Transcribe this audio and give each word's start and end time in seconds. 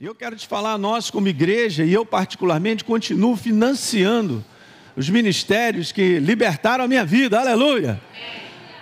E 0.00 0.06
eu 0.06 0.14
quero 0.14 0.34
te 0.34 0.48
falar, 0.48 0.78
nós 0.78 1.10
como 1.10 1.28
igreja, 1.28 1.84
e 1.84 1.92
eu 1.92 2.06
particularmente, 2.06 2.82
continuo 2.82 3.36
financiando 3.36 4.42
os 4.96 5.10
ministérios 5.10 5.92
que 5.92 6.18
libertaram 6.18 6.84
a 6.84 6.88
minha 6.88 7.04
vida, 7.04 7.38
aleluia. 7.38 8.00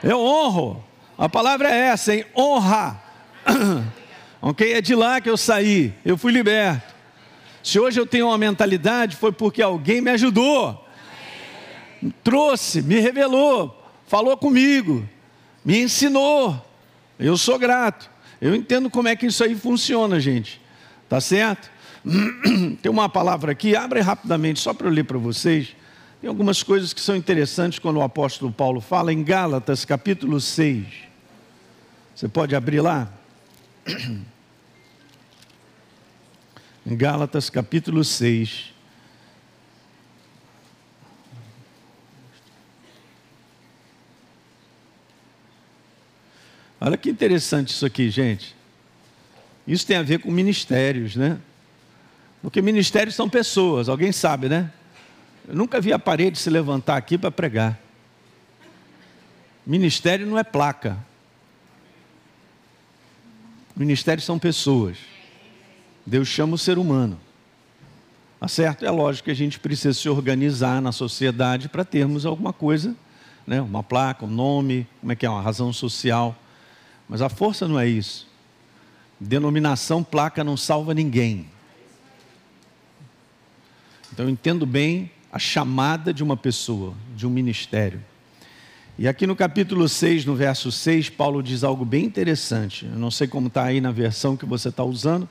Eu 0.01 0.21
honro, 0.21 0.85
a 1.19 1.29
palavra 1.29 1.75
é 1.75 1.89
essa, 1.89 2.15
hein? 2.15 2.25
honra. 2.37 3.03
ok? 4.41 4.75
É 4.75 4.81
de 4.81 4.95
lá 4.95 5.21
que 5.21 5.29
eu 5.29 5.37
saí, 5.37 5.93
eu 6.05 6.17
fui 6.17 6.31
liberto. 6.31 6.95
Se 7.65 7.81
hoje 7.81 7.99
eu 7.99 8.07
tenho 8.07 8.29
uma 8.29 8.39
mentalidade, 8.39 9.17
foi 9.17 9.33
porque 9.33 9.61
alguém 9.61 10.01
me 10.01 10.13
ajudou, 10.13 10.87
trouxe, 12.23 12.81
me 12.81 13.01
revelou, 13.01 13.77
falou 14.07 14.37
comigo, 14.37 15.05
me 15.65 15.81
ensinou. 15.83 16.65
Eu 17.19 17.37
sou 17.37 17.59
grato. 17.59 18.09
Eu 18.41 18.55
entendo 18.55 18.89
como 18.89 19.09
é 19.09 19.17
que 19.17 19.27
isso 19.27 19.43
aí 19.43 19.57
funciona, 19.57 20.21
gente. 20.21 20.68
Tá 21.09 21.21
certo? 21.21 21.71
Tem 22.83 22.91
uma 22.91 23.09
palavra 23.09 23.53
aqui, 23.53 23.75
abre 23.75 24.01
rapidamente, 24.01 24.61
só 24.61 24.75
para 24.75 24.87
eu 24.87 24.93
ler 24.93 25.05
para 25.05 25.19
vocês. 25.19 25.75
Tem 26.21 26.29
algumas 26.29 26.63
coisas 26.63 26.93
que 26.93 27.01
são 27.01 27.17
interessantes 27.17 27.79
quando 27.79 27.97
o 27.97 28.03
apóstolo 28.03 28.53
Paulo 28.53 28.81
fala 28.81 29.13
em 29.13 29.23
Gálatas, 29.23 29.85
capítulo 29.85 30.41
6. 30.41 30.85
Você 32.15 32.29
pode 32.29 32.55
abrir 32.55 32.81
lá? 32.81 33.13
Em 36.87 36.97
Gálatas, 36.97 37.51
capítulo 37.51 38.03
6. 38.03 38.73
Olha 46.81 46.97
que 46.97 47.11
interessante 47.11 47.69
isso 47.69 47.85
aqui, 47.85 48.09
gente. 48.09 48.58
Isso 49.69 49.87
tem 49.87 49.99
a 49.99 50.03
ver 50.03 50.21
com 50.21 50.31
ministérios, 50.31 51.15
né? 51.15 51.39
Porque 52.41 52.63
ministérios 52.63 53.15
são 53.15 53.29
pessoas, 53.29 53.87
alguém 53.91 54.11
sabe, 54.13 54.49
né? 54.49 54.73
Eu 55.47 55.55
nunca 55.55 55.79
vi 55.79 55.93
a 55.93 55.99
parede 55.99 56.39
se 56.39 56.49
levantar 56.49 56.97
aqui 56.97 57.19
para 57.19 57.31
pregar. 57.31 57.79
Ministério 59.67 60.27
não 60.27 60.39
é 60.39 60.43
placa. 60.43 60.97
Ministérios 63.77 64.25
são 64.25 64.39
pessoas. 64.39 64.97
Deus 66.07 66.29
chama 66.29 66.55
o 66.55 66.59
ser 66.59 66.79
humano. 66.79 67.21
Tá 68.41 68.49
certo? 68.49 68.87
É 68.87 68.91
lógico 68.91 69.27
que 69.27 69.31
a 69.31 69.37
gente 69.37 69.61
precisa 69.61 69.93
se 69.93 70.09
organizar 70.09 70.81
na 70.81 70.93
sociedade 70.93 71.69
para 71.69 71.85
termos 71.85 72.25
alguma 72.25 72.55
coisa, 72.55 72.97
né? 73.47 73.61
uma 73.61 73.83
placa, 73.83 74.25
um 74.25 74.31
nome, 74.31 74.87
como 75.01 75.13
é 75.13 75.17
que 75.17 75.27
é, 75.27 75.31
uma 75.31 75.43
razão 75.43 75.75
social. 75.75 76.35
Mas 77.07 77.21
a 77.21 77.29
força 77.29 77.69
não 77.69 77.79
é 77.79 77.87
isso. 77.87 78.28
Denominação, 79.21 80.05
placa 80.05 80.45
não 80.45 80.57
salva 80.57 80.95
ninguém. 80.95 81.47
Então 84.13 84.27
eu 84.27 84.31
entendo 84.31 84.65
bem 84.65 85.11
a 85.33 85.39
chamada 85.39 86.13
de 86.13 86.23
uma 86.23 86.37
pessoa, 86.37 86.95
de 87.17 87.27
um 87.27 87.31
ministério. 87.31 88.03
E 88.99 89.07
aqui 89.07 89.27
no 89.27 89.37
capítulo 89.37 89.89
6, 89.89 90.25
no 90.25 90.35
verso 90.35 90.73
6, 90.73 91.11
Paulo 91.11 91.43
diz 91.43 91.63
algo 91.63 91.85
bem 91.85 92.05
interessante. 92.05 92.85
Eu 92.85 92.99
não 92.99 93.11
sei 93.11 93.29
como 93.29 93.47
está 93.47 93.65
aí 93.65 93.81
na 93.81 93.93
versão 93.93 94.37
que 94.37 94.45
você 94.45 94.71
está 94.71 94.83
usando, 94.83 95.29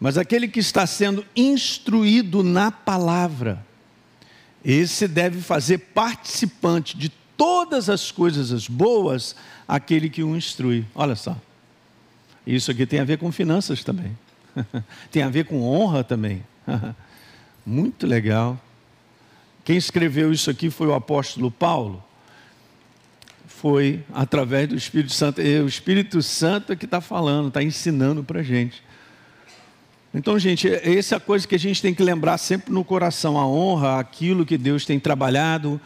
mas 0.00 0.16
aquele 0.16 0.48
que 0.48 0.60
está 0.60 0.86
sendo 0.86 1.24
instruído 1.36 2.42
na 2.42 2.70
palavra, 2.70 3.64
esse 4.64 5.06
deve 5.06 5.40
fazer 5.40 5.78
participante 5.78 6.96
de 6.96 7.10
todas 7.36 7.90
as 7.90 8.10
coisas 8.10 8.52
as 8.52 8.68
boas 8.68 9.36
aquele 9.66 10.08
que 10.08 10.22
o 10.22 10.34
instrui. 10.34 10.86
Olha 10.94 11.14
só. 11.14 11.36
Isso 12.54 12.70
aqui 12.70 12.86
tem 12.86 12.98
a 12.98 13.04
ver 13.04 13.18
com 13.18 13.30
finanças 13.30 13.84
também. 13.84 14.16
tem 15.12 15.22
a 15.22 15.28
ver 15.28 15.44
com 15.44 15.62
honra 15.62 16.02
também. 16.02 16.42
Muito 17.64 18.06
legal. 18.06 18.58
Quem 19.62 19.76
escreveu 19.76 20.32
isso 20.32 20.48
aqui 20.48 20.70
foi 20.70 20.86
o 20.86 20.94
apóstolo 20.94 21.50
Paulo. 21.50 22.02
Foi 23.46 24.02
através 24.14 24.66
do 24.66 24.74
Espírito 24.76 25.12
Santo. 25.12 25.42
E 25.42 25.60
o 25.60 25.68
Espírito 25.68 26.22
Santo 26.22 26.72
é 26.72 26.76
que 26.76 26.86
está 26.86 27.02
falando, 27.02 27.48
está 27.48 27.62
ensinando 27.62 28.24
para 28.24 28.40
a 28.40 28.42
gente. 28.42 28.82
Então, 30.14 30.38
gente, 30.38 30.66
essa 30.68 31.16
é 31.16 31.18
a 31.18 31.20
coisa 31.20 31.46
que 31.46 31.54
a 31.54 31.58
gente 31.58 31.82
tem 31.82 31.94
que 31.94 32.02
lembrar 32.02 32.38
sempre 32.38 32.72
no 32.72 32.82
coração: 32.82 33.36
a 33.36 33.46
honra, 33.46 34.00
aquilo 34.00 34.46
que 34.46 34.56
Deus 34.56 34.86
tem 34.86 34.98
trabalhado, 34.98 35.78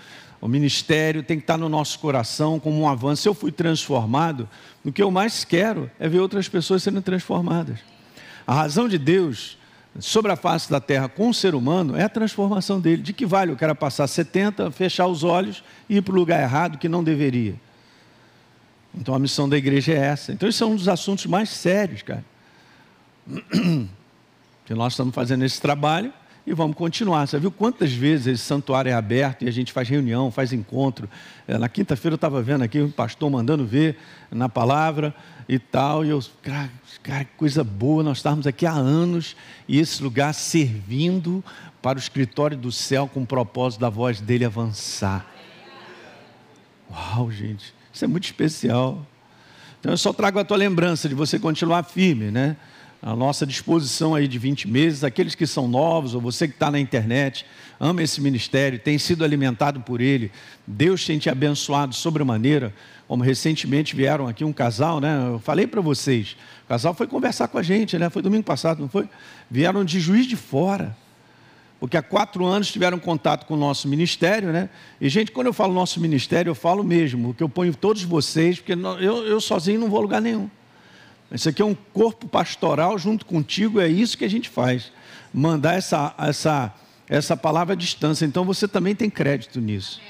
o 0.42 0.48
ministério 0.48 1.22
tem 1.22 1.36
que 1.36 1.44
estar 1.44 1.56
no 1.56 1.68
nosso 1.68 2.00
coração 2.00 2.58
como 2.58 2.80
um 2.80 2.88
avanço. 2.88 3.22
Se 3.22 3.28
eu 3.28 3.32
fui 3.32 3.52
transformado, 3.52 4.48
o 4.84 4.90
que 4.90 5.00
eu 5.00 5.08
mais 5.08 5.44
quero 5.44 5.88
é 6.00 6.08
ver 6.08 6.18
outras 6.18 6.48
pessoas 6.48 6.82
sendo 6.82 7.00
transformadas. 7.00 7.78
A 8.44 8.52
razão 8.52 8.88
de 8.88 8.98
Deus 8.98 9.56
sobre 10.00 10.32
a 10.32 10.36
face 10.36 10.68
da 10.68 10.80
terra 10.80 11.08
com 11.08 11.28
o 11.28 11.34
ser 11.34 11.54
humano 11.54 11.96
é 11.96 12.02
a 12.02 12.08
transformação 12.08 12.80
dele. 12.80 13.02
De 13.02 13.12
que 13.12 13.24
vale 13.24 13.52
o 13.52 13.56
cara 13.56 13.72
passar 13.72 14.08
70, 14.08 14.72
fechar 14.72 15.06
os 15.06 15.22
olhos 15.22 15.62
e 15.88 15.98
ir 15.98 16.02
para 16.02 16.12
o 16.12 16.16
lugar 16.16 16.42
errado 16.42 16.76
que 16.76 16.88
não 16.88 17.04
deveria? 17.04 17.54
Então 18.92 19.14
a 19.14 19.20
missão 19.20 19.48
da 19.48 19.56
igreja 19.56 19.92
é 19.92 19.96
essa. 19.96 20.32
Então, 20.32 20.48
isso 20.48 20.64
é 20.64 20.66
um 20.66 20.74
dos 20.74 20.88
assuntos 20.88 21.24
mais 21.26 21.50
sérios, 21.50 22.02
cara. 22.02 22.24
Que 24.64 24.74
nós 24.74 24.92
estamos 24.92 25.12
fazendo 25.12 25.44
esse 25.44 25.60
trabalho 25.60 26.12
e 26.46 26.52
vamos 26.52 26.76
continuar. 26.76 27.26
Você 27.26 27.38
viu 27.38 27.50
quantas 27.50 27.92
vezes 27.92 28.26
esse 28.26 28.42
santuário 28.44 28.90
é 28.90 28.92
aberto 28.92 29.44
e 29.44 29.48
a 29.48 29.50
gente 29.50 29.72
faz 29.72 29.88
reunião, 29.88 30.30
faz 30.30 30.52
encontro. 30.52 31.08
É, 31.46 31.56
na 31.56 31.68
quinta-feira 31.68 32.14
eu 32.14 32.16
estava 32.16 32.42
vendo 32.42 32.62
aqui 32.62 32.80
um 32.80 32.90
pastor 32.90 33.30
mandando 33.30 33.64
ver 33.64 33.96
na 34.30 34.48
palavra 34.48 35.14
e 35.48 35.58
tal. 35.58 36.04
E 36.04 36.10
eu, 36.10 36.20
cara, 36.42 36.70
cara, 37.02 37.24
que 37.24 37.30
coisa 37.36 37.62
boa, 37.62 38.02
nós 38.02 38.18
estávamos 38.18 38.46
aqui 38.46 38.66
há 38.66 38.72
anos 38.72 39.36
e 39.68 39.78
esse 39.78 40.02
lugar 40.02 40.34
servindo 40.34 41.44
para 41.80 41.96
o 41.96 42.00
escritório 42.00 42.56
do 42.56 42.72
céu 42.72 43.08
com 43.12 43.22
o 43.22 43.26
propósito 43.26 43.80
da 43.80 43.88
voz 43.88 44.20
dele 44.20 44.44
avançar. 44.44 45.26
Uau, 46.90 47.30
gente, 47.30 47.72
isso 47.92 48.04
é 48.04 48.08
muito 48.08 48.24
especial. 48.24 49.06
Então 49.80 49.92
eu 49.92 49.96
só 49.96 50.12
trago 50.12 50.38
a 50.38 50.44
tua 50.44 50.56
lembrança 50.56 51.08
de 51.08 51.14
você 51.14 51.38
continuar 51.38 51.82
firme, 51.84 52.30
né? 52.30 52.56
A 53.02 53.16
nossa 53.16 53.44
disposição 53.44 54.14
aí 54.14 54.28
de 54.28 54.38
20 54.38 54.68
meses, 54.68 55.02
aqueles 55.02 55.34
que 55.34 55.44
são 55.44 55.66
novos, 55.66 56.14
ou 56.14 56.20
você 56.20 56.46
que 56.46 56.54
está 56.54 56.70
na 56.70 56.78
internet, 56.78 57.44
ama 57.80 58.00
esse 58.00 58.20
ministério, 58.20 58.78
tem 58.78 58.96
sido 58.96 59.24
alimentado 59.24 59.80
por 59.80 60.00
ele, 60.00 60.30
Deus 60.64 61.04
tem 61.04 61.18
te 61.18 61.28
abençoado 61.28 61.92
sobremaneira, 61.92 62.72
como 63.08 63.24
recentemente 63.24 63.96
vieram 63.96 64.28
aqui 64.28 64.44
um 64.44 64.52
casal, 64.52 65.00
né? 65.00 65.20
Eu 65.26 65.40
falei 65.40 65.66
para 65.66 65.80
vocês, 65.80 66.36
o 66.64 66.68
casal 66.68 66.94
foi 66.94 67.08
conversar 67.08 67.48
com 67.48 67.58
a 67.58 67.62
gente, 67.62 67.98
né? 67.98 68.08
Foi 68.08 68.22
domingo 68.22 68.44
passado, 68.44 68.80
não 68.80 68.88
foi? 68.88 69.08
Vieram 69.50 69.84
de 69.84 69.98
juiz 69.98 70.24
de 70.24 70.36
fora, 70.36 70.96
porque 71.80 71.96
há 71.96 72.02
quatro 72.02 72.46
anos 72.46 72.70
tiveram 72.70 73.00
contato 73.00 73.46
com 73.46 73.54
o 73.54 73.56
nosso 73.56 73.88
ministério, 73.88 74.52
né? 74.52 74.70
E, 75.00 75.08
gente, 75.08 75.32
quando 75.32 75.48
eu 75.48 75.52
falo 75.52 75.74
nosso 75.74 76.00
ministério, 76.00 76.50
eu 76.50 76.54
falo 76.54 76.84
mesmo, 76.84 77.34
que 77.34 77.42
eu 77.42 77.48
ponho 77.48 77.74
todos 77.74 78.04
vocês, 78.04 78.60
porque 78.60 78.74
eu, 78.74 79.26
eu 79.26 79.40
sozinho 79.40 79.80
não 79.80 79.90
vou 79.90 79.98
a 79.98 80.02
lugar 80.02 80.20
nenhum. 80.20 80.48
Isso 81.32 81.48
aqui 81.48 81.62
é 81.62 81.64
um 81.64 81.74
corpo 81.74 82.28
pastoral 82.28 82.98
junto 82.98 83.24
contigo, 83.24 83.80
é 83.80 83.88
isso 83.88 84.18
que 84.18 84.24
a 84.24 84.30
gente 84.30 84.48
faz. 84.48 84.92
Mandar 85.32 85.74
essa, 85.74 86.14
essa, 86.18 86.74
essa 87.08 87.36
palavra 87.36 87.72
à 87.72 87.76
distância. 87.76 88.26
Então 88.26 88.44
você 88.44 88.68
também 88.68 88.94
tem 88.94 89.08
crédito 89.08 89.60
nisso. 89.60 90.00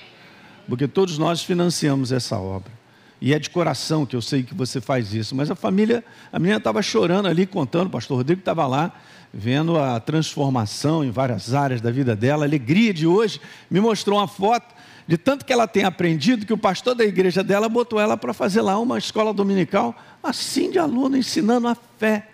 Porque 0.69 0.88
todos 0.88 1.19
nós 1.19 1.43
financiamos 1.43 2.10
essa 2.10 2.38
obra. 2.38 2.81
E 3.25 3.33
é 3.33 3.38
de 3.38 3.49
coração 3.49 4.05
que 4.05 4.16
eu 4.16 4.21
sei 4.21 4.43
que 4.43 4.53
você 4.53 4.81
faz 4.81 5.15
isso. 5.15 5.33
Mas 5.37 5.49
a 5.49 5.55
família, 5.55 6.05
a 6.33 6.41
menina 6.41 6.59
estava 6.59 6.83
chorando 6.83 7.28
ali, 7.28 7.47
contando, 7.47 7.87
o 7.87 7.91
pastor 7.91 8.16
Rodrigo 8.16 8.41
estava 8.41 8.66
lá, 8.66 8.93
vendo 9.33 9.78
a 9.78 10.00
transformação 10.00 11.05
em 11.05 11.10
várias 11.12 11.55
áreas 11.55 11.81
da 11.81 11.93
vida 11.93 12.16
dela, 12.16 12.43
a 12.44 12.49
alegria 12.49 12.93
de 12.93 13.06
hoje. 13.06 13.41
Me 13.71 13.81
mostrou 13.81 14.19
uma 14.19 14.27
foto 14.27 14.75
de 15.06 15.16
tanto 15.16 15.44
que 15.44 15.53
ela 15.53 15.69
tem 15.69 15.84
aprendido, 15.84 16.44
que 16.44 16.53
o 16.53 16.59
pastor 16.59 16.97
da 16.97 17.05
igreja 17.05 17.44
dela 17.44 17.69
botou 17.69 18.00
ela 18.00 18.16
para 18.16 18.34
fazer 18.34 18.60
lá 18.60 18.77
uma 18.81 18.99
escola 18.99 19.33
dominical, 19.33 19.94
assim 20.21 20.69
de 20.69 20.81
aluno, 20.81 21.16
ensinando 21.16 21.69
a 21.69 21.77
fé. 21.77 22.28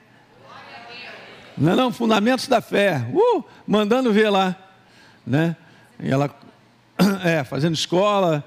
Não, 1.58 1.72
é 1.72 1.76
não, 1.76 1.92
fundamentos 1.92 2.48
da 2.48 2.62
fé. 2.62 3.06
Uh, 3.12 3.44
mandando 3.66 4.10
ver 4.10 4.30
lá. 4.30 4.56
Né? 5.26 5.54
E 6.00 6.10
ela, 6.10 6.34
é, 7.22 7.44
fazendo 7.44 7.74
escola. 7.74 8.42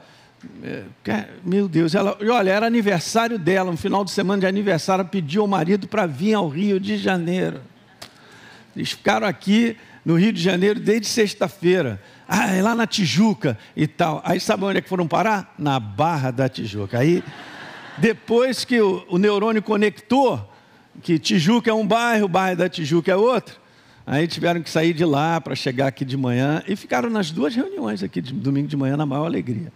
É, 0.63 1.27
meu 1.43 1.67
Deus, 1.67 1.93
ela, 1.93 2.17
olha, 2.21 2.49
era 2.49 2.65
aniversário 2.65 3.37
dela, 3.37 3.69
um 3.69 3.77
final 3.77 4.03
de 4.03 4.11
semana 4.11 4.41
de 4.41 4.47
aniversário, 4.47 5.05
pediu 5.05 5.43
ao 5.43 5.47
marido 5.47 5.87
para 5.87 6.05
vir 6.05 6.33
ao 6.33 6.47
Rio 6.47 6.79
de 6.79 6.97
Janeiro. 6.97 7.61
Eles 8.75 8.91
ficaram 8.91 9.27
aqui 9.27 9.77
no 10.05 10.15
Rio 10.15 10.33
de 10.33 10.41
Janeiro 10.41 10.79
desde 10.79 11.07
sexta-feira. 11.07 12.01
Ah, 12.27 12.55
é 12.55 12.61
lá 12.61 12.73
na 12.73 12.87
Tijuca 12.87 13.57
e 13.75 13.85
tal. 13.85 14.21
Aí 14.25 14.39
sabe 14.39 14.63
onde 14.63 14.79
é 14.79 14.81
que 14.81 14.89
foram 14.89 15.07
parar? 15.07 15.53
Na 15.59 15.79
Barra 15.79 16.31
da 16.31 16.47
Tijuca. 16.47 16.97
Aí, 16.97 17.23
depois 17.97 18.65
que 18.65 18.81
o, 18.81 19.05
o 19.09 19.17
neurônio 19.17 19.61
conectou, 19.61 20.49
que 21.01 21.19
Tijuca 21.19 21.69
é 21.69 21.73
um 21.73 21.85
bairro, 21.85 22.25
o 22.25 22.29
bairro 22.29 22.57
da 22.57 22.69
Tijuca 22.69 23.11
é 23.11 23.15
outro, 23.15 23.59
aí 24.07 24.27
tiveram 24.27 24.61
que 24.61 24.69
sair 24.69 24.93
de 24.93 25.05
lá 25.05 25.39
para 25.39 25.55
chegar 25.55 25.87
aqui 25.87 26.03
de 26.03 26.17
manhã 26.17 26.63
e 26.67 26.75
ficaram 26.75 27.09
nas 27.09 27.31
duas 27.31 27.55
reuniões 27.55 28.01
aqui 28.01 28.21
de 28.21 28.33
domingo 28.33 28.67
de 28.67 28.77
manhã 28.77 28.97
na 28.97 29.05
maior 29.05 29.25
alegria. 29.25 29.71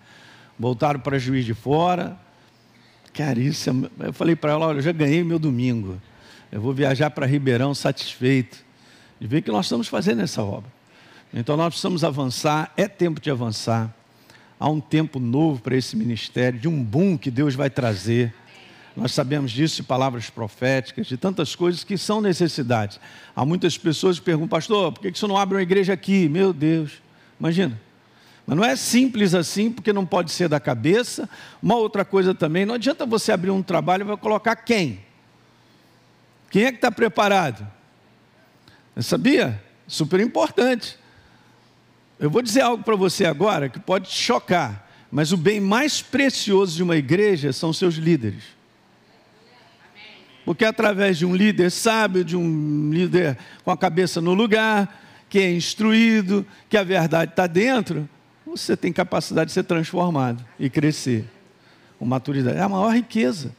Voltaram 0.57 0.99
para 0.99 1.19
Juiz 1.19 1.45
de 1.45 1.53
Fora. 1.53 2.17
Caríssima. 3.13 3.89
Eu 3.99 4.13
falei 4.13 4.35
para 4.35 4.51
ela, 4.51 4.67
olha, 4.67 4.77
eu 4.77 4.81
já 4.81 4.91
ganhei 4.91 5.23
meu 5.23 5.39
domingo. 5.39 6.01
Eu 6.51 6.61
vou 6.61 6.73
viajar 6.73 7.09
para 7.09 7.25
Ribeirão 7.25 7.73
satisfeito 7.73 8.57
de 9.19 9.27
ver 9.27 9.41
que 9.41 9.51
nós 9.51 9.65
estamos 9.65 9.87
fazendo 9.87 10.21
essa 10.21 10.43
obra. 10.43 10.71
Então 11.33 11.57
nós 11.57 11.69
precisamos 11.69 12.03
avançar, 12.03 12.71
é 12.77 12.87
tempo 12.87 13.19
de 13.19 13.29
avançar. 13.29 13.93
Há 14.59 14.69
um 14.69 14.79
tempo 14.79 15.19
novo 15.19 15.61
para 15.61 15.75
esse 15.75 15.95
ministério, 15.95 16.59
de 16.59 16.67
um 16.67 16.81
boom 16.81 17.17
que 17.17 17.29
Deus 17.29 17.55
vai 17.55 17.69
trazer. 17.69 18.33
Nós 18.95 19.11
sabemos 19.11 19.51
disso 19.51 19.77
de 19.77 19.83
palavras 19.83 20.29
proféticas, 20.29 21.07
de 21.07 21.17
tantas 21.17 21.53
coisas 21.55 21.83
que 21.83 21.97
são 21.97 22.21
necessidades. 22.21 22.99
Há 23.35 23.43
muitas 23.45 23.77
pessoas 23.77 24.17
que 24.17 24.23
perguntam, 24.23 24.47
pastor, 24.47 24.93
por 24.93 25.01
que 25.01 25.17
você 25.17 25.27
não 25.27 25.35
abre 25.35 25.57
uma 25.57 25.63
igreja 25.63 25.91
aqui? 25.91 26.29
Meu 26.29 26.53
Deus, 26.53 27.01
imagina. 27.37 27.79
Mas 28.45 28.57
não 28.57 28.63
é 28.63 28.75
simples 28.75 29.33
assim, 29.33 29.71
porque 29.71 29.91
não 29.91 30.05
pode 30.05 30.31
ser 30.31 30.47
da 30.47 30.59
cabeça. 30.59 31.27
Uma 31.61 31.75
outra 31.75 32.05
coisa 32.05 32.35
também, 32.35 32.65
não 32.65 32.75
adianta 32.75 33.05
você 33.05 33.31
abrir 33.31 33.49
um 33.49 33.63
trabalho 33.63 34.03
e 34.03 34.05
vai 34.05 34.17
colocar 34.17 34.55
quem? 34.55 34.99
Quem 36.49 36.65
é 36.65 36.71
que 36.71 36.77
está 36.77 36.91
preparado? 36.91 37.67
Eu 38.95 39.01
sabia? 39.03 39.61
Super 39.87 40.19
importante. 40.19 40.97
Eu 42.19 42.29
vou 42.29 42.41
dizer 42.41 42.61
algo 42.61 42.83
para 42.83 42.95
você 42.95 43.25
agora 43.25 43.67
que 43.67 43.79
pode 43.79 44.09
te 44.09 44.17
chocar, 44.17 44.89
mas 45.11 45.31
o 45.31 45.37
bem 45.37 45.59
mais 45.59 46.01
precioso 46.01 46.75
de 46.75 46.83
uma 46.83 46.95
igreja 46.95 47.51
são 47.51 47.73
seus 47.73 47.95
líderes. 47.95 48.43
Porque 50.45 50.63
através 50.63 51.17
de 51.17 51.25
um 51.25 51.35
líder 51.35 51.71
sábio, 51.71 52.23
de 52.23 52.37
um 52.37 52.91
líder 52.91 53.37
com 53.63 53.71
a 53.71 53.77
cabeça 53.77 54.21
no 54.21 54.33
lugar, 54.35 55.01
que 55.27 55.39
é 55.39 55.51
instruído, 55.51 56.45
que 56.69 56.77
a 56.77 56.83
verdade 56.83 57.31
está 57.31 57.47
dentro, 57.47 58.07
você 58.57 58.77
tem 58.77 58.91
capacidade 58.91 59.49
de 59.49 59.53
ser 59.53 59.63
transformado 59.63 60.43
e 60.59 60.69
crescer. 60.69 61.25
Com 61.97 62.05
maturidade. 62.05 62.57
É 62.57 62.61
a 62.61 62.69
maior 62.69 62.93
riqueza. 62.93 63.55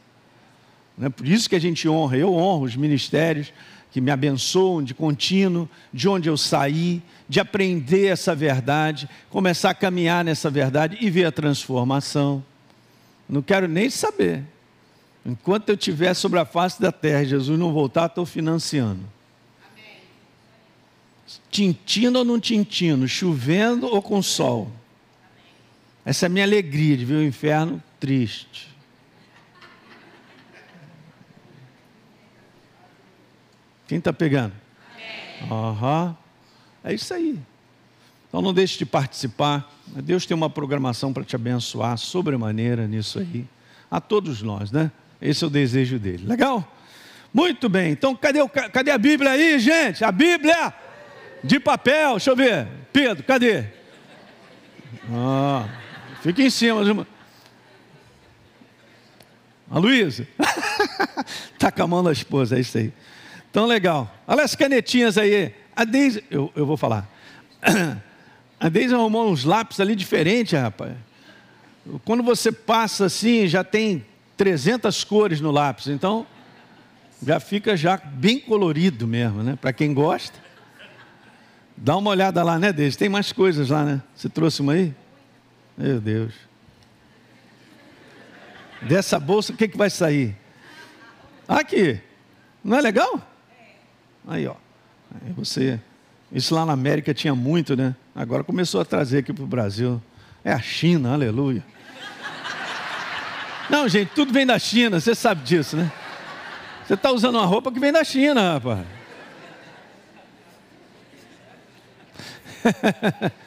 É 1.01 1.09
por 1.09 1.27
isso 1.27 1.49
que 1.49 1.55
a 1.55 1.59
gente 1.59 1.87
honra. 1.87 2.17
Eu 2.17 2.33
honro 2.33 2.65
os 2.65 2.75
ministérios 2.75 3.53
que 3.91 4.01
me 4.01 4.11
abençoam 4.11 4.83
de 4.83 4.93
contínuo, 4.93 5.69
de 5.93 6.07
onde 6.07 6.29
eu 6.29 6.37
saí, 6.37 7.01
de 7.27 7.39
aprender 7.39 8.07
essa 8.07 8.35
verdade, 8.35 9.09
começar 9.29 9.71
a 9.71 9.73
caminhar 9.73 10.23
nessa 10.23 10.49
verdade 10.49 10.97
e 10.99 11.09
ver 11.09 11.25
a 11.25 11.31
transformação. 11.31 12.43
Não 13.27 13.41
quero 13.41 13.67
nem 13.67 13.89
saber. 13.89 14.43
Enquanto 15.25 15.69
eu 15.69 15.75
estiver 15.75 16.13
sobre 16.13 16.39
a 16.39 16.45
face 16.45 16.81
da 16.81 16.91
terra, 16.91 17.25
Jesus 17.25 17.59
não 17.59 17.73
voltar, 17.73 18.05
estou 18.05 18.25
financiando. 18.25 19.01
Tintino 21.51 22.19
ou 22.19 22.25
não 22.25 22.39
tintino, 22.39 23.07
chovendo 23.07 23.87
ou 23.87 24.01
com 24.01 24.21
sol. 24.21 24.71
Essa 26.07 26.25
é 26.25 26.27
a 26.27 26.29
minha 26.29 26.45
alegria 26.45 26.95
de 26.95 27.03
ver 27.03 27.15
o 27.15 27.21
inferno 27.21 27.83
triste. 27.99 28.73
Quem 33.89 33.97
está 33.97 34.13
pegando? 34.13 34.53
Uhum. 35.51 36.15
É 36.81 36.93
isso 36.93 37.13
aí. 37.13 37.37
Então 38.29 38.41
não 38.41 38.53
deixe 38.53 38.77
de 38.77 38.85
participar. 38.85 39.69
Deus 39.85 40.25
tem 40.25 40.33
uma 40.33 40.49
programação 40.49 41.11
para 41.11 41.25
te 41.25 41.35
abençoar 41.35 41.97
sobremaneira 41.97 42.87
nisso 42.87 43.19
aí. 43.19 43.45
A 43.91 43.99
todos 43.99 44.41
nós, 44.41 44.71
né? 44.71 44.89
Esse 45.21 45.43
é 45.43 45.47
o 45.47 45.49
desejo 45.49 45.99
dele. 45.99 46.25
Legal? 46.25 46.65
Muito 47.33 47.67
bem. 47.67 47.91
Então 47.91 48.15
cadê, 48.15 48.39
o, 48.39 48.47
cadê 48.47 48.91
a 48.91 48.97
Bíblia 48.97 49.31
aí, 49.31 49.59
gente? 49.59 50.05
A 50.05 50.11
Bíblia 50.13 50.73
de 51.43 51.59
papel. 51.59 52.11
Deixa 52.11 52.29
eu 52.29 52.35
ver. 52.37 52.65
Pedro, 52.93 53.25
cadê? 53.25 53.65
Ah, 55.11 55.67
fica 56.27 56.43
em 56.43 56.49
cima. 56.49 57.07
A 59.69 59.79
Luísa. 59.79 60.27
Está 61.53 61.71
com 61.71 61.83
a 61.83 61.87
mão 61.87 62.03
da 62.03 62.11
esposa, 62.11 62.57
é 62.57 62.61
isso 62.61 62.77
aí. 62.77 62.93
Então, 63.49 63.65
legal. 63.65 64.13
Olha 64.25 64.43
as 64.43 64.55
canetinhas 64.55 65.17
aí. 65.17 65.53
A 65.75 65.83
Deise, 65.83 66.23
eu, 66.31 66.51
eu 66.55 66.65
vou 66.65 66.77
falar. 66.77 67.09
A 68.59 68.69
Deise 68.69 68.93
arrumou 68.93 69.29
uns 69.29 69.43
lápis 69.43 69.79
ali 69.79 69.95
diferentes, 69.95 70.59
rapaz. 70.59 70.93
Quando 72.03 72.23
você 72.23 72.51
passa 72.51 73.05
assim, 73.05 73.47
já 73.47 73.63
tem 73.63 74.05
300 74.35 75.03
cores 75.03 75.41
no 75.41 75.51
lápis. 75.51 75.87
Então, 75.87 76.25
já 77.25 77.39
fica 77.39 77.75
já 77.75 77.97
bem 77.97 78.39
colorido 78.39 79.07
mesmo, 79.07 79.43
né? 79.43 79.57
Para 79.59 79.73
quem 79.73 79.93
gosta. 79.93 80.37
Dá 81.75 81.95
uma 81.97 82.09
olhada 82.09 82.43
lá, 82.43 82.57
né, 82.57 82.73
Deise? 82.73 82.97
Tem 82.97 83.09
mais 83.09 83.31
coisas 83.31 83.69
lá, 83.69 83.83
né? 83.83 84.01
Você 84.15 84.29
trouxe 84.29 84.61
uma 84.61 84.73
aí? 84.73 84.93
Meu 85.77 86.01
Deus. 86.01 86.33
Dessa 88.81 89.19
bolsa, 89.19 89.53
o 89.53 89.55
que, 89.55 89.67
que 89.67 89.77
vai 89.77 89.89
sair? 89.89 90.35
Aqui. 91.47 92.01
Não 92.63 92.77
é 92.77 92.81
legal? 92.81 93.21
Aí, 94.27 94.47
ó. 94.47 94.55
Aí 95.13 95.31
você. 95.33 95.79
Isso 96.31 96.53
lá 96.53 96.65
na 96.65 96.73
América 96.73 97.13
tinha 97.13 97.33
muito, 97.35 97.75
né? 97.75 97.95
Agora 98.15 98.43
começou 98.43 98.81
a 98.81 98.85
trazer 98.85 99.19
aqui 99.19 99.31
para 99.31 99.43
o 99.43 99.47
Brasil. 99.47 100.01
É 100.43 100.51
a 100.51 100.59
China, 100.59 101.13
aleluia. 101.13 101.63
Não, 103.69 103.87
gente, 103.87 104.11
tudo 104.15 104.33
vem 104.33 104.45
da 104.45 104.57
China, 104.57 104.99
você 104.99 105.13
sabe 105.13 105.43
disso, 105.43 105.77
né? 105.77 105.91
Você 106.85 106.93
está 106.93 107.11
usando 107.11 107.35
uma 107.35 107.45
roupa 107.45 107.71
que 107.71 107.79
vem 107.79 107.91
da 107.91 108.03
China, 108.03 108.53
rapaz. 108.53 108.85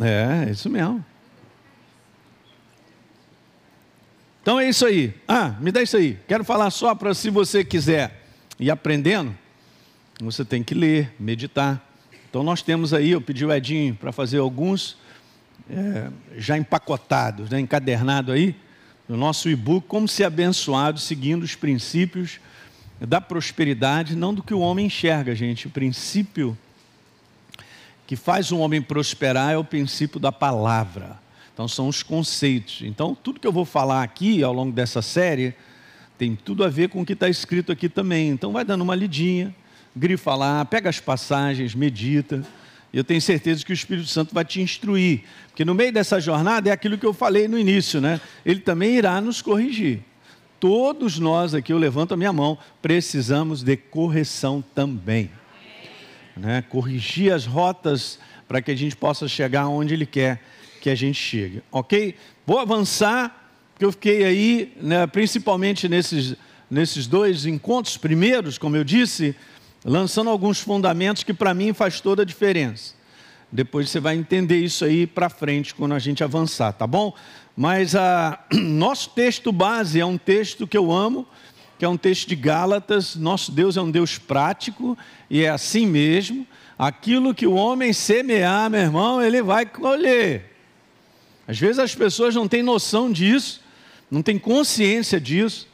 é, 0.00 0.50
isso 0.50 0.70
mesmo. 0.70 1.04
Então 4.42 4.58
é 4.58 4.68
isso 4.68 4.84
aí. 4.84 5.14
Ah, 5.28 5.56
me 5.60 5.70
dá 5.70 5.82
isso 5.82 5.96
aí. 5.96 6.18
Quero 6.26 6.42
falar 6.42 6.70
só 6.70 6.94
para 6.94 7.14
se 7.14 7.30
você 7.30 7.64
quiser 7.64 8.22
ir 8.58 8.70
aprendendo, 8.70 9.36
você 10.20 10.44
tem 10.44 10.62
que 10.62 10.74
ler, 10.74 11.14
meditar. 11.18 11.80
Então 12.28 12.42
nós 12.42 12.62
temos 12.62 12.92
aí, 12.92 13.10
eu 13.10 13.20
pedi 13.20 13.44
o 13.44 13.52
Edinho 13.52 13.94
para 13.94 14.10
fazer 14.10 14.38
alguns 14.38 14.96
é, 15.70 16.10
já 16.36 16.58
empacotados, 16.58 17.50
né, 17.50 17.60
encadernado 17.60 18.32
aí, 18.32 18.56
no 19.08 19.16
nosso 19.16 19.48
e-book, 19.48 19.86
como 19.86 20.08
ser 20.08 20.24
abençoado 20.24 20.98
seguindo 20.98 21.42
os 21.42 21.54
princípios 21.54 22.40
da 23.00 23.20
prosperidade, 23.20 24.16
não 24.16 24.32
do 24.32 24.42
que 24.42 24.54
o 24.54 24.60
homem 24.60 24.86
enxerga, 24.86 25.34
gente. 25.34 25.66
O 25.66 25.70
princípio 25.70 26.56
que 28.12 28.16
faz 28.16 28.52
um 28.52 28.60
homem 28.60 28.82
prosperar 28.82 29.54
é 29.54 29.56
o 29.56 29.64
princípio 29.64 30.20
da 30.20 30.30
palavra. 30.30 31.18
Então, 31.54 31.66
são 31.66 31.88
os 31.88 32.02
conceitos. 32.02 32.82
Então, 32.82 33.14
tudo 33.14 33.40
que 33.40 33.46
eu 33.46 33.52
vou 33.52 33.64
falar 33.64 34.02
aqui 34.02 34.44
ao 34.44 34.52
longo 34.52 34.70
dessa 34.70 35.00
série 35.00 35.54
tem 36.18 36.36
tudo 36.36 36.62
a 36.62 36.68
ver 36.68 36.90
com 36.90 37.00
o 37.00 37.06
que 37.06 37.14
está 37.14 37.26
escrito 37.26 37.72
aqui 37.72 37.88
também. 37.88 38.28
Então, 38.28 38.52
vai 38.52 38.66
dando 38.66 38.82
uma 38.82 38.94
lidinha, 38.94 39.54
grifa 39.96 40.34
lá, 40.34 40.62
pega 40.62 40.90
as 40.90 41.00
passagens, 41.00 41.74
medita. 41.74 42.44
Eu 42.92 43.02
tenho 43.02 43.22
certeza 43.22 43.64
que 43.64 43.72
o 43.72 43.74
Espírito 43.74 44.08
Santo 44.08 44.34
vai 44.34 44.44
te 44.44 44.60
instruir. 44.60 45.22
Porque 45.48 45.64
no 45.64 45.74
meio 45.74 45.90
dessa 45.90 46.20
jornada 46.20 46.68
é 46.68 46.72
aquilo 46.74 46.98
que 46.98 47.06
eu 47.06 47.14
falei 47.14 47.48
no 47.48 47.58
início, 47.58 47.98
né? 47.98 48.20
Ele 48.44 48.60
também 48.60 48.94
irá 48.94 49.22
nos 49.22 49.40
corrigir. 49.40 50.00
Todos 50.60 51.18
nós 51.18 51.54
aqui, 51.54 51.72
eu 51.72 51.78
levanto 51.78 52.12
a 52.12 52.16
minha 52.18 52.30
mão, 52.30 52.58
precisamos 52.82 53.62
de 53.62 53.74
correção 53.74 54.62
também. 54.74 55.30
Né? 56.36 56.62
Corrigir 56.62 57.32
as 57.32 57.46
rotas 57.46 58.18
para 58.48 58.60
que 58.60 58.70
a 58.70 58.76
gente 58.76 58.96
possa 58.96 59.28
chegar 59.28 59.68
onde 59.68 59.94
Ele 59.94 60.06
quer 60.06 60.40
que 60.80 60.90
a 60.90 60.94
gente 60.94 61.14
chegue, 61.14 61.62
ok? 61.70 62.16
Vou 62.44 62.58
avançar, 62.58 63.50
porque 63.72 63.84
eu 63.84 63.92
fiquei 63.92 64.24
aí, 64.24 64.72
né, 64.80 65.06
principalmente 65.06 65.88
nesses, 65.88 66.34
nesses 66.68 67.06
dois 67.06 67.46
encontros 67.46 67.96
primeiros, 67.96 68.58
como 68.58 68.76
eu 68.76 68.82
disse, 68.82 69.36
lançando 69.84 70.28
alguns 70.28 70.58
fundamentos 70.58 71.22
que 71.22 71.32
para 71.32 71.54
mim 71.54 71.72
faz 71.72 72.00
toda 72.00 72.22
a 72.22 72.24
diferença. 72.24 72.94
Depois 73.50 73.90
você 73.90 74.00
vai 74.00 74.16
entender 74.16 74.58
isso 74.58 74.84
aí 74.84 75.06
para 75.06 75.28
frente 75.28 75.72
quando 75.72 75.94
a 75.94 75.98
gente 76.00 76.24
avançar, 76.24 76.72
tá 76.72 76.86
bom? 76.86 77.14
Mas 77.56 77.94
a 77.94 78.42
nosso 78.52 79.10
texto 79.10 79.52
base 79.52 80.00
é 80.00 80.04
um 80.04 80.18
texto 80.18 80.66
que 80.66 80.76
eu 80.76 80.90
amo, 80.90 81.28
que 81.82 81.86
é 81.86 81.88
um 81.88 81.96
texto 81.96 82.28
de 82.28 82.36
Gálatas. 82.36 83.16
Nosso 83.16 83.50
Deus 83.50 83.76
é 83.76 83.82
um 83.82 83.90
Deus 83.90 84.16
prático 84.16 84.96
e 85.28 85.42
é 85.42 85.48
assim 85.48 85.84
mesmo. 85.84 86.46
Aquilo 86.78 87.34
que 87.34 87.44
o 87.44 87.54
homem 87.54 87.92
semear, 87.92 88.70
meu 88.70 88.82
irmão, 88.82 89.20
ele 89.20 89.42
vai 89.42 89.66
colher. 89.66 90.54
Às 91.48 91.58
vezes 91.58 91.80
as 91.80 91.92
pessoas 91.92 92.36
não 92.36 92.46
têm 92.46 92.62
noção 92.62 93.10
disso, 93.10 93.60
não 94.08 94.22
têm 94.22 94.38
consciência 94.38 95.20
disso. 95.20 95.66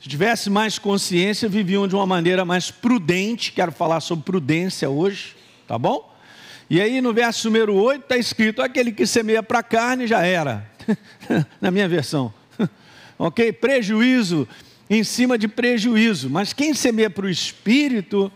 Se 0.00 0.08
tivesse 0.08 0.48
mais 0.48 0.78
consciência, 0.78 1.48
viviam 1.48 1.88
de 1.88 1.96
uma 1.96 2.06
maneira 2.06 2.44
mais 2.44 2.70
prudente. 2.70 3.50
Quero 3.50 3.72
falar 3.72 3.98
sobre 3.98 4.24
prudência 4.24 4.88
hoje, 4.88 5.34
tá 5.66 5.76
bom? 5.76 6.08
E 6.70 6.80
aí 6.80 7.00
no 7.00 7.12
verso 7.12 7.48
número 7.48 7.74
8 7.74 8.02
está 8.02 8.16
escrito: 8.16 8.62
aquele 8.62 8.92
que 8.92 9.04
semeia 9.08 9.42
para 9.42 9.58
a 9.58 9.64
carne 9.64 10.06
já 10.06 10.24
era, 10.24 10.70
na 11.60 11.72
minha 11.72 11.88
versão, 11.88 12.32
ok? 13.18 13.52
Prejuízo 13.52 14.46
em 14.94 15.04
cima 15.04 15.38
de 15.38 15.48
prejuízo, 15.48 16.28
mas 16.28 16.52
quem 16.52 16.74
semeia 16.74 17.08
para 17.08 17.26
o 17.26 17.30
espírito, 17.30 18.30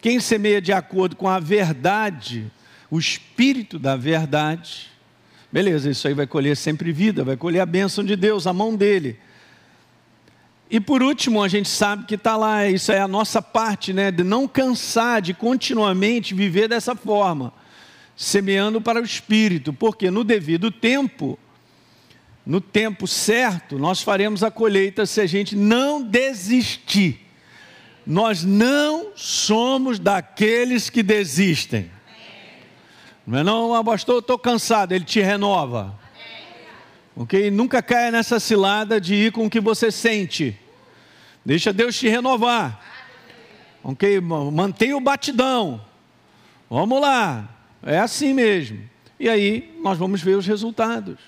quem 0.00 0.20
semeia 0.20 0.60
de 0.60 0.72
acordo 0.72 1.16
com 1.16 1.28
a 1.28 1.40
verdade, 1.40 2.50
o 2.90 2.98
espírito 2.98 3.78
da 3.78 3.96
verdade, 3.96 4.88
Beleza, 5.50 5.88
isso 5.88 6.06
aí 6.06 6.12
vai 6.12 6.26
colher 6.26 6.54
sempre 6.54 6.92
vida, 6.92 7.24
vai 7.24 7.34
colher 7.34 7.60
a 7.60 7.66
bênção 7.66 8.04
de 8.04 8.14
Deus, 8.14 8.46
a 8.46 8.52
mão 8.52 8.76
dele. 8.76 9.18
E 10.70 10.78
por 10.78 11.02
último, 11.02 11.42
a 11.42 11.48
gente 11.48 11.70
sabe 11.70 12.04
que 12.04 12.16
está 12.16 12.36
lá, 12.36 12.66
isso 12.68 12.92
é 12.92 13.00
a 13.00 13.08
nossa 13.08 13.40
parte, 13.40 13.94
né? 13.94 14.10
De 14.10 14.22
não 14.22 14.46
cansar 14.46 15.22
de 15.22 15.32
continuamente 15.32 16.34
viver 16.34 16.68
dessa 16.68 16.94
forma, 16.94 17.50
semeando 18.14 18.78
para 18.78 19.00
o 19.00 19.04
Espírito, 19.04 19.72
porque 19.72 20.10
no 20.10 20.22
devido 20.22 20.70
tempo, 20.70 21.38
no 22.48 22.62
tempo 22.62 23.06
certo, 23.06 23.78
nós 23.78 24.00
faremos 24.00 24.42
a 24.42 24.50
colheita 24.50 25.04
se 25.04 25.20
a 25.20 25.26
gente 25.26 25.54
não 25.54 26.02
desistir. 26.02 27.20
Nós 28.06 28.42
não 28.42 29.12
somos 29.14 29.98
daqueles 29.98 30.88
que 30.88 31.02
desistem. 31.02 31.90
Não 33.26 33.38
é 33.38 33.44
não, 33.44 33.74
ah, 33.74 33.84
pastor, 33.84 34.20
estou 34.20 34.38
cansado, 34.38 34.92
ele 34.92 35.04
te 35.04 35.20
renova. 35.20 35.94
Ok? 37.14 37.50
Nunca 37.50 37.82
caia 37.82 38.10
nessa 38.10 38.40
cilada 38.40 38.98
de 38.98 39.14
ir 39.14 39.32
com 39.32 39.44
o 39.44 39.50
que 39.50 39.60
você 39.60 39.92
sente. 39.92 40.58
Deixa 41.44 41.70
Deus 41.70 41.98
te 41.98 42.08
renovar. 42.08 42.82
Ok? 43.84 44.22
Mantenha 44.22 44.96
o 44.96 45.00
batidão. 45.02 45.84
Vamos 46.70 46.98
lá. 46.98 47.46
É 47.82 47.98
assim 47.98 48.32
mesmo. 48.32 48.88
E 49.20 49.28
aí 49.28 49.78
nós 49.82 49.98
vamos 49.98 50.22
ver 50.22 50.38
os 50.38 50.46
resultados. 50.46 51.18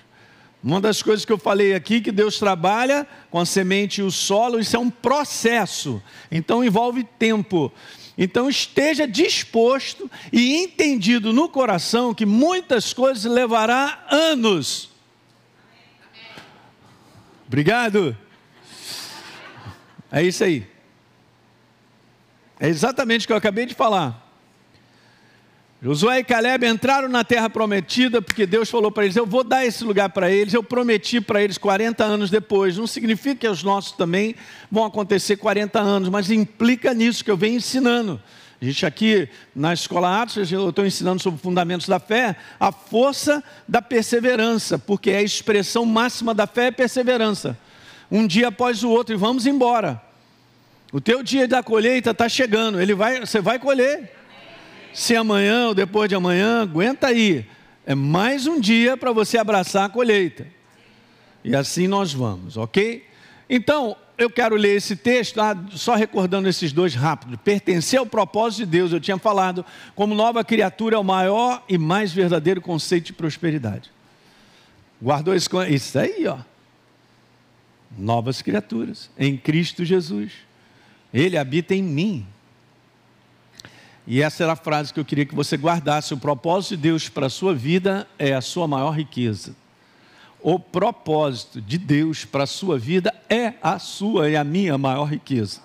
Uma 0.63 0.79
das 0.79 1.01
coisas 1.01 1.25
que 1.25 1.31
eu 1.31 1.39
falei 1.39 1.73
aqui, 1.73 1.99
que 2.01 2.11
Deus 2.11 2.37
trabalha 2.37 3.07
com 3.31 3.39
a 3.39 3.45
semente 3.45 4.01
e 4.01 4.03
o 4.03 4.11
solo, 4.11 4.59
isso 4.59 4.75
é 4.75 4.79
um 4.79 4.91
processo. 4.91 6.01
Então 6.31 6.63
envolve 6.63 7.03
tempo. 7.17 7.71
Então 8.15 8.47
esteja 8.47 9.07
disposto 9.07 10.09
e 10.31 10.57
entendido 10.57 11.33
no 11.33 11.49
coração 11.49 12.13
que 12.13 12.25
muitas 12.25 12.93
coisas 12.93 13.25
levará 13.25 14.05
anos. 14.11 14.91
Obrigado. 17.47 18.15
É 20.11 20.21
isso 20.21 20.43
aí. 20.43 20.67
É 22.59 22.67
exatamente 22.67 23.25
o 23.25 23.27
que 23.27 23.33
eu 23.33 23.37
acabei 23.37 23.65
de 23.65 23.73
falar. 23.73 24.20
Josué 25.83 26.19
e 26.19 26.23
Caleb 26.23 26.63
entraram 26.67 27.09
na 27.09 27.23
terra 27.23 27.49
prometida 27.49 28.21
porque 28.21 28.45
Deus 28.45 28.69
falou 28.69 28.91
para 28.91 29.03
eles: 29.03 29.15
Eu 29.15 29.25
vou 29.25 29.43
dar 29.43 29.65
esse 29.65 29.83
lugar 29.83 30.09
para 30.09 30.29
eles. 30.29 30.53
Eu 30.53 30.61
prometi 30.61 31.19
para 31.19 31.41
eles 31.41 31.57
40 31.57 32.03
anos 32.03 32.29
depois. 32.29 32.77
Não 32.77 32.85
significa 32.85 33.35
que 33.35 33.47
os 33.47 33.63
nossos 33.63 33.93
também 33.93 34.35
vão 34.69 34.85
acontecer 34.85 35.37
40 35.37 35.79
anos, 35.79 36.09
mas 36.09 36.29
implica 36.29 36.93
nisso 36.93 37.25
que 37.25 37.31
eu 37.31 37.37
venho 37.37 37.55
ensinando. 37.55 38.21
A 38.61 38.65
gente 38.65 38.85
aqui 38.85 39.27
na 39.55 39.73
Escola 39.73 40.21
Atos, 40.21 40.51
eu 40.51 40.69
estou 40.69 40.85
ensinando 40.85 41.19
sobre 41.19 41.41
fundamentos 41.41 41.87
da 41.87 41.99
fé, 41.99 42.35
a 42.59 42.71
força 42.71 43.43
da 43.67 43.81
perseverança, 43.81 44.77
porque 44.77 45.09
é 45.09 45.17
a 45.17 45.23
expressão 45.23 45.83
máxima 45.83 46.31
da 46.31 46.45
fé 46.45 46.67
é 46.67 46.71
perseverança. 46.71 47.57
Um 48.11 48.27
dia 48.27 48.49
após 48.49 48.83
o 48.83 48.89
outro, 48.91 49.15
e 49.15 49.17
vamos 49.17 49.47
embora. 49.47 49.99
O 50.93 51.01
teu 51.01 51.23
dia 51.23 51.47
da 51.47 51.63
colheita 51.63 52.11
está 52.11 52.29
chegando, 52.29 52.79
ele 52.79 52.93
vai, 52.93 53.21
você 53.21 53.41
vai 53.41 53.57
colher 53.57 54.20
se 54.93 55.15
amanhã 55.15 55.67
ou 55.67 55.73
depois 55.73 56.09
de 56.09 56.15
amanhã, 56.15 56.61
aguenta 56.61 57.07
aí. 57.07 57.45
É 57.85 57.95
mais 57.95 58.45
um 58.47 58.59
dia 58.59 58.95
para 58.95 59.11
você 59.11 59.37
abraçar 59.37 59.85
a 59.85 59.89
colheita. 59.89 60.47
E 61.43 61.55
assim 61.55 61.87
nós 61.87 62.13
vamos, 62.13 62.57
ok? 62.57 63.05
Então, 63.49 63.97
eu 64.17 64.29
quero 64.29 64.55
ler 64.55 64.77
esse 64.77 64.95
texto, 64.95 65.41
ah, 65.41 65.57
só 65.71 65.95
recordando 65.95 66.47
esses 66.47 66.71
dois 66.71 66.93
rápido. 66.93 67.37
Pertencer 67.37 67.99
ao 67.99 68.05
propósito 68.05 68.59
de 68.59 68.65
Deus, 68.67 68.93
eu 68.93 68.99
tinha 68.99 69.17
falado, 69.17 69.65
como 69.95 70.13
nova 70.13 70.43
criatura 70.43 70.95
é 70.95 70.99
o 70.99 71.03
maior 71.03 71.63
e 71.67 71.77
mais 71.77 72.13
verdadeiro 72.13 72.61
conceito 72.61 73.07
de 73.07 73.13
prosperidade. 73.13 73.91
Guardou 75.01 75.35
isso, 75.35 75.49
isso 75.69 75.97
aí, 75.97 76.27
ó. 76.27 76.37
Novas 77.97 78.41
criaturas 78.41 79.09
em 79.17 79.35
Cristo 79.35 79.83
Jesus. 79.83 80.31
Ele 81.13 81.37
habita 81.37 81.73
em 81.73 81.81
mim. 81.81 82.25
E 84.11 84.21
essa 84.21 84.43
era 84.43 84.51
a 84.51 84.57
frase 84.57 84.93
que 84.93 84.99
eu 84.99 85.05
queria 85.05 85.25
que 85.25 85.33
você 85.33 85.55
guardasse. 85.55 86.13
O 86.13 86.17
propósito 86.17 86.75
de 86.75 86.81
Deus 86.81 87.07
para 87.07 87.27
a 87.27 87.29
sua 87.29 87.55
vida 87.55 88.05
é 88.19 88.33
a 88.33 88.41
sua 88.41 88.67
maior 88.67 88.91
riqueza. 88.91 89.55
O 90.41 90.59
propósito 90.59 91.61
de 91.61 91.77
Deus 91.77 92.25
para 92.25 92.43
a 92.43 92.47
sua 92.47 92.77
vida 92.77 93.15
é 93.29 93.53
a 93.63 93.79
sua 93.79 94.29
e 94.29 94.35
a 94.35 94.43
minha 94.43 94.77
maior 94.77 95.05
riqueza. 95.05 95.61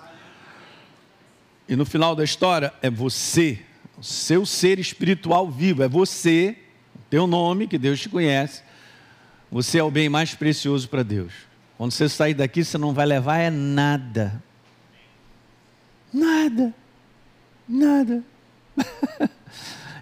E 1.69 1.75
no 1.75 1.85
final 1.85 2.15
da 2.15 2.23
história 2.23 2.73
é 2.81 2.89
você, 2.89 3.59
o 3.99 4.05
seu 4.05 4.47
ser 4.47 4.79
espiritual 4.79 5.51
vivo, 5.51 5.83
é 5.83 5.89
você, 5.89 6.57
teu 7.11 7.27
nome, 7.27 7.67
que 7.67 7.77
Deus 7.77 7.99
te 7.99 8.09
conhece. 8.09 8.63
Você 9.51 9.79
é 9.79 9.83
o 9.83 9.91
bem 9.91 10.09
mais 10.09 10.37
precioso 10.37 10.89
para 10.89 11.03
Deus. 11.03 11.33
Quando 11.77 11.91
você 11.91 12.09
sair 12.09 12.35
daqui, 12.35 12.63
você 12.63 12.79
não 12.79 12.95
vai 12.95 13.07
levar 13.07 13.39
é 13.39 13.51
nada. 13.51 14.41
Nada. 16.13 16.73
Nada. 17.69 18.36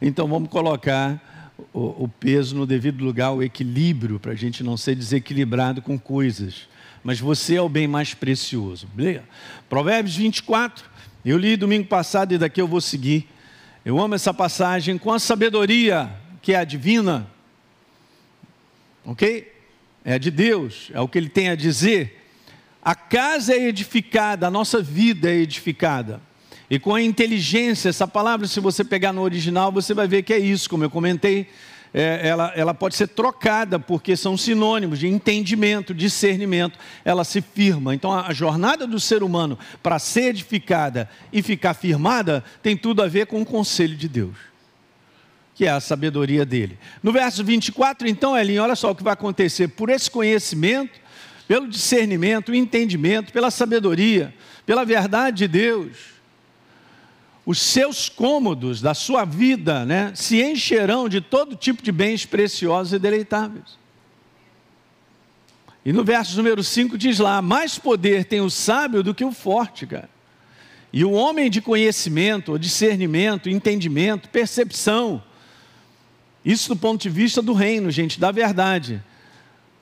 então 0.00 0.28
vamos 0.28 0.48
colocar 0.48 1.52
o, 1.72 2.04
o, 2.04 2.08
peso 2.08 2.54
no 2.54 2.66
devido 2.66 3.04
lugar, 3.04 3.32
o 3.32 3.42
equilíbrio, 3.42 4.18
para 4.18 4.32
a 4.32 4.36
gente 4.36 4.62
não 4.62 4.76
ser 4.76 4.94
desequilibrado 4.94 5.80
com 5.80 5.98
coisas. 5.98 6.68
Mas 7.02 7.20
você 7.20 7.56
é 7.56 7.62
o 7.62 7.68
bem 7.68 7.86
mais 7.86 8.14
precioso. 8.14 8.86
Beleza? 8.94 9.24
Provérbios 9.68 10.16
24, 10.16 10.84
eu 11.24 11.38
li 11.38 11.56
domingo 11.56 11.86
passado 11.86 12.32
e 12.32 12.38
daqui 12.38 12.60
eu 12.60 12.68
vou 12.68 12.80
seguir. 12.80 13.28
Eu 13.84 14.00
amo 14.00 14.14
essa 14.14 14.32
passagem 14.32 14.96
com 14.96 15.12
a 15.12 15.18
sabedoria 15.18 16.10
que 16.40 16.52
é 16.52 16.56
a 16.56 16.64
divina, 16.64 17.26
ok? 19.04 19.52
É 20.04 20.18
de 20.18 20.30
Deus, 20.30 20.90
é 20.92 21.00
o 21.00 21.08
que 21.08 21.16
Ele 21.16 21.28
tem 21.28 21.48
a 21.48 21.54
dizer. 21.54 22.22
A 22.82 22.94
casa 22.94 23.54
é 23.54 23.68
edificada, 23.68 24.46
a 24.46 24.50
nossa 24.50 24.82
vida 24.82 25.30
é 25.30 25.36
edificada 25.36 26.20
e 26.74 26.78
com 26.80 26.92
a 26.92 27.00
inteligência, 27.00 27.88
essa 27.88 28.08
palavra, 28.08 28.48
se 28.48 28.58
você 28.58 28.82
pegar 28.82 29.12
no 29.12 29.22
original, 29.22 29.70
você 29.70 29.94
vai 29.94 30.08
ver 30.08 30.24
que 30.24 30.32
é 30.32 30.38
isso, 30.40 30.68
como 30.68 30.82
eu 30.82 30.90
comentei, 30.90 31.46
é, 31.92 32.26
ela, 32.26 32.52
ela 32.56 32.74
pode 32.74 32.96
ser 32.96 33.06
trocada, 33.06 33.78
porque 33.78 34.16
são 34.16 34.36
sinônimos 34.36 34.98
de 34.98 35.06
entendimento, 35.06 35.94
discernimento, 35.94 36.76
ela 37.04 37.22
se 37.22 37.40
firma. 37.40 37.94
Então, 37.94 38.10
a, 38.10 38.26
a 38.26 38.32
jornada 38.32 38.88
do 38.88 38.98
ser 38.98 39.22
humano 39.22 39.56
para 39.80 40.00
ser 40.00 40.30
edificada 40.30 41.08
e 41.32 41.42
ficar 41.42 41.74
firmada 41.74 42.42
tem 42.60 42.76
tudo 42.76 43.04
a 43.04 43.06
ver 43.06 43.28
com 43.28 43.40
o 43.40 43.46
conselho 43.46 43.94
de 43.94 44.08
Deus, 44.08 44.34
que 45.54 45.66
é 45.66 45.70
a 45.70 45.78
sabedoria 45.78 46.44
dele. 46.44 46.76
No 47.04 47.12
verso 47.12 47.44
24, 47.44 48.08
então, 48.08 48.36
Elinho, 48.36 48.64
olha 48.64 48.74
só 48.74 48.90
o 48.90 48.96
que 48.96 49.04
vai 49.04 49.12
acontecer. 49.12 49.68
Por 49.68 49.90
esse 49.90 50.10
conhecimento, 50.10 50.98
pelo 51.46 51.68
discernimento, 51.68 52.52
entendimento, 52.52 53.32
pela 53.32 53.52
sabedoria, 53.52 54.34
pela 54.66 54.84
verdade 54.84 55.36
de 55.36 55.46
Deus, 55.46 56.13
os 57.46 57.58
seus 57.58 58.08
cômodos 58.08 58.80
da 58.80 58.94
sua 58.94 59.24
vida 59.24 59.84
né, 59.84 60.12
se 60.14 60.42
encherão 60.42 61.08
de 61.08 61.20
todo 61.20 61.56
tipo 61.56 61.82
de 61.82 61.92
bens 61.92 62.24
preciosos 62.24 62.92
e 62.92 62.98
deleitáveis. 62.98 63.78
E 65.84 65.92
no 65.92 66.02
verso 66.02 66.36
número 66.36 66.64
5 66.64 66.96
diz 66.96 67.18
lá: 67.18 67.42
mais 67.42 67.78
poder 67.78 68.24
tem 68.24 68.40
o 68.40 68.48
sábio 68.48 69.02
do 69.02 69.14
que 69.14 69.24
o 69.24 69.32
forte, 69.32 69.86
cara. 69.86 70.08
E 70.92 71.04
o 71.04 71.10
homem 71.10 71.50
de 71.50 71.60
conhecimento, 71.60 72.58
discernimento, 72.58 73.50
entendimento, 73.50 74.28
percepção, 74.28 75.22
isso 76.44 76.68
do 76.68 76.76
ponto 76.76 77.00
de 77.00 77.08
vista 77.08 77.42
do 77.42 77.52
reino, 77.52 77.90
gente, 77.90 78.20
da 78.20 78.30
verdade, 78.30 79.02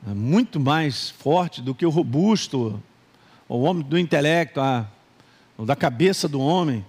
é 0.08 0.14
muito 0.14 0.58
mais 0.58 1.10
forte 1.10 1.60
do 1.60 1.74
que 1.74 1.84
o 1.84 1.90
robusto, 1.90 2.82
o 3.48 3.62
homem 3.62 3.84
do 3.84 3.98
intelecto, 3.98 4.60
a, 4.60 4.86
da 5.58 5.76
cabeça 5.76 6.28
do 6.28 6.40
homem. 6.40 6.84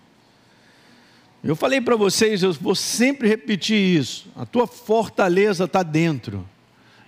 Eu 1.44 1.58
falei 1.58 1.82
para 1.82 1.98
vocês, 1.98 2.42
eu 2.42 2.54
vou 2.54 2.74
sempre 2.74 3.28
repetir 3.28 3.78
isso. 3.78 4.28
A 4.34 4.46
tua 4.46 4.66
fortaleza 4.66 5.66
está 5.66 5.84
dentro, 5.84 6.48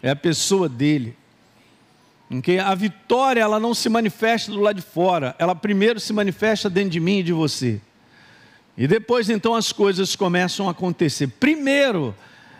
é 0.03 0.09
a 0.09 0.15
pessoa 0.15 0.67
dele. 0.67 1.15
Okay? 2.29 2.59
A 2.59 2.75
vitória 2.75 3.39
ela 3.39 3.61
não 3.61 3.73
se 3.73 3.87
manifesta 3.87 4.51
do 4.51 4.59
lado 4.59 4.75
de 4.75 4.81
fora, 4.81 5.33
ela 5.39 5.55
primeiro 5.55 6.01
se 6.01 6.11
manifesta 6.11 6.69
dentro 6.69 6.89
de 6.89 6.99
mim 6.99 7.19
e 7.19 7.23
de 7.23 7.31
você. 7.31 7.79
E 8.77 8.87
depois 8.87 9.29
então 9.29 9.55
as 9.55 9.71
coisas 9.71 10.17
começam 10.17 10.67
a 10.67 10.71
acontecer. 10.71 11.27
Primeiro, 11.27 12.13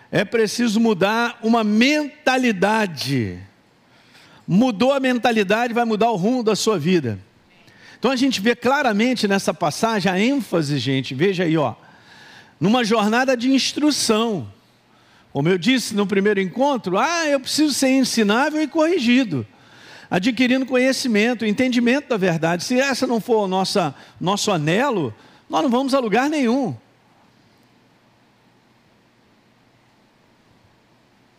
é 0.10 0.24
preciso 0.24 0.80
mudar 0.80 1.40
uma 1.44 1.62
mentalidade. 1.62 3.38
Mudou 4.48 4.94
a 4.94 5.00
mentalidade, 5.02 5.74
vai 5.74 5.84
mudar 5.84 6.10
o 6.10 6.16
rumo 6.16 6.42
da 6.42 6.56
sua 6.56 6.80
vida. 6.80 7.20
Então 8.06 8.14
a 8.14 8.16
gente 8.16 8.40
vê 8.40 8.56
claramente 8.56 9.28
nessa 9.28 9.52
passagem 9.52 10.12
a 10.12 10.20
ênfase, 10.20 10.78
gente, 10.78 11.16
veja 11.16 11.44
aí, 11.44 11.58
ó, 11.58 11.74
numa 12.60 12.84
jornada 12.84 13.36
de 13.36 13.50
instrução. 13.50 14.48
Como 15.34 15.50
eu 15.50 15.58
disse 15.58 15.96
no 15.96 16.06
primeiro 16.06 16.40
encontro, 16.40 17.00
ah, 17.00 17.26
eu 17.26 17.40
preciso 17.40 17.74
ser 17.74 17.90
ensinável 17.90 18.62
e 18.62 18.68
corrigido, 18.68 19.44
adquirindo 20.08 20.68
conhecimento, 20.68 21.48
entendimento 21.48 22.10
da 22.10 22.16
verdade. 22.16 22.64
Se 22.64 22.80
essa 22.80 23.08
não 23.08 23.20
for 23.20 23.46
o 23.46 23.48
nosso 23.48 24.52
anelo, 24.52 25.12
nós 25.50 25.64
não 25.64 25.70
vamos 25.72 25.96
a 25.96 26.00
lugar 26.00 26.30
nenhum. 26.30 26.78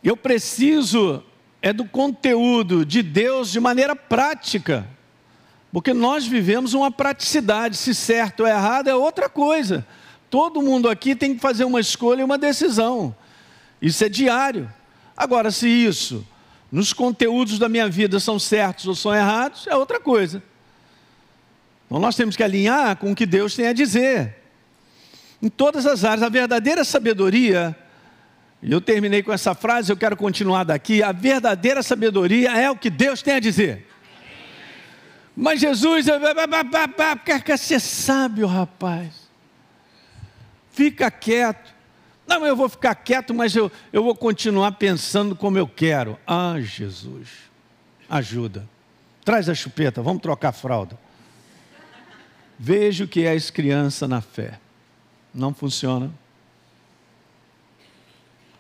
Eu 0.03 0.17
preciso 0.17 1.23
é 1.63 1.73
do 1.73 1.85
conteúdo 1.85 2.85
de 2.85 3.05
Deus 3.05 3.53
de 3.53 3.61
maneira 3.61 3.95
prática. 3.95 4.96
Porque 5.77 5.93
nós 5.93 6.27
vivemos 6.27 6.73
uma 6.73 6.91
praticidade, 6.91 7.77
se 7.77 7.95
certo 7.95 8.41
ou 8.41 8.47
errado 8.47 8.89
é 8.89 8.95
outra 8.95 9.29
coisa. 9.29 9.87
Todo 10.31 10.63
mundo 10.63 10.89
aqui 10.89 11.15
tem 11.15 11.35
que 11.35 11.41
fazer 11.43 11.67
uma 11.67 11.79
escolha 11.79 12.23
e 12.23 12.25
uma 12.25 12.39
decisão. 12.39 13.15
Isso 13.83 14.03
é 14.03 14.09
diário. 14.09 14.73
Agora, 15.15 15.51
se 15.51 15.69
isso, 15.69 16.27
nos 16.73 16.95
conteúdos 16.95 17.59
da 17.59 17.69
minha 17.69 17.91
vida, 17.91 18.19
são 18.19 18.39
certos 18.39 18.87
ou 18.87 18.95
são 18.95 19.15
errados, 19.15 19.67
é 19.67 19.77
outra 19.77 20.01
coisa. 20.01 20.43
Então 21.85 22.01
nós 22.01 22.17
temos 22.17 22.37
que 22.37 22.43
alinhar 22.43 22.97
com 22.97 23.13
o 23.13 23.15
que 23.15 23.27
Deus 23.27 23.55
tem 23.55 23.67
a 23.67 23.75
dizer. 23.75 24.35
Em 25.43 25.51
todas 25.51 25.85
as 25.85 26.07
áreas, 26.07 26.23
a 26.23 26.31
verdadeira 26.31 26.85
sabedoria, 26.85 27.77
e 28.63 28.73
eu 28.73 28.81
terminei 28.81 29.23
com 29.23 29.31
essa 29.31 29.55
frase, 29.55 29.93
eu 29.93 29.97
quero 29.99 30.17
continuar 30.17 30.65
daqui. 30.65 31.03
A 31.03 31.13
verdadeira 31.13 31.83
sabedoria 31.83 32.53
é 32.53 32.71
o 32.71 32.77
que 32.77 32.89
Deus 32.89 33.21
tem 33.21 33.35
a 33.35 33.41
dizer. 33.41 33.87
Mas 35.37 35.61
Jesus, 35.61 36.07
quer 37.45 37.59
ser 37.59 37.79
sábio, 37.79 38.47
rapaz. 38.47 39.29
Fica 40.73 41.11
quieto. 41.11 41.75
Não, 42.27 42.45
eu 42.47 42.57
vou 42.57 42.69
ficar 42.69 42.95
quieto, 42.95 43.35
mas 43.35 43.55
eu, 43.55 43.71
eu 43.93 44.03
vou 44.03 44.15
continuar 44.15 44.73
pensando 44.73 45.37
como 45.37 45.59
eu 45.59 45.69
quero. 45.69 46.19
Ah, 46.27 46.57
Jesus, 46.59 47.29
ajuda. 48.09 48.67
Traz 49.25 49.49
a 49.49 49.55
chupeta, 49.55 50.01
vamos 50.01 50.23
trocar 50.23 50.49
a 50.49 50.53
fralda. 50.53 50.99
Vejo 52.59 53.07
que 53.07 53.27
és 53.27 53.51
criança 53.51 54.09
na 54.09 54.23
fé. 54.23 54.59
Não 55.35 55.53
funciona. 55.53 56.11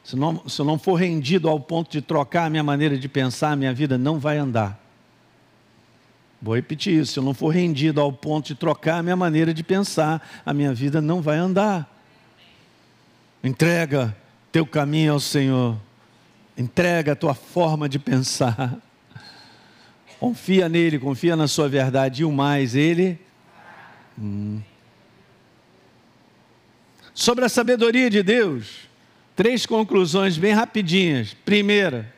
Se, 0.05 0.15
não, 0.15 0.47
se 0.49 0.63
não 0.63 0.79
for 0.79 0.95
rendido 0.95 1.49
ao 1.49 1.59
ponto 1.59 1.91
de 1.91 2.03
trocar 2.03 2.45
a 2.45 2.51
minha 2.51 2.63
maneira 2.63 2.99
de 2.99 3.09
pensar, 3.09 3.53
a 3.53 3.57
minha 3.57 3.73
vida 3.73 3.97
não 3.97 4.19
vai 4.19 4.37
andar. 4.37 4.86
Vou 6.47 6.55
repetir 6.55 7.01
isso: 7.01 7.15
se 7.15 7.19
eu 7.19 7.25
não 7.25 7.35
for 7.35 7.49
rendido 7.49 8.01
ao 8.01 8.13
ponto 8.13 8.47
de 8.47 8.55
trocar 8.55 8.99
a 8.99 9.03
minha 9.03 9.17
maneira 9.17 9.53
de 9.53 9.65
pensar, 9.65 10.25
a 10.47 10.55
minha 10.55 10.73
vida 10.73 11.01
não 11.01 11.21
vai 11.21 11.39
andar. 11.39 11.93
Entrega 13.43 14.17
teu 14.53 14.65
caminho 14.65 15.15
ao 15.15 15.19
Senhor. 15.19 15.77
Entrega 16.57 17.13
a 17.13 17.17
tua 17.17 17.35
forma 17.35 17.89
de 17.89 17.99
pensar. 17.99 18.79
Confia 20.21 20.69
nele, 20.69 21.01
confia 21.01 21.35
na 21.35 21.49
sua 21.49 21.69
verdade 21.69 22.23
e 22.23 22.25
o 22.25 22.31
mais, 22.31 22.77
ele. 22.77 23.19
Hum. 24.17 24.63
Sobre 27.13 27.45
a 27.45 27.49
sabedoria 27.49 28.09
de 28.09 28.23
Deus, 28.23 28.89
três 29.35 29.67
conclusões 29.67 30.39
bem 30.39 30.53
rapidinhas. 30.53 31.35
Primeira, 31.35 32.15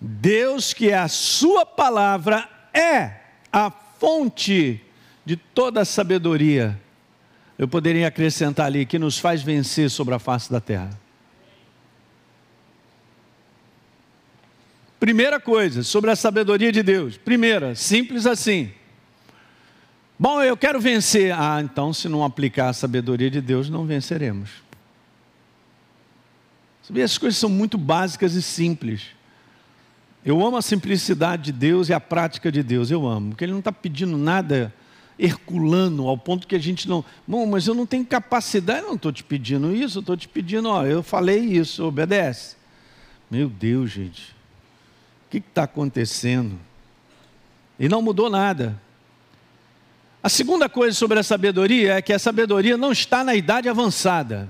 Deus, 0.00 0.72
que 0.72 0.88
é 0.88 0.96
a 0.96 1.06
Sua 1.06 1.66
palavra, 1.66 2.57
é 2.72 3.12
a 3.52 3.70
fonte 3.70 4.80
de 5.24 5.36
toda 5.36 5.80
a 5.80 5.84
sabedoria 5.84 6.78
eu 7.58 7.66
poderia 7.66 8.06
acrescentar 8.06 8.66
ali, 8.66 8.86
que 8.86 9.00
nos 9.00 9.18
faz 9.18 9.42
vencer 9.42 9.90
sobre 9.90 10.14
a 10.14 10.18
face 10.20 10.50
da 10.50 10.60
terra. 10.60 10.90
Primeira 15.00 15.40
coisa, 15.40 15.82
sobre 15.82 16.10
a 16.10 16.16
sabedoria 16.16 16.70
de 16.70 16.82
Deus. 16.82 17.16
Primeira, 17.16 17.74
simples 17.74 18.26
assim. 18.26 18.70
Bom, 20.16 20.40
eu 20.40 20.56
quero 20.56 20.80
vencer. 20.80 21.34
Ah, 21.36 21.60
então, 21.60 21.92
se 21.92 22.08
não 22.08 22.24
aplicar 22.24 22.68
a 22.68 22.72
sabedoria 22.72 23.30
de 23.30 23.40
Deus, 23.40 23.68
não 23.68 23.84
venceremos. 23.84 24.50
Essas 26.94 27.18
coisas 27.18 27.38
são 27.38 27.50
muito 27.50 27.76
básicas 27.76 28.34
e 28.34 28.42
simples. 28.42 29.08
Eu 30.28 30.44
amo 30.44 30.58
a 30.58 30.62
simplicidade 30.62 31.44
de 31.44 31.52
Deus 31.52 31.88
e 31.88 31.94
a 31.94 31.98
prática 31.98 32.52
de 32.52 32.62
Deus. 32.62 32.90
Eu 32.90 33.06
amo, 33.06 33.30
porque 33.30 33.42
Ele 33.46 33.52
não 33.52 33.60
está 33.60 33.72
pedindo 33.72 34.18
nada 34.18 34.74
herculano, 35.18 36.06
ao 36.06 36.18
ponto 36.18 36.46
que 36.46 36.54
a 36.54 36.58
gente 36.58 36.86
não. 36.86 37.02
Bom, 37.26 37.46
mas 37.46 37.66
eu 37.66 37.74
não 37.74 37.86
tenho 37.86 38.04
capacidade, 38.04 38.82
não 38.82 38.96
estou 38.96 39.10
te 39.10 39.24
pedindo 39.24 39.74
isso, 39.74 40.00
estou 40.00 40.18
te 40.18 40.28
pedindo, 40.28 40.68
ó, 40.68 40.84
eu 40.84 41.02
falei 41.02 41.38
isso, 41.38 41.82
obedece. 41.82 42.56
Meu 43.30 43.48
Deus, 43.48 43.90
gente, 43.90 44.36
o 45.26 45.30
que 45.30 45.38
está 45.38 45.62
acontecendo? 45.62 46.60
E 47.80 47.88
não 47.88 48.02
mudou 48.02 48.28
nada. 48.28 48.78
A 50.22 50.28
segunda 50.28 50.68
coisa 50.68 50.94
sobre 50.94 51.18
a 51.18 51.22
sabedoria 51.22 51.94
é 51.94 52.02
que 52.02 52.12
a 52.12 52.18
sabedoria 52.18 52.76
não 52.76 52.92
está 52.92 53.24
na 53.24 53.34
idade 53.34 53.66
avançada. 53.66 54.46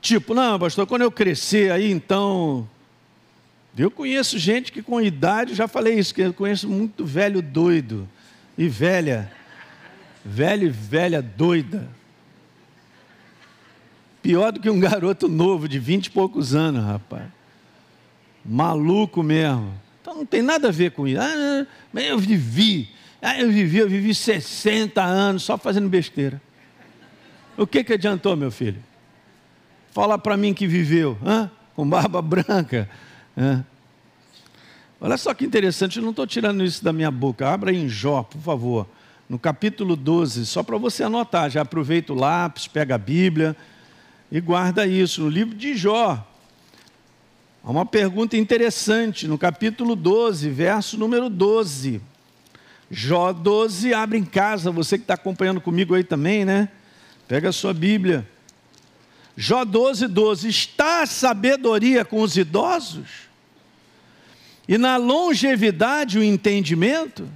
Tipo, 0.00 0.34
não, 0.34 0.58
pastor, 0.58 0.88
quando 0.88 1.02
eu 1.02 1.12
crescer 1.12 1.70
aí, 1.70 1.88
então. 1.88 2.68
Eu 3.78 3.90
conheço 3.90 4.38
gente 4.38 4.72
que 4.72 4.82
com 4.82 5.00
idade, 5.00 5.54
já 5.54 5.68
falei 5.68 5.98
isso, 5.98 6.14
que 6.14 6.20
eu 6.20 6.34
conheço 6.34 6.68
muito 6.68 7.04
velho 7.04 7.40
doido 7.40 8.08
e 8.56 8.68
velha, 8.68 9.30
velha 10.24 10.64
e 10.64 10.68
velha 10.68 11.22
doida. 11.22 11.88
Pior 14.20 14.52
do 14.52 14.60
que 14.60 14.68
um 14.68 14.80
garoto 14.80 15.28
novo 15.28 15.68
de 15.68 15.78
vinte 15.78 16.06
e 16.06 16.10
poucos 16.10 16.54
anos, 16.54 16.84
rapaz. 16.84 17.24
Maluco 18.44 19.22
mesmo. 19.22 19.72
Então 20.00 20.14
não 20.14 20.26
tem 20.26 20.42
nada 20.42 20.68
a 20.68 20.72
ver 20.72 20.90
com 20.90 21.06
isso. 21.06 21.20
Ah, 21.20 21.66
eu 22.00 22.18
vivi. 22.18 22.90
Ah, 23.22 23.38
eu 23.38 23.50
vivi, 23.50 23.78
eu 23.78 23.88
vivi 23.88 24.14
60 24.14 25.02
anos 25.02 25.42
só 25.42 25.56
fazendo 25.56 25.88
besteira. 25.88 26.40
O 27.56 27.66
que, 27.66 27.82
que 27.82 27.92
adiantou, 27.92 28.36
meu 28.36 28.50
filho? 28.50 28.82
Fala 29.92 30.18
para 30.18 30.36
mim 30.36 30.54
que 30.54 30.66
viveu, 30.66 31.18
hã? 31.24 31.50
com 31.78 31.88
barba 31.88 32.20
branca. 32.22 32.90
Hã? 33.38 33.64
Olha 35.00 35.16
só 35.16 35.32
que 35.32 35.44
interessante, 35.44 35.98
eu 35.98 36.02
não 36.02 36.10
estou 36.10 36.26
tirando 36.26 36.64
isso 36.64 36.82
da 36.82 36.92
minha 36.92 37.10
boca. 37.10 37.48
Abra 37.48 37.72
em 37.72 37.88
Jó, 37.88 38.24
por 38.24 38.40
favor, 38.40 38.86
no 39.28 39.38
capítulo 39.38 39.94
12, 39.94 40.44
só 40.44 40.64
para 40.64 40.76
você 40.76 41.04
anotar. 41.04 41.48
Já 41.48 41.62
aproveita 41.62 42.12
o 42.12 42.16
lápis, 42.16 42.66
pega 42.66 42.96
a 42.96 42.98
Bíblia 42.98 43.56
e 44.32 44.40
guarda 44.40 44.88
isso. 44.88 45.22
No 45.22 45.28
livro 45.28 45.54
de 45.54 45.76
Jó, 45.76 46.26
há 47.62 47.70
uma 47.70 47.86
pergunta 47.86 48.36
interessante, 48.36 49.28
no 49.28 49.38
capítulo 49.38 49.94
12, 49.94 50.50
verso 50.50 50.98
número 50.98 51.30
12. 51.30 52.00
Jó 52.90 53.32
12, 53.32 53.94
abre 53.94 54.18
em 54.18 54.24
casa, 54.24 54.72
você 54.72 54.98
que 54.98 55.04
está 55.04 55.14
acompanhando 55.14 55.60
comigo 55.60 55.94
aí 55.94 56.02
também, 56.02 56.44
né? 56.44 56.68
Pega 57.28 57.50
a 57.50 57.52
sua 57.52 57.72
Bíblia. 57.72 58.26
Jó 59.36 59.64
12, 59.64 60.08
12. 60.08 60.48
Está 60.48 61.02
a 61.02 61.06
sabedoria 61.06 62.04
com 62.04 62.20
os 62.20 62.36
idosos? 62.36 63.27
E 64.68 64.76
na 64.76 64.96
longevidade, 64.98 66.18
o 66.18 66.22
entendimento? 66.22 67.28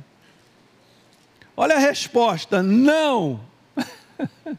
Olha 1.57 1.77
a 1.77 1.79
resposta: 1.79 2.63
não. 2.63 3.41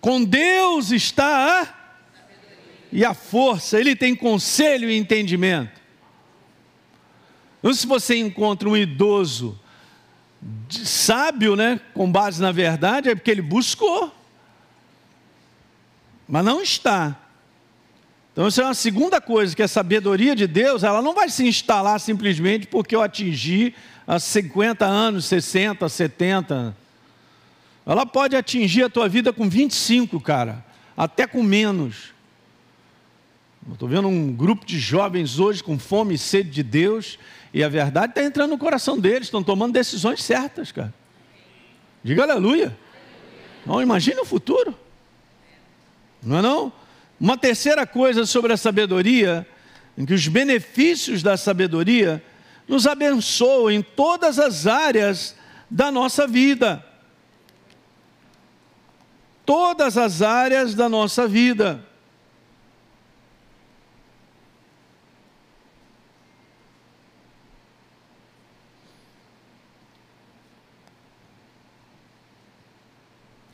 Com 0.00 0.24
Deus 0.24 0.90
está 0.90 1.62
a 1.62 1.78
e 2.90 3.04
a 3.04 3.12
força, 3.12 3.78
Ele 3.78 3.94
tem 3.94 4.16
conselho 4.16 4.90
e 4.90 4.96
entendimento. 4.96 5.78
Então, 7.58 7.74
se 7.74 7.86
você 7.86 8.16
encontra 8.16 8.66
um 8.68 8.76
idoso 8.76 9.60
sábio, 10.70 11.56
né, 11.56 11.80
com 11.92 12.10
base 12.10 12.40
na 12.40 12.52
verdade, 12.52 13.10
é 13.10 13.14
porque 13.14 13.30
ele 13.30 13.42
buscou, 13.42 14.14
mas 16.28 16.44
não 16.44 16.62
está. 16.62 17.16
Então, 18.38 18.46
isso 18.46 18.60
é 18.60 18.64
uma 18.64 18.74
segunda 18.74 19.20
coisa, 19.20 19.56
que 19.56 19.64
a 19.64 19.66
sabedoria 19.66 20.36
de 20.36 20.46
Deus, 20.46 20.84
ela 20.84 21.02
não 21.02 21.12
vai 21.12 21.28
se 21.28 21.44
instalar 21.44 21.98
simplesmente 21.98 22.68
porque 22.68 22.94
eu 22.94 23.02
atingi 23.02 23.74
há 24.06 24.20
50 24.20 24.86
anos, 24.86 25.24
60, 25.24 25.88
70. 25.88 26.76
Ela 27.84 28.06
pode 28.06 28.36
atingir 28.36 28.84
a 28.84 28.88
tua 28.88 29.08
vida 29.08 29.32
com 29.32 29.48
25, 29.48 30.20
cara, 30.20 30.64
até 30.96 31.26
com 31.26 31.42
menos. 31.42 32.14
Estou 33.72 33.88
vendo 33.88 34.06
um 34.06 34.32
grupo 34.32 34.64
de 34.64 34.78
jovens 34.78 35.40
hoje 35.40 35.60
com 35.60 35.76
fome 35.76 36.14
e 36.14 36.18
sede 36.18 36.50
de 36.50 36.62
Deus, 36.62 37.18
e 37.52 37.64
a 37.64 37.68
verdade 37.68 38.12
está 38.12 38.22
entrando 38.22 38.50
no 38.50 38.58
coração 38.58 39.00
deles, 39.00 39.26
estão 39.26 39.42
tomando 39.42 39.72
decisões 39.72 40.22
certas, 40.22 40.70
cara. 40.70 40.94
Diga 42.04 42.22
aleluia. 42.22 42.78
Não, 43.66 43.82
imagine 43.82 44.20
o 44.20 44.24
futuro. 44.24 44.78
Não 46.22 46.38
é 46.38 46.42
não? 46.42 46.72
Uma 47.20 47.36
terceira 47.36 47.86
coisa 47.86 48.24
sobre 48.24 48.52
a 48.52 48.56
sabedoria, 48.56 49.46
que 50.06 50.14
os 50.14 50.28
benefícios 50.28 51.22
da 51.22 51.36
sabedoria 51.36 52.22
nos 52.68 52.86
abençoam 52.86 53.70
em 53.70 53.82
todas 53.82 54.38
as 54.38 54.66
áreas 54.66 55.34
da 55.68 55.90
nossa 55.90 56.26
vida. 56.26 56.84
Todas 59.44 59.96
as 59.96 60.22
áreas 60.22 60.74
da 60.74 60.88
nossa 60.88 61.26
vida. 61.26 61.84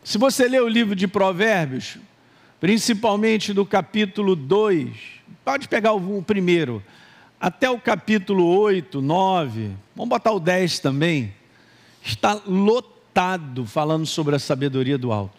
Se 0.03 0.18
você 0.18 0.46
ler 0.46 0.62
o 0.62 0.68
livro 0.68 0.94
de 0.94 1.09
Provérbios, 1.09 1.96
principalmente 2.64 3.53
do 3.53 3.66
capítulo 3.66 4.35
2. 4.35 4.88
Pode 5.44 5.68
pegar 5.68 5.92
o 5.92 6.22
primeiro. 6.22 6.83
até 7.38 7.68
o 7.68 7.79
capítulo 7.79 8.42
8, 8.59 9.03
9, 9.03 9.72
vamos 9.94 10.09
botar 10.09 10.33
o 10.33 10.40
10 10.40 10.79
também, 10.79 11.35
está 12.03 12.40
lotado 12.46 13.66
falando 13.66 14.07
sobre 14.07 14.35
a 14.35 14.38
sabedoria 14.38 14.96
do 14.96 15.12
alto. 15.12 15.37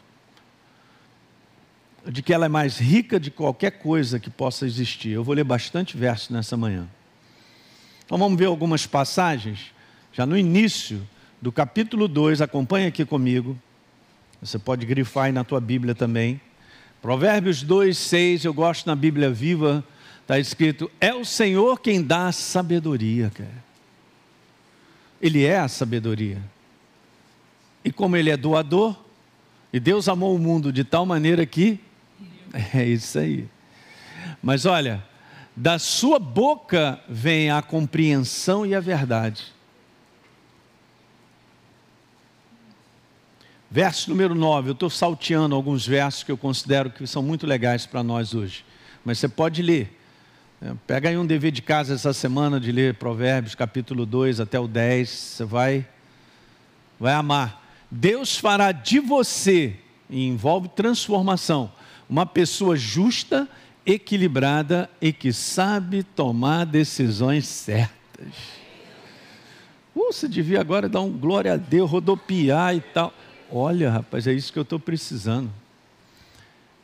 De 2.05 2.21
que 2.21 2.31
ela 2.31 2.45
é 2.45 2.47
mais 2.47 2.77
rica 2.77 3.19
de 3.19 3.31
qualquer 3.31 3.71
coisa 3.71 4.19
que 4.19 4.29
possa 4.29 4.67
existir. 4.67 5.09
Eu 5.09 5.23
vou 5.23 5.33
ler 5.33 5.43
bastante 5.43 5.97
versos 5.97 6.29
nessa 6.29 6.55
manhã. 6.55 6.87
Então 8.05 8.19
vamos 8.19 8.37
ver 8.37 8.45
algumas 8.45 8.85
passagens, 8.85 9.71
já 10.13 10.27
no 10.27 10.37
início 10.37 11.01
do 11.41 11.51
capítulo 11.51 12.07
2, 12.07 12.39
acompanha 12.39 12.87
aqui 12.87 13.03
comigo. 13.03 13.57
Você 14.39 14.59
pode 14.59 14.85
grifar 14.85 15.23
aí 15.23 15.31
na 15.31 15.43
tua 15.43 15.59
Bíblia 15.59 15.95
também. 15.95 16.39
Provérbios 17.05 17.61
2, 17.61 17.95
6, 17.95 18.45
eu 18.45 18.53
gosto 18.55 18.87
na 18.87 18.95
Bíblia 18.95 19.29
viva, 19.29 19.85
está 20.23 20.39
escrito: 20.39 20.89
É 20.99 21.13
o 21.13 21.23
Senhor 21.23 21.79
quem 21.79 22.01
dá 22.01 22.29
a 22.29 22.31
sabedoria, 22.31 23.29
cara. 23.31 23.63
Ele 25.21 25.45
é 25.45 25.59
a 25.59 25.67
sabedoria. 25.67 26.41
E 27.83 27.91
como 27.91 28.17
Ele 28.17 28.31
é 28.31 28.35
doador, 28.35 28.97
e 29.71 29.79
Deus 29.79 30.09
amou 30.09 30.35
o 30.35 30.39
mundo 30.39 30.73
de 30.73 30.83
tal 30.83 31.05
maneira 31.05 31.45
que. 31.45 31.79
É 32.73 32.83
isso 32.83 33.19
aí. 33.19 33.47
Mas 34.41 34.65
olha, 34.65 35.03
da 35.55 35.77
sua 35.77 36.17
boca 36.17 36.99
vem 37.07 37.51
a 37.51 37.61
compreensão 37.61 38.65
e 38.65 38.73
a 38.73 38.79
verdade. 38.79 39.53
Verso 43.75 44.09
número 44.09 44.33
9, 44.33 44.69
eu 44.69 44.71
estou 44.71 44.89
salteando 44.89 45.53
alguns 45.53 45.85
versos 45.85 46.23
que 46.23 46.31
eu 46.31 46.37
considero 46.37 46.89
que 46.89 47.05
são 47.05 47.21
muito 47.21 47.45
legais 47.45 47.85
para 47.85 48.01
nós 48.01 48.33
hoje. 48.33 48.63
Mas 49.03 49.19
você 49.19 49.27
pode 49.27 49.61
ler. 49.61 49.99
É, 50.61 50.71
pega 50.87 51.09
aí 51.09 51.17
um 51.17 51.25
dever 51.25 51.51
de 51.51 51.61
casa 51.61 51.93
essa 51.93 52.13
semana 52.13 52.57
de 52.57 52.71
ler 52.71 52.93
Provérbios 52.93 53.53
capítulo 53.53 54.05
2 54.05 54.39
até 54.39 54.57
o 54.57 54.65
10. 54.65 55.09
Você 55.09 55.43
vai, 55.43 55.85
vai 56.97 57.15
amar. 57.15 57.67
Deus 57.91 58.37
fará 58.37 58.71
de 58.71 59.01
você, 59.01 59.75
e 60.09 60.25
envolve 60.25 60.69
transformação, 60.69 61.69
uma 62.09 62.25
pessoa 62.25 62.77
justa, 62.77 63.45
equilibrada 63.85 64.89
e 65.01 65.11
que 65.11 65.33
sabe 65.33 66.01
tomar 66.01 66.63
decisões 66.65 67.45
certas. 67.45 68.55
Uh, 69.93 70.13
você 70.13 70.29
devia 70.29 70.61
agora 70.61 70.87
dar 70.87 71.01
um 71.01 71.11
glória 71.11 71.51
a 71.51 71.57
Deus, 71.57 71.91
rodopiar 71.91 72.73
e 72.73 72.79
tal. 72.79 73.13
Olha, 73.51 73.89
rapaz, 73.91 74.27
é 74.27 74.33
isso 74.33 74.51
que 74.51 74.59
eu 74.59 74.63
estou 74.63 74.79
precisando. 74.79 75.51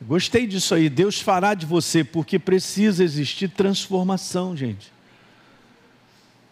Gostei 0.00 0.46
disso 0.46 0.74
aí. 0.74 0.88
Deus 0.88 1.20
fará 1.20 1.54
de 1.54 1.66
você, 1.66 2.02
porque 2.02 2.38
precisa 2.38 3.04
existir 3.04 3.48
transformação, 3.48 4.56
gente. 4.56 4.92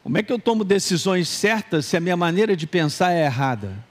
Como 0.03 0.17
é 0.17 0.23
que 0.23 0.33
eu 0.33 0.39
tomo 0.39 0.65
decisões 0.65 1.29
certas 1.29 1.87
se 1.87 1.97
a 1.97 2.01
minha 2.01 2.17
maneira 2.17 2.57
de 2.57 2.67
pensar 2.67 3.13
é 3.13 3.25
errada? 3.25 3.85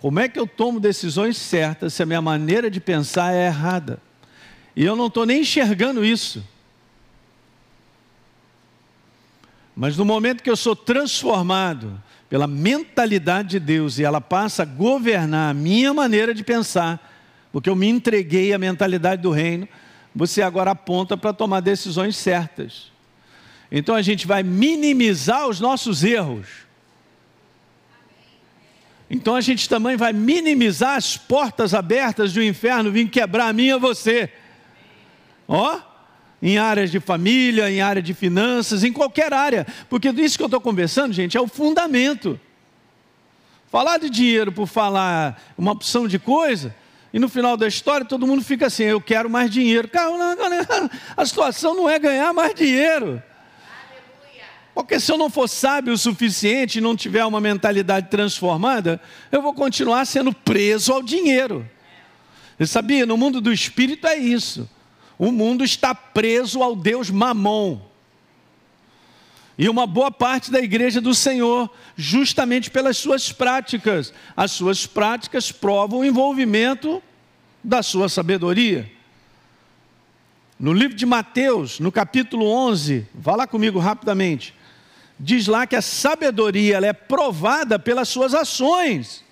Como 0.00 0.20
é 0.20 0.28
que 0.28 0.38
eu 0.38 0.46
tomo 0.46 0.78
decisões 0.78 1.36
certas 1.36 1.94
se 1.94 2.02
a 2.02 2.06
minha 2.06 2.22
maneira 2.22 2.70
de 2.70 2.80
pensar 2.80 3.34
é 3.34 3.46
errada? 3.46 4.00
E 4.74 4.84
eu 4.84 4.94
não 4.94 5.06
estou 5.06 5.26
nem 5.26 5.40
enxergando 5.40 6.04
isso. 6.04 6.44
Mas 9.74 9.96
no 9.96 10.04
momento 10.04 10.42
que 10.42 10.50
eu 10.50 10.56
sou 10.56 10.76
transformado, 10.76 12.02
pela 12.28 12.46
mentalidade 12.46 13.50
de 13.50 13.60
Deus 13.60 13.98
e 13.98 14.04
ela 14.04 14.20
passa 14.20 14.62
a 14.62 14.66
governar 14.66 15.50
a 15.50 15.54
minha 15.54 15.94
maneira 15.94 16.34
de 16.34 16.42
pensar, 16.42 17.12
porque 17.52 17.70
eu 17.70 17.76
me 17.76 17.88
entreguei 17.88 18.52
à 18.52 18.58
mentalidade 18.58 19.22
do 19.22 19.30
reino, 19.30 19.68
você 20.14 20.42
agora 20.42 20.72
aponta 20.72 21.16
para 21.16 21.32
tomar 21.32 21.60
decisões 21.60 22.16
certas. 22.16 22.90
Então 23.70 23.94
a 23.94 24.02
gente 24.02 24.26
vai 24.26 24.42
minimizar 24.42 25.46
os 25.46 25.60
nossos 25.60 26.02
erros. 26.02 26.66
Então 29.08 29.36
a 29.36 29.40
gente 29.40 29.68
também 29.68 29.96
vai 29.96 30.12
minimizar 30.12 30.96
as 30.96 31.16
portas 31.16 31.74
abertas 31.74 32.32
do 32.32 32.42
inferno 32.42 32.90
vir 32.90 33.08
quebrar 33.08 33.48
a 33.48 33.52
mim 33.52 33.68
e 33.68 33.78
você. 33.78 34.32
Ó, 35.46 35.80
em 36.42 36.58
áreas 36.58 36.90
de 36.90 37.00
família, 37.00 37.70
em 37.70 37.80
área 37.80 38.02
de 38.02 38.12
finanças, 38.12 38.84
em 38.84 38.92
qualquer 38.92 39.32
área, 39.32 39.66
porque 39.88 40.08
isso 40.08 40.36
que 40.36 40.42
eu 40.42 40.46
estou 40.46 40.60
conversando, 40.60 41.12
gente, 41.12 41.36
é 41.36 41.40
o 41.40 41.48
fundamento. 41.48 42.38
Falar 43.70 43.98
de 43.98 44.08
dinheiro 44.08 44.52
por 44.52 44.66
falar 44.66 45.42
uma 45.56 45.72
opção 45.72 46.06
de 46.06 46.18
coisa, 46.18 46.74
e 47.12 47.18
no 47.18 47.28
final 47.28 47.56
da 47.56 47.66
história 47.66 48.04
todo 48.04 48.26
mundo 48.26 48.44
fica 48.44 48.66
assim: 48.66 48.84
eu 48.84 49.00
quero 49.00 49.30
mais 49.30 49.50
dinheiro. 49.50 49.88
A 51.16 51.24
situação 51.24 51.74
não 51.74 51.88
é 51.88 51.98
ganhar 51.98 52.32
mais 52.32 52.54
dinheiro. 52.54 53.22
Porque 54.74 55.00
se 55.00 55.10
eu 55.10 55.16
não 55.16 55.30
for 55.30 55.48
sábio 55.48 55.94
o 55.94 55.98
suficiente 55.98 56.76
e 56.76 56.80
não 56.82 56.94
tiver 56.94 57.24
uma 57.24 57.40
mentalidade 57.40 58.08
transformada, 58.10 59.00
eu 59.32 59.40
vou 59.40 59.54
continuar 59.54 60.04
sendo 60.04 60.34
preso 60.34 60.92
ao 60.92 61.02
dinheiro. 61.02 61.66
Você 62.58 62.66
sabia? 62.66 63.06
No 63.06 63.16
mundo 63.16 63.40
do 63.40 63.50
espírito 63.50 64.06
é 64.06 64.18
isso. 64.18 64.68
O 65.18 65.32
mundo 65.32 65.64
está 65.64 65.94
preso 65.94 66.62
ao 66.62 66.76
Deus 66.76 67.10
Mamon. 67.10 67.80
E 69.58 69.68
uma 69.68 69.86
boa 69.86 70.10
parte 70.10 70.50
da 70.50 70.60
igreja 70.60 71.00
do 71.00 71.14
Senhor, 71.14 71.70
justamente 71.96 72.70
pelas 72.70 72.98
suas 72.98 73.32
práticas. 73.32 74.12
As 74.36 74.52
suas 74.52 74.86
práticas 74.86 75.50
provam 75.50 76.00
o 76.00 76.04
envolvimento 76.04 77.02
da 77.64 77.82
sua 77.82 78.08
sabedoria. 78.08 78.90
No 80.58 80.72
livro 80.72 80.96
de 80.96 81.04
Mateus, 81.04 81.80
no 81.80 81.90
capítulo 81.90 82.46
11, 82.46 83.06
vá 83.14 83.34
lá 83.34 83.46
comigo 83.46 83.78
rapidamente. 83.78 84.54
Diz 85.18 85.46
lá 85.46 85.66
que 85.66 85.76
a 85.76 85.82
sabedoria 85.82 86.76
ela 86.76 86.86
é 86.86 86.92
provada 86.92 87.78
pelas 87.78 88.08
suas 88.08 88.34
ações. 88.34 89.24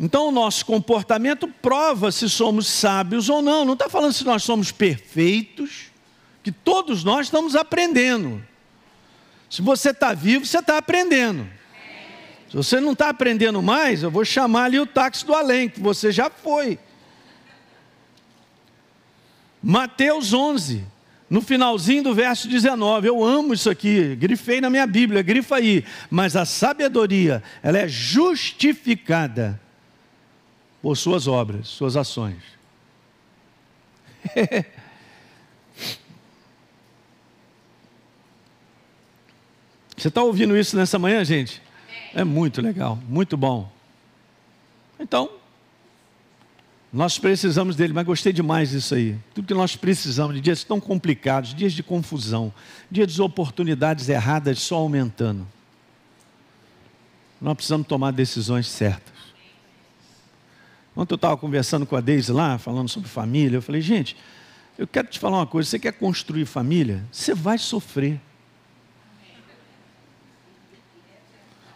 Então, 0.00 0.28
o 0.28 0.30
nosso 0.30 0.64
comportamento 0.64 1.48
prova 1.48 2.12
se 2.12 2.30
somos 2.30 2.68
sábios 2.68 3.28
ou 3.28 3.42
não. 3.42 3.64
Não 3.64 3.72
está 3.72 3.88
falando 3.88 4.12
se 4.12 4.24
nós 4.24 4.44
somos 4.44 4.70
perfeitos, 4.70 5.86
que 6.40 6.52
todos 6.52 7.02
nós 7.02 7.26
estamos 7.26 7.56
aprendendo. 7.56 8.40
Se 9.50 9.60
você 9.60 9.90
está 9.90 10.14
vivo, 10.14 10.46
você 10.46 10.60
está 10.60 10.78
aprendendo. 10.78 11.48
Se 12.48 12.56
você 12.56 12.80
não 12.80 12.92
está 12.92 13.08
aprendendo 13.08 13.60
mais, 13.60 14.04
eu 14.04 14.10
vou 14.10 14.24
chamar 14.24 14.64
ali 14.64 14.78
o 14.78 14.86
táxi 14.86 15.26
do 15.26 15.34
além, 15.34 15.68
que 15.68 15.80
você 15.80 16.12
já 16.12 16.30
foi. 16.30 16.78
Mateus 19.60 20.32
11, 20.32 20.84
no 21.28 21.42
finalzinho 21.42 22.04
do 22.04 22.14
verso 22.14 22.46
19, 22.46 23.08
eu 23.08 23.24
amo 23.24 23.52
isso 23.52 23.68
aqui, 23.68 24.14
grifei 24.14 24.60
na 24.60 24.70
minha 24.70 24.86
Bíblia, 24.86 25.22
grifa 25.22 25.56
aí. 25.56 25.84
Mas 26.08 26.36
a 26.36 26.44
sabedoria, 26.44 27.42
ela 27.64 27.78
é 27.78 27.88
justificada 27.88 29.60
por 30.82 30.96
suas 30.96 31.26
obras, 31.26 31.68
suas 31.68 31.96
ações. 31.96 32.42
Você 39.96 40.08
está 40.08 40.22
ouvindo 40.22 40.56
isso 40.56 40.76
nessa 40.76 40.98
manhã, 40.98 41.24
gente? 41.24 41.60
É 42.14 42.22
muito 42.22 42.62
legal, 42.62 42.98
muito 43.08 43.36
bom. 43.36 43.70
Então, 44.98 45.28
nós 46.92 47.18
precisamos 47.18 47.76
dele, 47.76 47.92
mas 47.92 48.06
gostei 48.06 48.32
demais 48.32 48.70
disso 48.70 48.94
aí. 48.94 49.18
Tudo 49.34 49.46
que 49.46 49.54
nós 49.54 49.76
precisamos 49.76 50.34
de 50.34 50.40
dias 50.40 50.64
tão 50.64 50.80
complicados, 50.80 51.52
dias 51.52 51.72
de 51.72 51.82
confusão, 51.82 52.52
dias 52.90 53.12
de 53.12 53.20
oportunidades 53.20 54.08
erradas 54.08 54.58
só 54.60 54.76
aumentando. 54.76 55.46
Nós 57.40 57.54
precisamos 57.54 57.86
tomar 57.86 58.12
decisões 58.12 58.66
certas. 58.68 59.14
Ontem 60.98 61.14
eu 61.14 61.16
estava 61.16 61.36
conversando 61.36 61.86
com 61.86 61.94
a 61.94 62.00
Deise 62.00 62.32
lá, 62.32 62.58
falando 62.58 62.88
sobre 62.88 63.08
família, 63.08 63.58
eu 63.58 63.62
falei, 63.62 63.80
gente, 63.80 64.16
eu 64.76 64.84
quero 64.84 65.06
te 65.06 65.16
falar 65.20 65.36
uma 65.36 65.46
coisa, 65.46 65.70
você 65.70 65.78
quer 65.78 65.92
construir 65.92 66.44
família? 66.44 67.04
Você 67.12 67.36
vai 67.36 67.56
sofrer. 67.56 68.20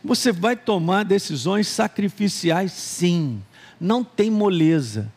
Você 0.03 0.33
vai 0.33 0.57
tomar 0.57 1.05
decisões 1.05 1.69
sacrificiais, 1.69 2.73
sim. 2.73 3.41
Não 3.81 4.03
tem 4.03 4.29
moleza. 4.29 5.09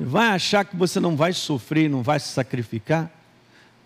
Vai 0.00 0.28
achar 0.28 0.64
que 0.64 0.74
você 0.74 0.98
não 0.98 1.14
vai 1.14 1.34
sofrer, 1.34 1.90
não 1.90 2.02
vai 2.02 2.18
se 2.18 2.28
sacrificar? 2.28 3.10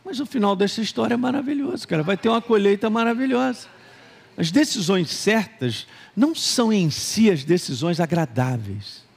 Mas 0.05 0.21
o 0.21 0.27
final 0.27 0.55
dessa 0.55 0.81
história 0.81 1.15
é 1.15 1.17
maravilhoso, 1.17 1.89
cara. 1.89 2.05
Vai 2.05 2.17
ter 2.17 2.29
uma 2.29 2.41
colheita 2.41 2.89
maravilhosa. 2.89 3.67
As 4.37 4.53
decisões 4.53 5.11
certas 5.11 5.85
não 6.15 6.33
são 6.33 6.73
em 6.73 6.89
si 6.91 7.29
as 7.29 7.43
decisões 7.43 7.99
agradáveis. 7.99 9.08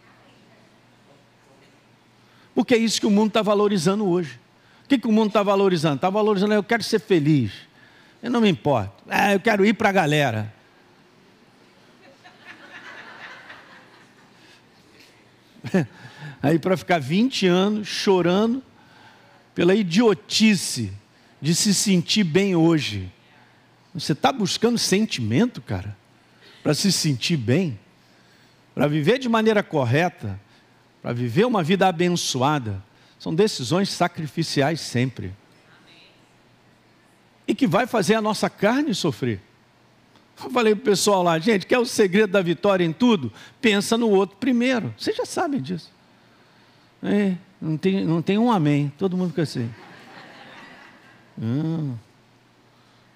Porque 2.53 2.75
é 2.75 2.77
isso 2.77 2.99
que 2.99 3.07
o 3.07 3.11
mundo 3.11 3.29
está 3.29 3.41
valorizando 3.41 4.07
hoje. 4.07 4.39
O 4.85 4.87
que, 4.87 4.97
que 4.97 5.07
o 5.07 5.11
mundo 5.11 5.27
está 5.27 5.41
valorizando? 5.41 5.95
Está 5.95 6.09
valorizando, 6.09 6.53
eu 6.53 6.63
quero 6.63 6.83
ser 6.83 6.99
feliz. 6.99 7.51
Eu 8.21 8.29
não 8.29 8.41
me 8.41 8.49
importo. 8.49 9.03
Ah, 9.09 9.33
eu 9.33 9.39
quero 9.39 9.65
ir 9.65 9.73
para 9.73 9.89
a 9.89 9.93
galera. 9.93 10.53
Aí 16.41 16.59
para 16.59 16.75
ficar 16.75 16.99
20 16.99 17.47
anos 17.47 17.87
chorando, 17.87 18.63
pela 19.53 19.75
idiotice 19.75 20.91
de 21.41 21.55
se 21.55 21.73
sentir 21.73 22.23
bem 22.23 22.55
hoje. 22.55 23.11
Você 23.93 24.13
está 24.13 24.31
buscando 24.31 24.77
sentimento, 24.77 25.61
cara, 25.61 25.97
para 26.63 26.73
se 26.73 26.91
sentir 26.91 27.37
bem, 27.37 27.79
para 28.73 28.87
viver 28.87 29.19
de 29.19 29.27
maneira 29.27 29.61
correta, 29.61 30.39
para 31.01 31.13
viver 31.13 31.45
uma 31.45 31.63
vida 31.63 31.87
abençoada. 31.87 32.81
São 33.17 33.33
decisões 33.33 33.89
sacrificiais 33.89 34.81
sempre. 34.81 35.33
E 37.47 37.55
que 37.55 37.67
vai 37.67 37.87
fazer 37.87 38.15
a 38.15 38.21
nossa 38.21 38.49
carne 38.49 38.93
sofrer. 38.93 39.41
Eu 40.43 40.49
falei 40.49 40.73
para 40.73 40.81
o 40.81 40.85
pessoal 40.85 41.21
lá, 41.21 41.37
gente, 41.37 41.65
quer 41.65 41.77
o 41.77 41.85
segredo 41.85 42.31
da 42.31 42.41
vitória 42.41 42.83
em 42.83 42.93
tudo? 42.93 43.31
Pensa 43.59 43.97
no 43.97 44.09
outro 44.09 44.37
primeiro. 44.37 44.93
Vocês 44.97 45.15
já 45.15 45.25
sabem 45.25 45.61
disso. 45.61 45.91
É, 47.03 47.35
não, 47.59 47.77
tem, 47.77 48.05
não 48.05 48.21
tem 48.21 48.37
um 48.37 48.51
amém. 48.51 48.91
Todo 48.97 49.17
mundo 49.17 49.33
quer 49.33 49.43
assim. 49.43 49.69
Não, 51.37 51.99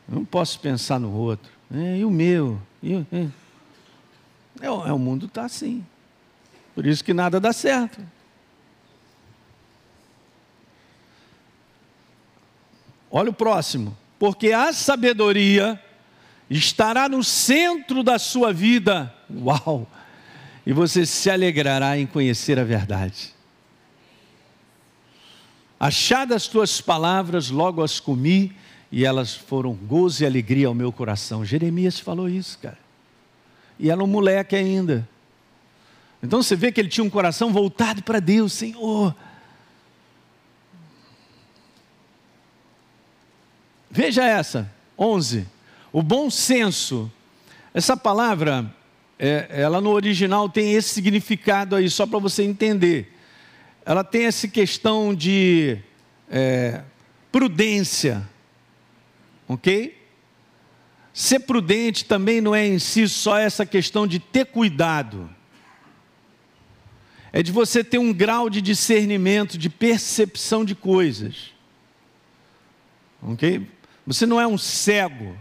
não 0.07 0.25
posso 0.25 0.59
pensar 0.59 0.99
no 0.99 1.11
outro. 1.11 1.51
É, 1.73 1.97
e 1.97 2.05
o 2.05 2.11
meu? 2.11 2.61
E, 2.81 2.93
é. 3.11 3.27
É, 4.61 4.65
é, 4.65 4.69
o 4.69 4.99
mundo 4.99 5.25
está 5.25 5.45
assim. 5.45 5.85
Por 6.75 6.85
isso 6.85 7.03
que 7.03 7.13
nada 7.13 7.39
dá 7.39 7.53
certo. 7.53 8.05
Olha 13.09 13.29
o 13.29 13.33
próximo. 13.33 13.97
Porque 14.19 14.51
a 14.51 14.73
sabedoria 14.73 15.81
estará 16.49 17.07
no 17.07 17.23
centro 17.23 18.03
da 18.03 18.19
sua 18.19 18.51
vida. 18.51 19.13
Uau! 19.33 19.89
E 20.65 20.73
você 20.73 21.05
se 21.05 21.29
alegrará 21.29 21.97
em 21.97 22.05
conhecer 22.05 22.59
a 22.59 22.63
verdade. 22.63 23.33
Achadas 25.79 26.47
tuas 26.47 26.81
palavras, 26.81 27.49
logo 27.49 27.83
as 27.83 27.99
comi, 27.99 28.55
e 28.91 29.05
elas 29.05 29.33
foram 29.33 29.73
gozo 29.73 30.23
e 30.23 30.25
alegria 30.25 30.67
ao 30.67 30.73
meu 30.73 30.91
coração. 30.91 31.45
Jeremias 31.45 31.99
falou 31.99 32.27
isso, 32.27 32.57
cara. 32.59 32.79
E 33.79 33.89
era 33.89 34.03
um 34.03 34.07
moleque 34.07 34.55
ainda. 34.55 35.07
Então 36.25 36.41
você 36.41 36.55
vê 36.55 36.71
que 36.71 36.81
ele 36.81 36.89
tinha 36.89 37.03
um 37.03 37.09
coração 37.09 37.53
voltado 37.53 38.01
para 38.01 38.19
Deus, 38.19 38.51
Senhor. 38.51 39.15
Veja 43.91 44.25
essa, 44.25 44.71
11. 44.97 45.47
O 45.93 46.01
bom 46.01 46.29
senso. 46.29 47.11
Essa 47.73 47.95
palavra, 47.95 48.73
é, 49.19 49.47
ela 49.49 49.79
no 49.79 49.91
original 49.91 50.49
tem 50.49 50.73
esse 50.73 50.89
significado 50.89 51.75
aí, 51.75 51.89
só 51.89 52.07
para 52.07 52.19
você 52.19 52.43
entender. 52.43 53.13
Ela 53.85 54.03
tem 54.03 54.25
essa 54.25 54.47
questão 54.47 55.13
de 55.13 55.77
é, 56.29 56.81
prudência, 57.31 58.27
ok? 59.47 59.95
Ser 61.13 61.41
prudente 61.41 62.03
também 62.03 62.41
não 62.41 62.55
é 62.55 62.65
em 62.65 62.79
si 62.79 63.07
só 63.07 63.37
essa 63.37 63.63
questão 63.65 64.07
de 64.07 64.17
ter 64.17 64.45
cuidado. 64.47 65.29
É 67.35 67.43
de 67.43 67.51
você 67.51 67.83
ter 67.83 67.97
um 67.97 68.13
grau 68.13 68.49
de 68.49 68.61
discernimento, 68.61 69.57
de 69.57 69.69
percepção 69.69 70.63
de 70.63 70.73
coisas. 70.73 71.51
Ok? 73.21 73.67
Você 74.07 74.25
não 74.25 74.39
é 74.39 74.47
um 74.47 74.57
cego. 74.57 75.37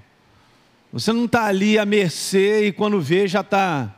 Você 0.93 1.13
não 1.13 1.27
está 1.27 1.45
ali 1.45 1.79
à 1.79 1.87
mercê 1.87 2.67
e 2.67 2.73
quando 2.73 3.01
vê 3.01 3.29
já 3.29 3.43
está. 3.43 3.95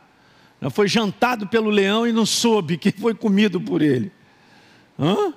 Já 0.60 0.68
foi 0.68 0.86
jantado 0.88 1.46
pelo 1.46 1.70
leão 1.70 2.06
e 2.06 2.12
não 2.12 2.26
soube 2.26 2.76
que 2.76 2.92
foi 2.92 3.14
comido 3.14 3.58
por 3.58 3.80
ele. 3.80 4.12
Hã? 4.98 5.32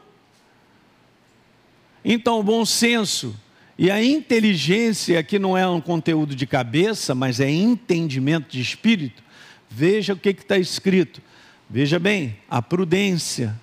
Então, 2.04 2.42
o 2.42 2.44
bom 2.44 2.66
senso 2.66 3.34
e 3.78 3.90
a 3.90 4.04
inteligência, 4.04 5.24
que 5.24 5.40
não 5.40 5.58
é 5.58 5.66
um 5.66 5.80
conteúdo 5.80 6.36
de 6.36 6.46
cabeça, 6.46 7.16
mas 7.16 7.40
é 7.40 7.50
entendimento 7.50 8.50
de 8.50 8.60
espírito, 8.60 9.24
veja 9.70 10.12
o 10.12 10.18
que 10.18 10.28
está 10.28 10.58
escrito. 10.58 11.22
Veja 11.70 12.00
bem, 12.00 12.38
a 12.50 12.62
prudência, 12.62 13.56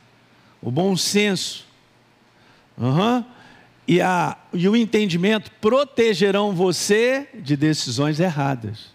o 0.62 0.70
bom 0.70 0.96
senso. 0.96 1.66
Uhum 2.78 3.24
e, 3.86 4.00
a, 4.00 4.36
e 4.52 4.68
o 4.68 4.76
entendimento 4.76 5.50
protegerão 5.60 6.52
você 6.52 7.28
de 7.34 7.56
decisões 7.56 8.18
erradas. 8.18 8.94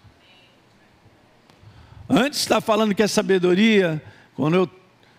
Antes 2.08 2.40
está 2.40 2.60
falando 2.60 2.94
que 2.94 3.02
a 3.02 3.08
sabedoria, 3.08 4.02
quando 4.34 4.54
eu, 4.54 4.70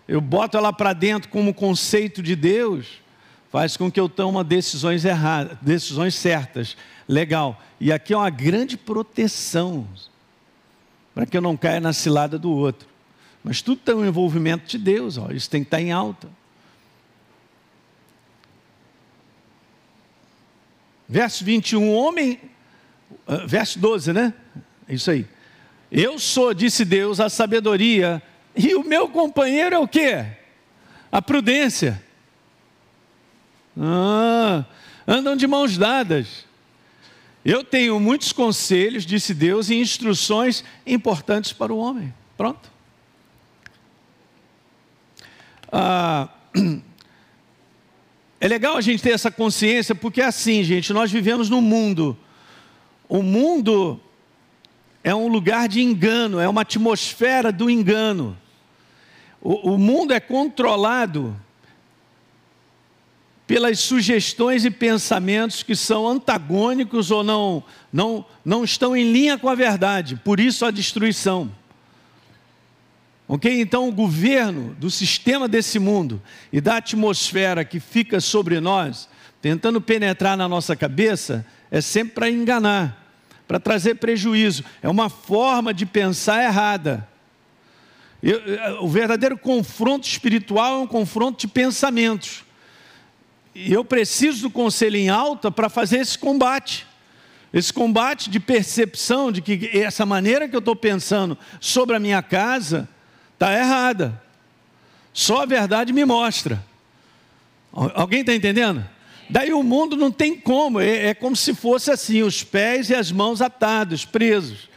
eu 0.06 0.20
boto 0.20 0.56
ela 0.56 0.72
para 0.72 0.92
dentro 0.92 1.28
como 1.28 1.52
conceito 1.52 2.22
de 2.22 2.36
Deus, 2.36 3.02
faz 3.50 3.76
com 3.76 3.90
que 3.90 3.98
eu 3.98 4.08
tome 4.08 4.42
decisões 4.44 5.04
erradas, 5.04 5.58
decisões 5.60 6.14
certas. 6.14 6.76
Legal. 7.08 7.60
E 7.80 7.92
aqui 7.92 8.12
é 8.14 8.16
uma 8.16 8.30
grande 8.30 8.76
proteção 8.76 9.88
para 11.12 11.26
que 11.26 11.36
eu 11.36 11.40
não 11.42 11.56
caia 11.56 11.80
na 11.80 11.92
cilada 11.92 12.38
do 12.38 12.50
outro. 12.52 12.88
Mas 13.44 13.60
tudo 13.60 13.82
tem 13.82 13.94
um 13.94 14.06
envolvimento 14.06 14.66
de 14.66 14.78
Deus, 14.78 15.18
ó, 15.18 15.30
isso 15.30 15.50
tem 15.50 15.62
que 15.62 15.66
estar 15.66 15.80
em 15.80 15.92
alta. 15.92 16.30
Verso 21.06 21.44
21, 21.44 21.92
homem, 21.92 22.40
ah, 23.26 23.44
verso 23.46 23.78
12, 23.78 24.14
né? 24.14 24.32
Isso 24.88 25.10
aí. 25.10 25.26
Eu 25.92 26.18
sou, 26.18 26.54
disse 26.54 26.86
Deus, 26.86 27.20
a 27.20 27.28
sabedoria, 27.28 28.22
e 28.56 28.74
o 28.74 28.82
meu 28.82 29.10
companheiro 29.10 29.74
é 29.74 29.78
o 29.78 29.86
quê? 29.86 30.24
A 31.12 31.20
prudência. 31.20 32.02
Ah, 33.78 34.64
andam 35.06 35.36
de 35.36 35.46
mãos 35.46 35.76
dadas. 35.76 36.46
Eu 37.44 37.62
tenho 37.62 38.00
muitos 38.00 38.32
conselhos, 38.32 39.04
disse 39.04 39.34
Deus, 39.34 39.68
e 39.68 39.74
instruções 39.74 40.64
importantes 40.86 41.52
para 41.52 41.74
o 41.74 41.76
homem. 41.76 42.12
Pronto. 42.38 42.73
Ah, 45.76 46.28
É 48.44 48.46
legal 48.46 48.76
a 48.76 48.82
gente 48.82 49.02
ter 49.02 49.12
essa 49.12 49.30
consciência, 49.30 49.94
porque 49.94 50.20
é 50.20 50.26
assim, 50.26 50.62
gente, 50.62 50.92
nós 50.92 51.10
vivemos 51.10 51.48
num 51.48 51.62
mundo. 51.62 52.14
O 53.08 53.22
mundo 53.22 53.98
é 55.02 55.14
um 55.14 55.28
lugar 55.28 55.66
de 55.66 55.80
engano, 55.80 56.38
é 56.38 56.46
uma 56.46 56.60
atmosfera 56.60 57.50
do 57.50 57.70
engano. 57.70 58.36
O, 59.40 59.72
o 59.72 59.78
mundo 59.78 60.12
é 60.12 60.20
controlado 60.20 61.34
pelas 63.46 63.78
sugestões 63.78 64.66
e 64.66 64.70
pensamentos 64.70 65.62
que 65.62 65.74
são 65.74 66.06
antagônicos 66.06 67.10
ou 67.10 67.24
não, 67.24 67.64
não, 67.90 68.26
não 68.44 68.62
estão 68.62 68.94
em 68.94 69.10
linha 69.10 69.38
com 69.38 69.48
a 69.48 69.54
verdade, 69.54 70.16
por 70.16 70.38
isso 70.38 70.66
a 70.66 70.70
destruição. 70.70 71.50
Ok? 73.26 73.60
Então, 73.60 73.88
o 73.88 73.92
governo 73.92 74.74
do 74.74 74.90
sistema 74.90 75.48
desse 75.48 75.78
mundo 75.78 76.20
e 76.52 76.60
da 76.60 76.76
atmosfera 76.76 77.64
que 77.64 77.80
fica 77.80 78.20
sobre 78.20 78.60
nós, 78.60 79.08
tentando 79.40 79.80
penetrar 79.80 80.36
na 80.36 80.46
nossa 80.46 80.76
cabeça, 80.76 81.44
é 81.70 81.80
sempre 81.80 82.14
para 82.14 82.30
enganar, 82.30 83.02
para 83.48 83.58
trazer 83.58 83.94
prejuízo. 83.96 84.62
É 84.82 84.88
uma 84.88 85.08
forma 85.08 85.72
de 85.72 85.86
pensar 85.86 86.44
errada. 86.44 87.08
Eu, 88.22 88.40
o 88.82 88.88
verdadeiro 88.88 89.38
confronto 89.38 90.06
espiritual 90.06 90.80
é 90.80 90.82
um 90.84 90.86
confronto 90.86 91.40
de 91.40 91.48
pensamentos. 91.48 92.44
E 93.54 93.72
eu 93.72 93.84
preciso 93.84 94.42
do 94.42 94.50
conselho 94.50 94.96
em 94.96 95.08
alta 95.08 95.50
para 95.50 95.70
fazer 95.70 95.98
esse 95.98 96.18
combate. 96.18 96.86
Esse 97.52 97.72
combate 97.72 98.28
de 98.28 98.40
percepção 98.40 99.30
de 99.30 99.40
que 99.40 99.70
essa 99.72 100.04
maneira 100.04 100.48
que 100.48 100.56
eu 100.56 100.60
estou 100.60 100.76
pensando 100.76 101.38
sobre 101.60 101.94
a 101.96 102.00
minha 102.00 102.20
casa 102.20 102.88
está 103.34 103.52
errada. 103.52 104.20
Só 105.12 105.42
a 105.42 105.46
verdade 105.46 105.92
me 105.92 106.04
mostra. 106.04 106.64
Alguém 107.72 108.20
está 108.20 108.34
entendendo? 108.34 108.84
Daí 109.28 109.52
o 109.52 109.62
mundo 109.62 109.96
não 109.96 110.10
tem 110.10 110.34
como, 110.36 110.80
é, 110.80 111.08
é, 111.08 111.14
como 111.14 111.34
se 111.34 111.54
fosse 111.54 111.90
assim, 111.90 112.22
os 112.22 112.42
pés 112.42 112.90
e 112.90 112.94
as 112.94 113.10
mãos 113.10 113.40
atados, 113.40 114.04
presos. 114.04 114.68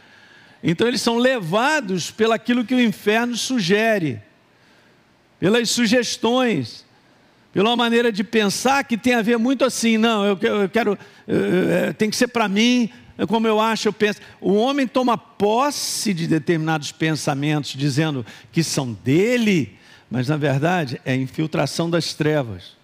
Então 0.62 0.88
eles 0.88 1.02
são 1.02 1.18
levados 1.18 2.10
pelaquilo 2.10 2.64
que 2.64 2.74
o 2.74 2.80
inferno 2.80 3.36
sugere, 3.36 4.20
pelas 5.38 5.70
sugestões, 5.70 6.84
pela 7.52 7.76
maneira 7.76 8.10
de 8.10 8.24
pensar 8.24 8.82
que 8.84 8.96
tem 8.96 9.14
a 9.14 9.22
ver 9.22 9.38
muito 9.38 9.64
assim, 9.64 9.96
não, 9.96 10.24
eu, 10.24 10.38
eu 10.40 10.68
quero, 10.68 10.98
eu, 11.26 11.94
tem 11.94 12.10
que 12.10 12.16
ser 12.16 12.28
para 12.28 12.48
mim, 12.48 12.90
como 13.26 13.48
eu 13.48 13.60
acho, 13.60 13.88
eu 13.88 13.92
penso. 13.92 14.20
O 14.40 14.54
homem 14.54 14.86
toma 14.86 15.18
posse 15.18 16.14
de 16.14 16.26
determinados 16.26 16.92
pensamentos, 16.92 17.72
dizendo 17.72 18.24
que 18.52 18.62
são 18.62 18.92
dele, 18.92 19.76
mas 20.10 20.28
na 20.28 20.36
verdade 20.36 21.00
é 21.04 21.16
infiltração 21.16 21.90
das 21.90 22.14
trevas, 22.14 22.76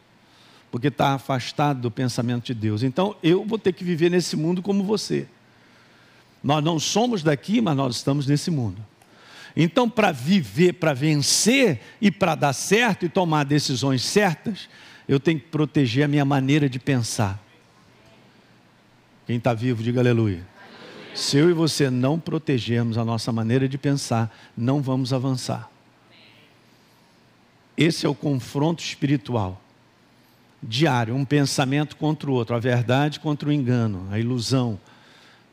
porque 0.71 0.89
está 0.89 1.15
afastado 1.15 1.81
do 1.81 1.91
pensamento 1.91 2.47
de 2.47 2.55
Deus. 2.55 2.83
Então 2.83 3.15
eu 3.23 3.45
vou 3.45 3.59
ter 3.59 3.73
que 3.73 3.85
viver 3.85 4.11
nesse 4.11 4.37
mundo 4.37 4.61
como 4.61 4.83
você. 4.83 5.27
Nós 6.43 6.63
não 6.63 6.79
somos 6.79 7.23
daqui, 7.23 7.61
mas 7.61 7.77
nós 7.77 7.97
estamos 7.97 8.27
nesse 8.27 8.51
mundo. 8.51 8.85
Então, 9.57 9.89
para 9.89 10.11
viver, 10.11 10.75
para 10.75 10.93
vencer 10.93 11.81
e 12.01 12.11
para 12.11 12.35
dar 12.35 12.53
certo 12.53 13.07
e 13.07 13.09
tomar 13.09 13.45
decisões 13.45 14.03
certas, 14.03 14.69
eu 15.09 15.21
tenho 15.21 15.39
que 15.39 15.47
proteger 15.47 16.05
a 16.05 16.09
minha 16.09 16.25
maneira 16.25 16.69
de 16.69 16.79
pensar. 16.79 17.44
Quem 19.27 19.37
está 19.37 19.55
vivo, 19.55 19.83
diga 19.83 20.01
aleluia. 20.01 20.47
Se 21.15 21.37
eu 21.37 21.49
e 21.49 21.53
você 21.53 21.91
não 21.91 22.19
protegermos 22.19 22.99
a 22.99 23.05
nossa 23.05 23.31
maneira 23.31 23.69
de 23.69 23.79
pensar, 23.79 24.35
não 24.57 24.83
vamos 24.83 25.13
avançar. 25.13 25.71
Esse 27.77 28.07
é 28.07 28.09
o 28.09 28.15
confronto 28.15 28.83
espiritual 28.83 29.61
diário, 30.67 31.15
um 31.15 31.25
pensamento 31.25 31.97
contra 31.97 32.31
o 32.31 32.35
outro, 32.35 32.57
a 32.57 32.59
verdade 32.59 33.21
contra 33.21 33.49
o 33.49 33.53
engano, 33.53 34.09
a 34.11 34.19
ilusão, 34.19 34.81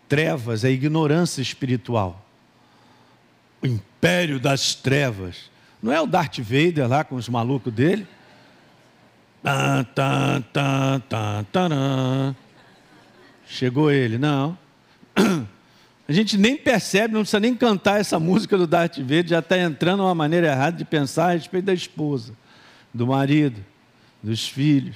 trevas, 0.07 0.63
a 0.63 0.69
ignorância 0.69 1.41
espiritual, 1.41 2.25
o 3.61 3.67
império 3.67 4.39
das 4.39 4.73
trevas. 4.73 5.49
Não 5.81 5.91
é 5.91 5.99
o 5.99 6.07
Darth 6.07 6.39
Vader 6.39 6.87
lá 6.87 7.03
com 7.03 7.15
os 7.15 7.27
malucos 7.27 7.73
dele? 7.73 8.07
Tá, 9.43 9.83
tá, 9.83 10.43
tá, 10.53 11.01
tá, 11.09 11.45
tá, 11.51 12.35
Chegou 13.51 13.91
ele, 13.91 14.17
não. 14.17 14.57
A 16.07 16.13
gente 16.13 16.37
nem 16.37 16.55
percebe, 16.55 17.13
não 17.13 17.21
precisa 17.21 17.39
nem 17.39 17.53
cantar 17.53 17.99
essa 17.99 18.17
música 18.17 18.57
do 18.57 18.65
Darth 18.65 18.97
Vader, 18.97 19.27
já 19.27 19.39
está 19.39 19.57
entrando 19.57 20.03
uma 20.03 20.15
maneira 20.15 20.47
errada 20.47 20.77
de 20.77 20.85
pensar 20.85 21.29
a 21.29 21.33
respeito 21.33 21.65
da 21.65 21.73
esposa, 21.73 22.33
do 22.93 23.07
marido, 23.07 23.63
dos 24.23 24.47
filhos. 24.47 24.95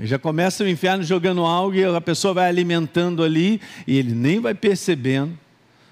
Já 0.00 0.18
começa 0.18 0.64
o 0.64 0.68
inferno 0.68 1.04
jogando 1.04 1.44
algo 1.44 1.76
e 1.76 1.84
a 1.84 2.00
pessoa 2.00 2.34
vai 2.34 2.48
alimentando 2.48 3.22
ali 3.22 3.60
e 3.86 3.96
ele 3.96 4.12
nem 4.12 4.40
vai 4.40 4.54
percebendo. 4.54 5.38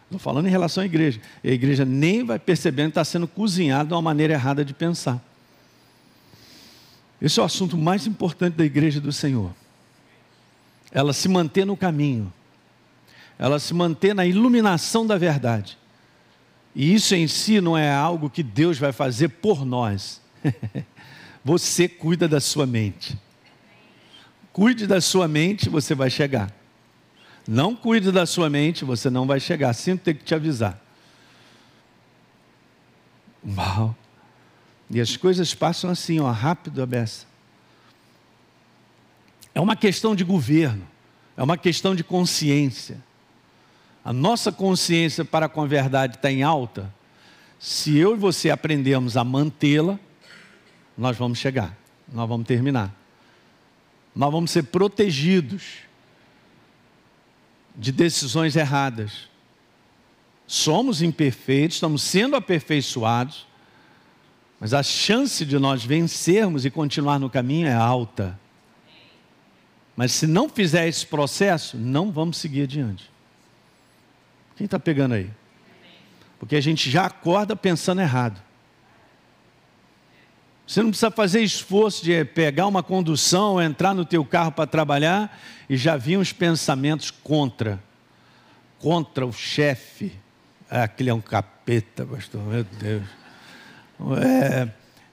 Estou 0.05 0.19
falando 0.19 0.49
em 0.49 0.51
relação 0.51 0.83
à 0.83 0.87
igreja. 0.87 1.21
a 1.45 1.49
igreja 1.49 1.85
nem 1.85 2.25
vai 2.25 2.39
percebendo 2.39 2.87
que 2.87 2.91
está 2.93 3.05
sendo 3.05 3.29
cozinhado 3.29 3.89
de 3.89 3.95
uma 3.95 4.03
maneira 4.03 4.35
errada 4.35 4.65
de 4.65 4.75
pensar. 4.75 5.25
Esse 7.23 7.39
é 7.39 7.43
o 7.43 7.47
assunto 7.47 7.79
mais 7.79 8.09
importante 8.09 8.55
da 8.55 8.65
igreja 8.65 9.01
do 9.01 9.13
Senhor. 9.13 9.53
Ela 10.93 11.13
se 11.13 11.29
manter 11.29 11.65
no 11.65 11.77
caminho, 11.77 12.33
ela 13.39 13.59
se 13.59 13.73
manter 13.73 14.15
na 14.15 14.27
iluminação 14.27 15.07
da 15.07 15.17
verdade. 15.17 15.79
E 16.75 16.95
isso 16.95 17.15
em 17.15 17.27
si 17.27 17.61
não 17.61 17.77
é 17.77 17.93
algo 17.93 18.31
que 18.31 18.43
Deus 18.43 18.79
vai 18.79 18.93
fazer 18.93 19.29
por 19.29 19.65
nós. 19.65 20.21
Você 21.45 21.89
cuida 21.89 22.29
da 22.29 22.41
sua 22.41 22.67
mente. 22.67 23.19
Cuide 24.53 24.87
da 24.87 25.01
sua 25.01 25.27
mente, 25.27 25.71
você 25.71 25.95
vai 25.95 26.11
chegar. 26.11 26.53
Não 27.47 27.75
cuide 27.75 28.13
da 28.13 28.27
sua 28.27 28.51
mente, 28.51 28.85
você 28.85 29.09
não 29.09 29.27
vai 29.27 29.41
chegar. 29.41 29.73
Sinto 29.73 30.03
ter 30.03 30.15
que 30.15 30.25
te 30.25 30.35
avisar. 30.35 30.79
Uau! 33.57 33.97
E 34.91 35.01
as 35.01 35.17
coisas 35.17 35.55
passam 35.55 35.89
assim, 35.89 36.19
ó, 36.21 36.31
rápido 36.31 36.83
a 36.83 36.87
beça. 36.87 37.30
É 39.55 39.61
uma 39.61 39.77
questão 39.77 40.15
de 40.15 40.25
governo, 40.25 40.87
é 41.37 41.43
uma 41.43 41.57
questão 41.57 41.95
de 41.95 42.05
consciência. 42.05 43.03
A 44.05 44.13
nossa 44.13 44.51
consciência 44.51 45.25
para 45.25 45.49
com 45.49 45.63
a 45.63 45.67
verdade 45.67 46.17
está 46.17 46.31
em 46.31 46.43
alta. 46.43 46.93
Se 47.59 47.97
eu 47.97 48.15
e 48.15 48.19
você 48.19 48.51
aprendemos 48.51 49.17
a 49.17 49.25
mantê-la, 49.25 49.99
nós 50.97 51.17
vamos 51.17 51.39
chegar, 51.39 51.77
nós 52.13 52.29
vamos 52.29 52.47
terminar. 52.47 52.95
Nós 54.15 54.33
vamos 54.33 54.51
ser 54.51 54.65
protegidos 54.65 55.79
de 57.77 57.93
decisões 57.93 58.57
erradas. 58.57 59.29
Somos 60.47 61.01
imperfeitos, 61.01 61.77
estamos 61.77 62.03
sendo 62.03 62.35
aperfeiçoados, 62.35 63.47
mas 64.59 64.75
a 64.75 64.83
chance 64.83 65.45
de 65.45 65.59
nós 65.59 65.85
vencermos 65.85 66.65
e 66.65 66.71
continuar 66.71 67.19
no 67.19 67.31
caminho 67.31 67.67
é 67.67 67.75
alta. 67.75 68.39
Mas 70.01 70.13
se 70.13 70.27
não 70.27 70.49
fizer 70.49 70.89
esse 70.89 71.07
processo, 71.07 71.77
não 71.77 72.11
vamos 72.11 72.39
seguir 72.39 72.63
adiante. 72.63 73.11
Quem 74.57 74.65
está 74.65 74.79
pegando 74.79 75.13
aí? 75.13 75.31
Porque 76.39 76.57
a 76.57 76.61
gente 76.63 76.91
já 76.91 77.05
acorda 77.05 77.55
pensando 77.55 78.01
errado. 78.01 78.41
Você 80.67 80.81
não 80.81 80.89
precisa 80.89 81.11
fazer 81.11 81.43
esforço 81.43 82.03
de 82.03 82.25
pegar 82.25 82.67
uma 82.67 82.83
condução, 82.83 83.61
entrar 83.61 83.93
no 83.93 84.07
teu 84.07 84.25
carro 84.25 84.51
para 84.51 84.67
trabalhar 84.67 85.39
e 85.69 85.77
já 85.77 85.99
vir 85.99 86.17
os 86.17 86.33
pensamentos 86.33 87.11
contra. 87.11 87.79
Contra 88.79 89.27
o 89.27 89.33
chefe. 89.35 90.15
Ah, 90.71 90.85
aquele 90.85 91.11
é 91.11 91.15
um 91.15 91.21
capeta, 91.21 92.07
pastor, 92.07 92.41
meu 92.41 92.65
Deus. 92.65 93.03
É, 94.19 94.69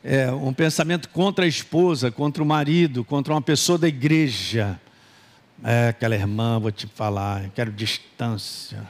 é, 0.07 0.31
um 0.31 0.53
pensamento 0.53 1.09
contra 1.09 1.43
a 1.43 1.47
esposa, 1.47 2.09
contra 2.09 2.41
o 2.41 2.45
marido, 2.45 3.03
contra 3.03 3.33
uma 3.33 3.41
pessoa 3.41 3.77
da 3.77 3.89
igreja. 3.89 4.79
É, 5.61 5.89
aquela 5.89 6.15
irmã, 6.15 6.57
vou 6.57 6.71
te 6.71 6.87
falar, 6.87 7.43
eu 7.43 7.51
quero 7.53 7.73
distância. 7.73 8.87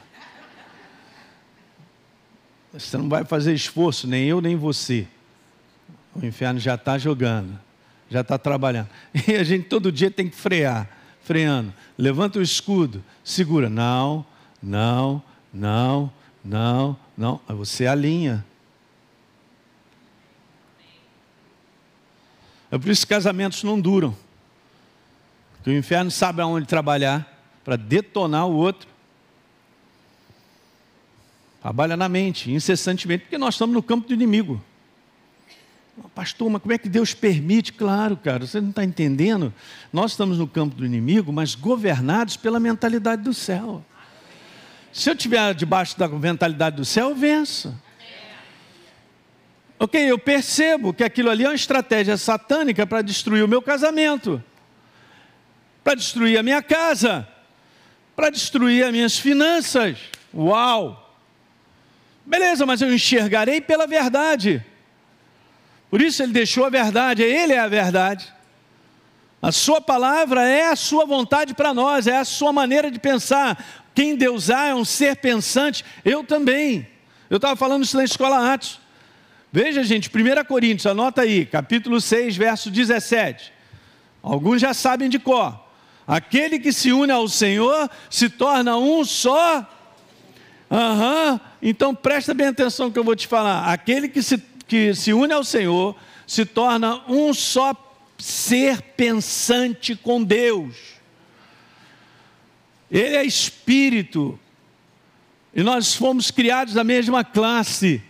Você 2.72 2.96
não 2.96 3.08
vai 3.08 3.24
fazer 3.24 3.52
esforço, 3.52 4.06
nem 4.06 4.26
eu, 4.26 4.40
nem 4.40 4.54
você. 4.54 5.08
O 6.14 6.24
inferno 6.24 6.60
já 6.60 6.76
está 6.76 6.96
jogando, 6.96 7.58
já 8.08 8.20
está 8.20 8.38
trabalhando. 8.38 8.88
E 9.26 9.34
a 9.34 9.42
gente 9.42 9.64
todo 9.64 9.90
dia 9.90 10.12
tem 10.12 10.28
que 10.28 10.36
frear, 10.36 10.88
freando. 11.24 11.74
Levanta 11.96 12.38
o 12.38 12.42
escudo, 12.42 13.02
segura. 13.24 13.68
Não, 13.68 14.24
não, 14.62 15.20
não, 15.52 16.12
não, 16.44 16.96
não. 17.16 17.40
Aí 17.48 17.56
você 17.56 17.88
alinha. 17.88 18.44
É 22.70 22.78
por 22.78 22.88
isso 22.88 23.06
que 23.06 23.14
casamentos 23.14 23.62
não 23.62 23.80
duram. 23.80 24.14
Porque 25.56 25.70
o 25.70 25.76
inferno 25.76 26.10
sabe 26.10 26.42
aonde 26.42 26.66
trabalhar 26.66 27.26
para 27.64 27.76
detonar 27.76 28.46
o 28.46 28.54
outro. 28.54 28.88
Trabalha 31.60 31.96
na 31.96 32.08
mente, 32.08 32.50
incessantemente, 32.50 33.24
porque 33.24 33.38
nós 33.38 33.54
estamos 33.54 33.74
no 33.74 33.82
campo 33.82 34.08
do 34.08 34.14
inimigo. 34.14 34.62
Pastor, 36.14 36.48
mas 36.48 36.62
como 36.62 36.72
é 36.72 36.78
que 36.78 36.88
Deus 36.88 37.12
permite? 37.12 37.72
Claro, 37.72 38.16
cara, 38.16 38.46
você 38.46 38.60
não 38.60 38.70
está 38.70 38.84
entendendo. 38.84 39.52
Nós 39.92 40.12
estamos 40.12 40.38
no 40.38 40.46
campo 40.46 40.76
do 40.76 40.86
inimigo, 40.86 41.32
mas 41.32 41.54
governados 41.54 42.36
pela 42.36 42.60
mentalidade 42.60 43.22
do 43.22 43.34
céu. 43.34 43.84
Se 44.92 45.10
eu 45.10 45.14
estiver 45.14 45.54
debaixo 45.54 45.98
da 45.98 46.08
mentalidade 46.08 46.76
do 46.76 46.84
céu, 46.84 47.10
eu 47.10 47.16
venço. 47.16 47.74
Ok, 49.80 50.10
eu 50.10 50.18
percebo 50.18 50.92
que 50.92 51.04
aquilo 51.04 51.30
ali 51.30 51.44
é 51.44 51.48
uma 51.48 51.54
estratégia 51.54 52.16
satânica 52.16 52.84
para 52.84 53.00
destruir 53.00 53.44
o 53.44 53.48
meu 53.48 53.62
casamento, 53.62 54.42
para 55.84 55.94
destruir 55.94 56.36
a 56.36 56.42
minha 56.42 56.60
casa, 56.60 57.28
para 58.16 58.28
destruir 58.28 58.84
as 58.84 58.90
minhas 58.90 59.16
finanças. 59.16 59.96
Uau! 60.34 61.16
Beleza, 62.26 62.66
mas 62.66 62.82
eu 62.82 62.92
enxergarei 62.92 63.60
pela 63.60 63.86
verdade. 63.86 64.64
Por 65.88 66.02
isso 66.02 66.22
ele 66.22 66.32
deixou 66.32 66.64
a 66.64 66.70
verdade, 66.70 67.22
ele 67.22 67.52
é 67.52 67.58
a 67.60 67.68
verdade. 67.68 68.32
A 69.40 69.52
sua 69.52 69.80
palavra 69.80 70.44
é 70.44 70.66
a 70.66 70.76
sua 70.76 71.06
vontade 71.06 71.54
para 71.54 71.72
nós, 71.72 72.08
é 72.08 72.18
a 72.18 72.24
sua 72.24 72.52
maneira 72.52 72.90
de 72.90 72.98
pensar. 72.98 73.64
Quem 73.94 74.16
Deus 74.16 74.50
há 74.50 74.66
é 74.66 74.74
um 74.74 74.84
ser 74.84 75.16
pensante, 75.16 75.84
eu 76.04 76.24
também. 76.24 76.86
Eu 77.30 77.36
estava 77.36 77.54
falando 77.54 77.84
isso 77.84 77.96
na 77.96 78.04
escola 78.04 78.52
Atos. 78.52 78.80
Veja, 79.50 79.82
gente, 79.82 80.10
1 80.10 80.44
Coríntios, 80.44 80.86
anota 80.86 81.22
aí, 81.22 81.46
capítulo 81.46 82.00
6, 82.00 82.36
verso 82.36 82.70
17. 82.70 83.52
Alguns 84.22 84.60
já 84.60 84.74
sabem 84.74 85.08
de 85.08 85.18
cor. 85.18 85.58
Aquele 86.06 86.58
que 86.58 86.72
se 86.72 86.92
une 86.92 87.12
ao 87.12 87.28
Senhor 87.28 87.90
se 88.10 88.28
torna 88.28 88.76
um 88.76 89.04
só. 89.04 89.66
Uhum. 90.70 91.40
então 91.62 91.94
presta 91.94 92.34
bem 92.34 92.48
atenção 92.48 92.90
que 92.90 92.98
eu 92.98 93.04
vou 93.04 93.16
te 93.16 93.26
falar. 93.26 93.72
Aquele 93.72 94.06
que 94.06 94.22
se 94.22 94.36
que 94.66 94.94
se 94.94 95.14
une 95.14 95.32
ao 95.32 95.42
Senhor 95.42 95.96
se 96.26 96.44
torna 96.44 97.02
um 97.08 97.32
só 97.32 97.74
ser 98.18 98.82
pensante 98.82 99.96
com 99.96 100.22
Deus. 100.22 100.76
Ele 102.90 103.16
é 103.16 103.24
espírito. 103.24 104.38
E 105.54 105.62
nós 105.62 105.94
fomos 105.94 106.30
criados 106.30 106.74
da 106.74 106.84
mesma 106.84 107.24
classe. 107.24 108.02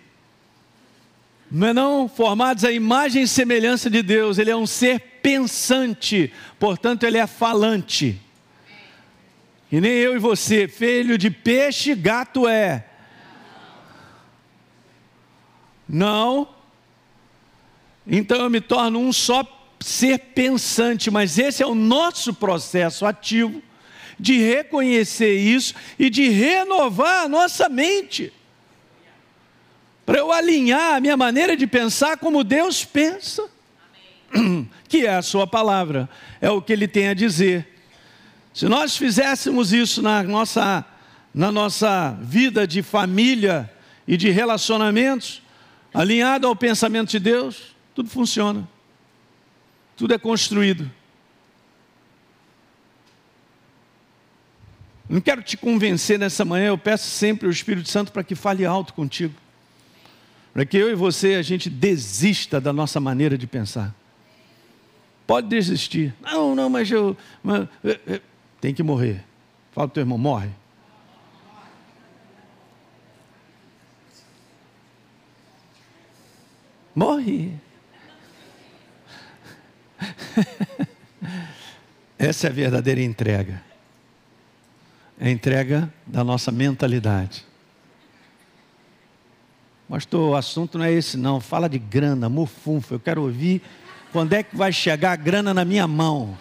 Não 1.51 1.68
é 1.68 1.72
não? 1.72 2.09
Formados 2.09 2.64
à 2.64 2.70
imagem 2.70 3.22
e 3.22 3.28
semelhança 3.28 3.88
de 3.88 4.03
Deus. 4.03 4.38
Ele 4.38 4.51
é 4.51 4.57
um 4.57 4.66
ser 4.66 5.01
pensante, 5.22 6.32
portanto, 6.59 7.05
ele 7.05 7.18
é 7.18 7.26
falante. 7.26 8.20
E 9.70 9.80
nem 9.80 9.92
eu 9.92 10.14
e 10.14 10.18
você, 10.18 10.66
filho 10.66 11.18
de 11.18 11.30
peixe, 11.30 11.94
gato 11.94 12.49
é. 12.49 12.86
Não. 15.88 16.49
Então 18.07 18.38
eu 18.38 18.51
me 18.51 18.61
torno 18.61 18.99
um 18.99 19.12
só 19.12 19.44
ser 19.80 20.18
pensante, 20.18 21.11
mas 21.11 21.38
esse 21.38 21.62
é 21.62 21.66
o 21.66 21.74
nosso 21.74 22.34
processo 22.34 23.07
ativo 23.07 23.62
de 24.18 24.38
reconhecer 24.38 25.34
isso 25.34 25.74
e 25.99 26.11
de 26.11 26.28
renovar 26.28 27.24
a 27.24 27.28
nossa 27.28 27.68
mente. 27.68 28.32
Para 30.09 30.20
eu 30.20 30.32
alinhar 30.32 30.94
a 30.94 31.00
minha 31.00 31.18
maneira 31.18 31.54
de 31.54 31.66
pensar 31.66 32.16
como 32.16 32.42
Deus 32.42 32.82
pensa. 32.82 33.46
que 34.88 35.04
é 35.04 35.14
a 35.14 35.20
Sua 35.20 35.46
palavra, 35.46 36.09
é 36.40 36.48
o 36.48 36.62
que 36.62 36.72
Ele 36.72 36.88
tem 36.88 37.09
a 37.09 37.14
dizer. 37.14 37.68
Se 38.54 38.66
nós 38.70 38.96
fizéssemos 38.96 39.70
isso 39.70 40.00
na 40.00 40.22
nossa, 40.22 40.82
na 41.34 41.52
nossa 41.52 42.16
vida 42.22 42.66
de 42.66 42.82
família 42.82 43.70
e 44.06 44.16
de 44.16 44.30
relacionamentos, 44.30 45.42
alinhado 45.92 46.46
ao 46.46 46.56
pensamento 46.56 47.11
de 47.11 47.18
Deus, 47.18 47.76
tudo 47.94 48.09
funciona, 48.09 48.66
tudo 49.94 50.14
é 50.14 50.18
construído. 50.18 50.90
Não 55.06 55.20
quero 55.20 55.42
te 55.42 55.59
convencer 55.59 56.18
nessa 56.18 56.46
manhã, 56.46 56.68
eu 56.68 56.78
peço 56.78 57.11
sempre 57.11 57.44
ao 57.44 57.52
Espírito 57.52 57.90
Santo 57.90 58.11
para 58.11 58.24
que 58.24 58.34
fale 58.34 58.64
alto 58.64 58.94
contigo. 58.94 59.34
Para 60.59 60.66
que 60.66 60.76
eu 60.76 60.90
e 60.90 60.94
você 60.96 61.36
a 61.36 61.42
gente 61.42 61.70
desista 61.70 62.61
da 62.61 62.72
nossa 62.72 62.98
maneira 62.98 63.38
de 63.38 63.46
pensar. 63.46 63.94
Pode 65.24 65.46
desistir. 65.46 66.12
Não, 66.20 66.52
não, 66.56 66.68
mas 66.68 66.90
eu. 66.90 67.16
Mas, 67.40 67.68
é, 67.84 68.00
é, 68.09 68.20
tem 68.61 68.74
que 68.74 68.82
morrer. 68.82 69.24
Fala 69.70 69.86
para 69.86 69.92
o 69.92 69.94
teu 69.94 70.00
irmão, 70.00 70.18
morre. 70.18 70.48
Morre. 76.92 77.52
Essa 82.18 82.48
é 82.48 82.50
a 82.50 82.52
verdadeira 82.52 83.00
entrega 83.00 83.62
é 85.20 85.28
a 85.28 85.30
entrega 85.30 85.94
da 86.04 86.24
nossa 86.24 86.50
mentalidade. 86.50 87.46
Pastor, 89.89 90.32
o 90.32 90.36
assunto 90.36 90.76
não 90.76 90.84
é 90.84 90.93
esse 90.93 91.16
não, 91.16 91.41
fala 91.41 91.68
de 91.68 91.78
grana, 91.78 92.28
mufunfa, 92.28 92.95
eu 92.95 93.01
quero 93.01 93.22
ouvir 93.22 93.62
quando 94.12 94.34
é 94.34 94.43
que 94.43 94.55
vai 94.55 94.70
chegar 94.70 95.12
a 95.12 95.16
grana 95.16 95.55
na 95.55 95.64
minha 95.64 95.86
mão. 95.86 96.36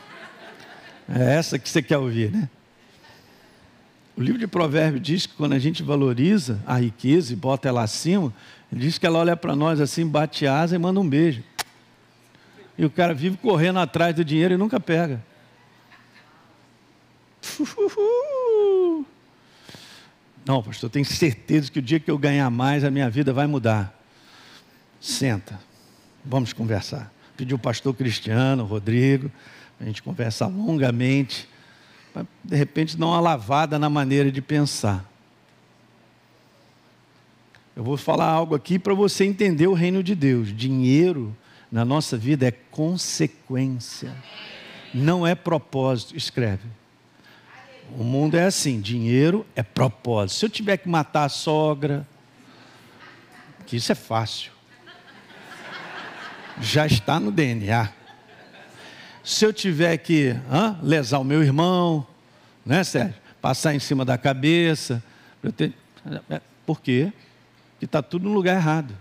É 1.07 1.35
essa 1.35 1.57
que 1.57 1.69
você 1.69 1.81
quer 1.81 1.97
ouvir, 1.97 2.31
né? 2.31 2.49
O 4.17 4.21
livro 4.21 4.39
de 4.39 4.47
Provérbios 4.47 5.01
diz 5.01 5.25
que 5.25 5.33
quando 5.35 5.53
a 5.53 5.59
gente 5.59 5.83
valoriza 5.83 6.59
a 6.65 6.77
riqueza 6.77 7.31
e 7.31 7.35
bota 7.35 7.69
ela 7.69 7.83
acima, 7.83 8.33
ele 8.71 8.81
diz 8.81 8.97
que 8.97 9.05
ela 9.05 9.19
olha 9.19 9.37
para 9.37 9.55
nós 9.55 9.79
assim, 9.79 10.05
bate 10.05 10.45
asa 10.45 10.75
e 10.75 10.79
manda 10.79 10.99
um 10.99 11.07
beijo. 11.07 11.43
E 12.77 12.83
o 12.83 12.89
cara 12.89 13.13
vive 13.13 13.37
correndo 13.37 13.79
atrás 13.79 14.15
do 14.15 14.25
dinheiro 14.25 14.55
e 14.55 14.57
nunca 14.57 14.79
pega. 14.79 15.23
Não, 20.47 20.63
pastor, 20.63 20.89
tenho 20.89 21.03
certeza 21.03 21.69
que 21.69 21.79
o 21.79 21.81
dia 21.81 21.99
que 21.99 22.09
eu 22.09 22.17
ganhar 22.17 22.49
mais, 22.49 22.85
a 22.85 22.89
minha 22.89 23.09
vida 23.09 23.33
vai 23.33 23.45
mudar. 23.45 23.93
Senta, 25.01 25.59
vamos 26.23 26.53
conversar. 26.53 27.11
Pediu 27.35 27.57
o 27.57 27.59
pastor 27.59 27.93
Cristiano, 27.93 28.63
Rodrigo, 28.63 29.29
a 29.77 29.83
gente 29.83 30.01
conversar 30.01 30.47
longamente, 30.47 31.49
de 32.41 32.55
repente 32.55 32.95
dar 32.95 33.07
uma 33.07 33.19
lavada 33.19 33.77
na 33.77 33.89
maneira 33.89 34.31
de 34.31 34.41
pensar. 34.41 35.05
Eu 37.75 37.83
vou 37.83 37.97
falar 37.97 38.29
algo 38.29 38.55
aqui 38.55 38.79
para 38.79 38.93
você 38.93 39.25
entender 39.25 39.67
o 39.67 39.73
reino 39.73 40.01
de 40.01 40.15
Deus. 40.15 40.55
Dinheiro 40.55 41.35
na 41.69 41.83
nossa 41.83 42.17
vida 42.17 42.47
é 42.47 42.51
consequência, 42.51 44.15
não 44.93 45.27
é 45.27 45.35
propósito. 45.35 46.15
Escreve. 46.15 46.76
O 47.95 48.03
mundo 48.03 48.35
é 48.35 48.45
assim: 48.45 48.79
dinheiro 48.81 49.45
é 49.55 49.63
propósito. 49.63 50.39
Se 50.39 50.45
eu 50.45 50.49
tiver 50.49 50.77
que 50.77 50.89
matar 50.89 51.25
a 51.25 51.29
sogra, 51.29 52.07
que 53.65 53.75
isso 53.77 53.91
é 53.91 53.95
fácil, 53.95 54.51
já 56.59 56.85
está 56.85 57.19
no 57.19 57.31
DNA. 57.31 57.91
Se 59.23 59.45
eu 59.45 59.51
tiver 59.51 59.97
que 59.97 60.35
hã, 60.49 60.79
lesar 60.81 61.19
o 61.19 61.23
meu 61.23 61.43
irmão, 61.43 62.07
né, 62.65 62.83
Sérgio? 62.83 63.15
Passar 63.41 63.75
em 63.75 63.79
cima 63.79 64.03
da 64.03 64.17
cabeça, 64.17 65.03
eu 65.43 65.51
ter... 65.51 65.73
É, 66.29 66.41
por 66.65 66.81
quê? 66.81 67.11
Porque 67.73 67.85
está 67.85 68.01
tudo 68.01 68.27
no 68.27 68.33
lugar 68.33 68.55
errado. 68.55 68.95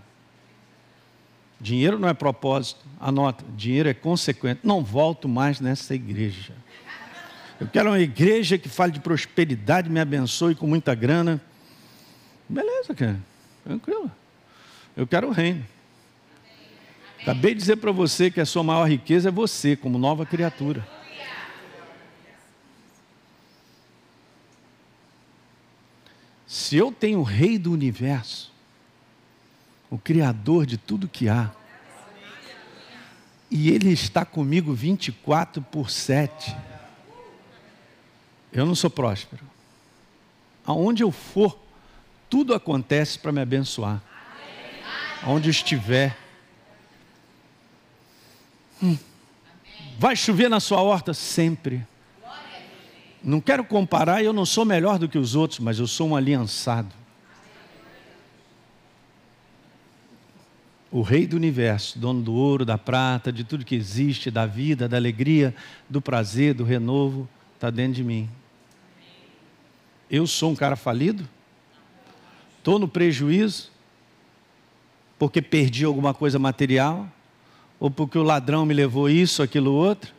Dinheiro 1.59 1.97
não 1.97 2.07
é 2.07 2.13
propósito, 2.13 2.85
anota, 2.99 3.43
dinheiro 3.55 3.89
é 3.89 3.93
consequente. 3.93 4.61
Não 4.63 4.83
volto 4.83 5.27
mais 5.27 5.59
nessa 5.59 5.95
igreja. 5.95 6.53
Eu 7.59 7.67
quero 7.67 7.89
uma 7.89 7.99
igreja 7.99 8.57
que 8.57 8.69
fale 8.69 8.91
de 8.91 8.99
prosperidade, 8.99 9.89
me 9.89 9.99
abençoe 9.99 10.53
com 10.53 10.67
muita 10.67 10.93
grana. 10.93 11.41
Beleza, 12.47 12.93
cara. 12.93 13.19
Tranquilo. 13.63 14.11
Eu 14.95 15.07
quero 15.07 15.27
o 15.27 15.31
reino. 15.31 15.65
Acabei 17.21 17.53
de 17.53 17.59
dizer 17.59 17.77
para 17.77 17.91
você 17.91 18.29
que 18.29 18.39
a 18.39 18.45
sua 18.45 18.63
maior 18.63 18.87
riqueza 18.87 19.29
é 19.29 19.31
você, 19.31 19.75
como 19.75 19.97
nova 19.97 20.25
criatura. 20.25 20.87
Se 26.45 26.77
eu 26.77 26.91
tenho 26.91 27.19
o 27.19 27.23
Rei 27.23 27.57
do 27.57 27.73
universo, 27.73 28.53
o 29.89 29.97
Criador 29.97 30.65
de 30.65 30.77
tudo 30.77 31.07
que 31.07 31.27
há, 31.27 31.51
e 33.49 33.69
Ele 33.69 33.91
está 33.91 34.23
comigo 34.23 34.73
24 34.73 35.61
por 35.61 35.89
7, 35.89 36.55
eu 38.51 38.65
não 38.65 38.75
sou 38.75 38.89
próspero. 38.89 39.43
Aonde 40.65 41.03
eu 41.03 41.11
for, 41.11 41.57
tudo 42.29 42.53
acontece 42.53 43.17
para 43.17 43.31
me 43.31 43.41
abençoar. 43.41 44.01
Aonde 45.23 45.49
estiver. 45.49 46.17
Hum. 48.81 48.97
Vai 49.97 50.15
chover 50.15 50.49
na 50.49 50.59
sua 50.59 50.81
horta? 50.81 51.13
Sempre. 51.13 51.85
Não 53.23 53.41
quero 53.41 53.63
comparar, 53.63 54.23
eu 54.23 54.31
não 54.31 54.45
sou 54.45 54.63
melhor 54.63 54.99
do 54.99 55.09
que 55.09 55.17
os 55.17 55.35
outros, 55.35 55.59
mas 55.59 55.79
eu 55.79 55.87
sou 55.87 56.09
um 56.09 56.15
aliançado. 56.15 56.93
O 60.89 61.01
Rei 61.01 61.27
do 61.27 61.35
universo, 61.35 61.99
dono 61.99 62.21
do 62.21 62.33
ouro, 62.33 62.63
da 62.63 62.77
prata, 62.77 63.31
de 63.31 63.43
tudo 63.43 63.65
que 63.65 63.75
existe, 63.75 64.31
da 64.31 64.45
vida, 64.45 64.87
da 64.87 64.95
alegria, 64.95 65.53
do 65.89 66.01
prazer, 66.01 66.53
do 66.53 66.63
renovo, 66.63 67.27
está 67.57 67.71
dentro 67.71 67.93
de 67.93 68.03
mim. 68.03 68.29
Eu 70.09 70.27
sou 70.27 70.51
um 70.51 70.55
cara 70.55 70.75
falido? 70.75 71.27
Estou 72.59 72.77
no 72.77 72.87
prejuízo? 72.87 73.71
Porque 75.17 75.41
perdi 75.41 75.83
alguma 75.83 76.13
coisa 76.13 76.37
material? 76.37 77.11
Ou 77.79 77.89
porque 77.89 78.17
o 78.17 78.23
ladrão 78.23 78.65
me 78.65 78.73
levou 78.73 79.09
isso, 79.09 79.41
aquilo, 79.41 79.73
outro? 79.73 80.13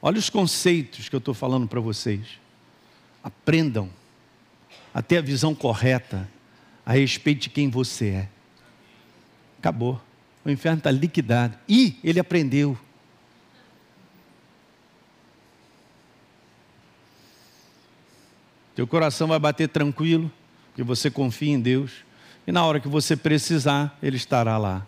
Olha 0.00 0.18
os 0.18 0.30
conceitos 0.30 1.08
que 1.08 1.16
eu 1.16 1.18
estou 1.18 1.34
falando 1.34 1.66
para 1.66 1.80
vocês. 1.80 2.38
Aprendam 3.22 3.90
a 4.92 5.02
ter 5.02 5.18
a 5.18 5.22
visão 5.22 5.54
correta 5.54 6.28
a 6.86 6.92
respeito 6.92 7.42
de 7.42 7.50
quem 7.50 7.68
você 7.68 8.08
é. 8.08 8.28
Acabou. 9.58 10.00
O 10.44 10.50
inferno 10.50 10.78
está 10.78 10.90
liquidado. 10.90 11.58
E 11.68 11.98
ele 12.04 12.20
aprendeu. 12.20 12.78
Teu 18.74 18.86
coração 18.86 19.28
vai 19.28 19.38
bater 19.38 19.68
tranquilo, 19.68 20.30
que 20.74 20.82
você 20.82 21.10
confia 21.10 21.52
em 21.52 21.60
Deus. 21.60 21.92
E 22.46 22.52
na 22.52 22.64
hora 22.64 22.80
que 22.80 22.88
você 22.88 23.16
precisar, 23.16 23.96
Ele 24.02 24.16
estará 24.16 24.58
lá. 24.58 24.86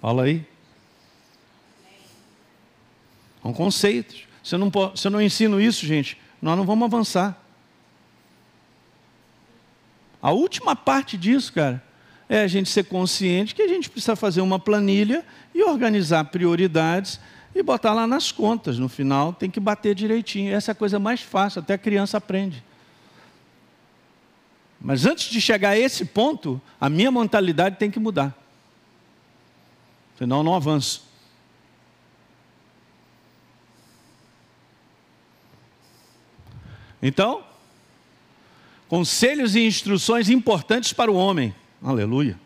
Fala 0.00 0.24
aí. 0.24 0.44
São 3.42 3.52
conceitos. 3.52 4.24
Se 4.42 4.54
eu, 4.54 4.58
não, 4.58 4.70
se 4.96 5.06
eu 5.06 5.10
não 5.10 5.20
ensino 5.20 5.60
isso, 5.60 5.86
gente, 5.86 6.18
nós 6.40 6.56
não 6.56 6.64
vamos 6.64 6.84
avançar. 6.86 7.38
A 10.20 10.30
última 10.32 10.74
parte 10.74 11.18
disso, 11.18 11.52
cara, 11.52 11.82
é 12.28 12.40
a 12.40 12.46
gente 12.46 12.70
ser 12.70 12.84
consciente 12.84 13.54
que 13.54 13.62
a 13.62 13.68
gente 13.68 13.90
precisa 13.90 14.16
fazer 14.16 14.40
uma 14.40 14.58
planilha 14.58 15.24
e 15.54 15.62
organizar 15.62 16.24
prioridades 16.24 17.20
e 17.54 17.62
botar 17.62 17.94
lá 17.94 18.06
nas 18.06 18.32
contas. 18.32 18.78
No 18.78 18.88
final 18.88 19.32
tem 19.32 19.50
que 19.50 19.60
bater 19.60 19.94
direitinho. 19.94 20.52
Essa 20.52 20.70
é 20.70 20.72
a 20.72 20.74
coisa 20.74 20.98
mais 20.98 21.20
fácil, 21.20 21.60
até 21.60 21.74
a 21.74 21.78
criança 21.78 22.18
aprende. 22.18 22.64
Mas 24.80 25.06
antes 25.06 25.30
de 25.30 25.40
chegar 25.40 25.70
a 25.70 25.78
esse 25.78 26.04
ponto, 26.04 26.60
a 26.80 26.90
minha 26.90 27.10
mentalidade 27.10 27.76
tem 27.76 27.90
que 27.90 27.98
mudar. 27.98 28.36
Senão 30.18 30.38
eu 30.38 30.42
não 30.42 30.54
avanço. 30.54 31.08
Então, 37.00 37.44
conselhos 38.88 39.54
e 39.54 39.66
instruções 39.66 40.28
importantes 40.28 40.92
para 40.92 41.10
o 41.10 41.14
homem. 41.14 41.54
Aleluia. 41.82 42.38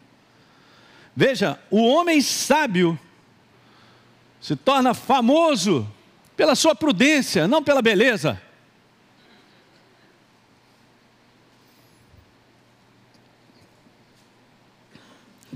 Veja, 1.14 1.60
o 1.70 1.84
homem 1.84 2.20
sábio 2.20 2.98
se 4.40 4.54
torna 4.56 4.94
famoso 4.94 5.88
pela 6.36 6.54
sua 6.54 6.74
prudência, 6.74 7.48
não 7.48 7.62
pela 7.62 7.82
beleza. 7.82 8.40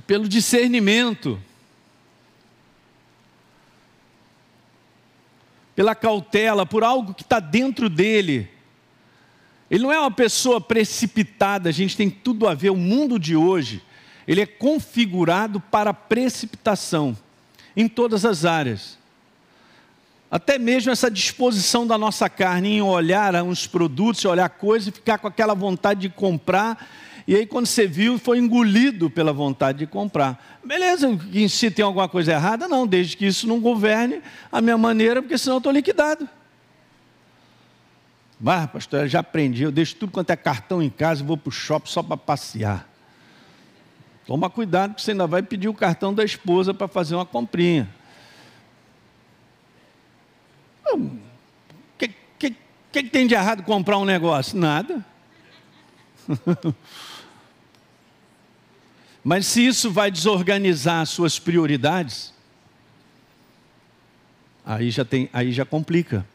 Pelo 0.06 0.28
discernimento, 0.28 1.40
pela 5.76 5.94
cautela, 5.94 6.66
por 6.66 6.82
algo 6.82 7.14
que 7.14 7.22
está 7.22 7.38
dentro 7.38 7.88
dele. 7.88 8.50
Ele 9.70 9.84
não 9.84 9.92
é 9.92 9.98
uma 9.98 10.10
pessoa 10.10 10.60
precipitada, 10.60 11.68
a 11.68 11.72
gente 11.72 11.96
tem 11.96 12.10
tudo 12.10 12.46
a 12.46 12.54
ver, 12.54 12.70
o 12.70 12.76
mundo 12.76 13.18
de 13.18 13.34
hoje, 13.34 13.82
ele 14.26 14.40
é 14.40 14.46
configurado 14.46 15.60
para 15.60 15.94
precipitação 15.94 17.16
em 17.76 17.88
todas 17.88 18.24
as 18.24 18.44
áreas. 18.44 18.98
Até 20.30 20.58
mesmo 20.58 20.90
essa 20.90 21.10
disposição 21.10 21.86
da 21.86 21.98
nossa 21.98 22.28
carne 22.28 22.76
em 22.76 22.82
olhar 22.82 23.34
uns 23.42 23.66
produtos, 23.66 24.24
olhar 24.24 24.48
coisas 24.48 24.88
e 24.88 24.92
ficar 24.92 25.18
com 25.18 25.28
aquela 25.28 25.54
vontade 25.54 26.00
de 26.00 26.08
comprar. 26.08 26.88
E 27.28 27.36
aí, 27.36 27.46
quando 27.46 27.66
você 27.66 27.86
viu, 27.86 28.18
foi 28.18 28.38
engolido 28.38 29.10
pela 29.10 29.32
vontade 29.32 29.80
de 29.80 29.86
comprar. 29.86 30.58
Beleza, 30.64 31.06
em 31.32 31.48
si 31.48 31.70
tem 31.70 31.84
alguma 31.84 32.08
coisa 32.08 32.32
errada? 32.32 32.66
Não, 32.66 32.86
desde 32.86 33.16
que 33.16 33.26
isso 33.26 33.46
não 33.46 33.60
governe 33.60 34.22
a 34.50 34.60
minha 34.60 34.78
maneira, 34.78 35.20
porque 35.20 35.36
senão 35.36 35.56
eu 35.56 35.58
estou 35.58 35.72
liquidado. 35.72 36.28
Mas, 38.40 38.70
pastor, 38.70 39.02
eu 39.02 39.08
já 39.08 39.20
aprendi, 39.20 39.62
eu 39.62 39.70
deixo 39.70 39.94
tudo 39.96 40.10
quanto 40.12 40.30
é 40.30 40.36
cartão 40.36 40.82
em 40.82 40.90
casa 40.90 41.22
e 41.22 41.26
vou 41.26 41.36
para 41.36 41.50
o 41.50 41.52
shopping 41.52 41.90
só 41.90 42.02
para 42.02 42.16
passear. 42.16 42.91
Toma 44.26 44.48
cuidado, 44.48 44.90
porque 44.90 45.02
você 45.02 45.10
ainda 45.10 45.26
vai 45.26 45.42
pedir 45.42 45.68
o 45.68 45.74
cartão 45.74 46.14
da 46.14 46.24
esposa 46.24 46.72
para 46.72 46.86
fazer 46.86 47.14
uma 47.14 47.26
comprinha. 47.26 47.88
O 50.92 51.10
que, 51.98 52.14
que, 52.38 52.56
que, 52.92 53.02
tem 53.04 53.26
de 53.26 53.34
errado 53.34 53.62
comprar 53.62 53.98
um 53.98 54.04
negócio? 54.04 54.56
Nada. 54.58 55.04
Mas 59.24 59.46
se 59.46 59.66
isso 59.66 59.90
vai 59.90 60.10
desorganizar 60.10 61.06
suas 61.06 61.38
prioridades, 61.38 62.32
aí 64.64 64.90
já 64.90 65.04
tem, 65.04 65.30
aí 65.32 65.52
já 65.52 65.64
complica. 65.64 66.26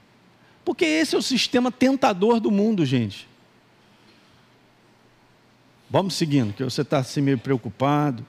Porque 0.64 0.86
esse 0.86 1.16
é 1.16 1.18
o 1.18 1.22
sistema 1.22 1.72
tentador 1.72 2.40
do 2.40 2.52
mundo, 2.52 2.86
gente. 2.86 3.28
Vamos 5.90 6.16
seguindo, 6.16 6.54
que 6.54 6.64
você 6.64 6.82
está 6.82 7.00
assim 7.00 7.22
meio 7.22 7.38
preocupado. 7.38 8.26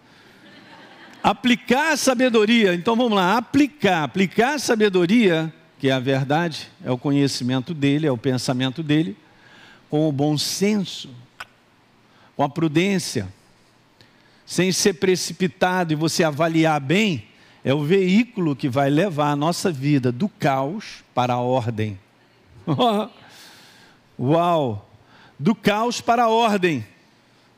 Aplicar 1.23 1.93
a 1.93 1.97
sabedoria, 1.97 2.75
então 2.75 2.95
vamos 2.95 3.13
lá, 3.13 3.37
aplicar, 3.37 4.05
aplicar 4.05 4.55
a 4.55 4.59
sabedoria 4.59 5.53
que 5.79 5.89
é 5.89 5.93
a 5.93 6.01
verdade, 6.01 6.69
é 6.85 6.91
o 6.91 6.99
conhecimento 6.99 7.73
dele, 7.73 8.07
é 8.07 8.11
o 8.11 8.19
pensamento 8.19 8.83
dele, 8.83 9.17
com 9.89 10.09
o 10.09 10.13
bom 10.13 10.37
senso, 10.37 11.09
com 12.37 12.43
a 12.43 12.49
prudência, 12.49 13.33
sem 14.45 14.73
ser 14.73 14.95
precipitado 14.95 15.93
e 15.93 15.97
você 15.97 16.25
avaliar 16.25 16.81
bem, 16.81 17.27
é 17.65 17.73
o 17.73 17.85
veículo 17.85 18.57
que 18.57 18.69
vai 18.69 18.91
levar 18.91 19.31
a 19.31 19.37
nossa 19.37 19.71
vida 19.71 20.11
do 20.11 20.29
caos 20.29 21.05
para 21.15 21.35
a 21.35 21.41
ordem. 21.41 21.99
Uau! 24.19 24.91
Do 25.39 25.55
caos 25.55 26.01
para 26.01 26.25
a 26.25 26.29
ordem. 26.29 26.85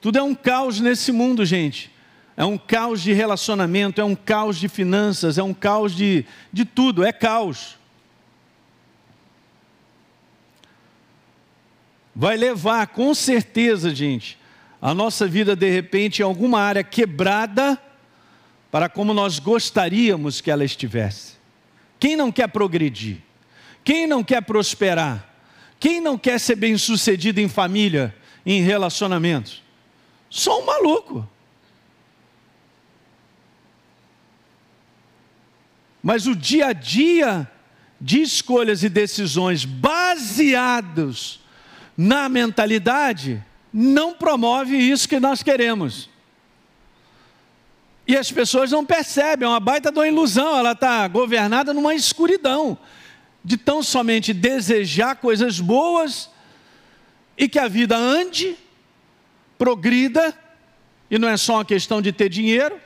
Tudo 0.00 0.18
é 0.18 0.22
um 0.22 0.34
caos 0.34 0.80
nesse 0.80 1.12
mundo, 1.12 1.44
gente. 1.44 1.90
É 2.36 2.44
um 2.44 2.56
caos 2.56 3.02
de 3.02 3.12
relacionamento, 3.12 4.00
é 4.00 4.04
um 4.04 4.14
caos 4.14 4.56
de 4.56 4.68
finanças, 4.68 5.36
é 5.36 5.42
um 5.42 5.52
caos 5.52 5.94
de, 5.94 6.24
de 6.52 6.64
tudo, 6.64 7.04
é 7.04 7.12
caos. 7.12 7.78
vai 12.20 12.36
levar 12.36 12.88
com 12.88 13.14
certeza, 13.14 13.94
gente, 13.94 14.38
a 14.78 14.92
nossa 14.92 15.26
vida 15.26 15.56
de 15.56 15.70
repente 15.70 16.20
em 16.20 16.22
alguma 16.22 16.60
área 16.60 16.84
quebrada 16.84 17.80
para 18.70 18.90
como 18.90 19.14
nós 19.14 19.38
gostaríamos 19.38 20.42
que 20.42 20.50
ela 20.50 20.62
estivesse. 20.62 21.34
Quem 21.98 22.16
não 22.16 22.30
quer 22.30 22.48
progredir? 22.48 23.18
Quem 23.82 24.06
não 24.06 24.22
quer 24.22 24.42
prosperar? 24.42 25.28
Quem 25.78 25.98
não 25.98 26.18
quer 26.18 26.38
ser 26.38 26.56
bem-sucedido 26.56 27.40
em 27.40 27.48
família, 27.48 28.14
em 28.44 28.60
relacionamentos? 28.60 29.62
Só 30.30 30.62
um 30.62 30.64
maluco. 30.64 31.28
Mas 36.02 36.26
o 36.26 36.34
dia 36.34 36.68
a 36.68 36.72
dia 36.72 37.50
de 38.00 38.22
escolhas 38.22 38.82
e 38.82 38.88
decisões 38.88 39.64
baseados 39.66 41.40
na 41.96 42.30
mentalidade, 42.30 43.44
não 43.70 44.14
promove 44.14 44.74
isso 44.74 45.06
que 45.06 45.20
nós 45.20 45.42
queremos. 45.42 46.08
E 48.06 48.16
as 48.16 48.32
pessoas 48.32 48.70
não 48.70 48.86
percebem, 48.86 49.46
é 49.46 49.48
uma 49.50 49.60
baita 49.60 49.92
de 49.92 49.98
uma 49.98 50.08
ilusão, 50.08 50.56
ela 50.56 50.72
está 50.72 51.06
governada 51.06 51.74
numa 51.74 51.94
escuridão, 51.94 52.78
de 53.44 53.58
tão 53.58 53.82
somente 53.82 54.32
desejar 54.32 55.16
coisas 55.16 55.60
boas 55.60 56.30
e 57.36 57.46
que 57.48 57.58
a 57.58 57.68
vida 57.68 57.96
ande, 57.96 58.56
progrida, 59.60 60.34
e 61.10 61.18
não 61.18 61.28
é 61.28 61.36
só 61.36 61.56
uma 61.56 61.66
questão 61.66 62.00
de 62.00 62.12
ter 62.12 62.30
dinheiro, 62.30 62.80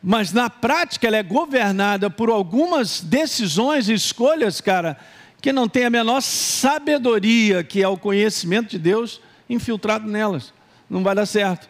mas 0.00 0.32
na 0.32 0.48
prática 0.48 1.08
ela 1.08 1.16
é 1.16 1.22
governada 1.22 2.08
por 2.08 2.30
algumas 2.30 3.00
decisões 3.00 3.88
e 3.88 3.92
escolhas, 3.92 4.60
cara, 4.60 4.96
que 5.40 5.52
não 5.52 5.68
tem 5.68 5.84
a 5.84 5.90
menor 5.90 6.20
sabedoria, 6.20 7.64
que 7.64 7.82
é 7.82 7.88
o 7.88 7.98
conhecimento 7.98 8.70
de 8.70 8.78
Deus, 8.78 9.20
infiltrado 9.50 10.08
nelas. 10.08 10.54
Não 10.88 11.02
vai 11.02 11.16
dar 11.16 11.26
certo. 11.26 11.68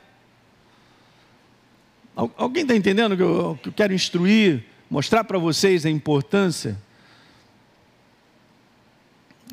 Alguém 2.15 2.65
está 2.65 2.77
entendendo 2.77 3.17
que 3.17 3.23
eu, 3.23 3.59
que 3.63 3.69
eu 3.71 3.73
quero 3.73 3.95
instruir, 3.95 4.67
mostrar 4.91 5.25
para 5.25 5.39
vocês 5.39 5.87
a 5.87 5.91
importância? 5.91 6.77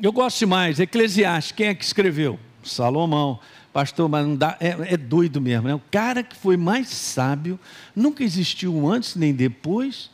Eu 0.02 0.12
gosto 0.12 0.40
demais, 0.40 0.78
Eclesiastes, 0.78 1.52
quem 1.52 1.68
é 1.68 1.74
que 1.74 1.82
escreveu? 1.82 2.38
Salomão. 2.62 3.40
Pastor, 3.72 4.08
mas 4.08 4.26
não 4.26 4.34
dá, 4.34 4.56
é, 4.60 4.94
é 4.94 4.96
doido 4.96 5.40
mesmo, 5.40 5.68
né? 5.68 5.74
O 5.74 5.82
cara 5.90 6.22
que 6.22 6.36
foi 6.36 6.56
mais 6.56 6.88
sábio, 6.88 7.58
nunca 7.94 8.24
existiu 8.24 8.88
antes 8.88 9.14
nem 9.14 9.32
depois, 9.32 10.10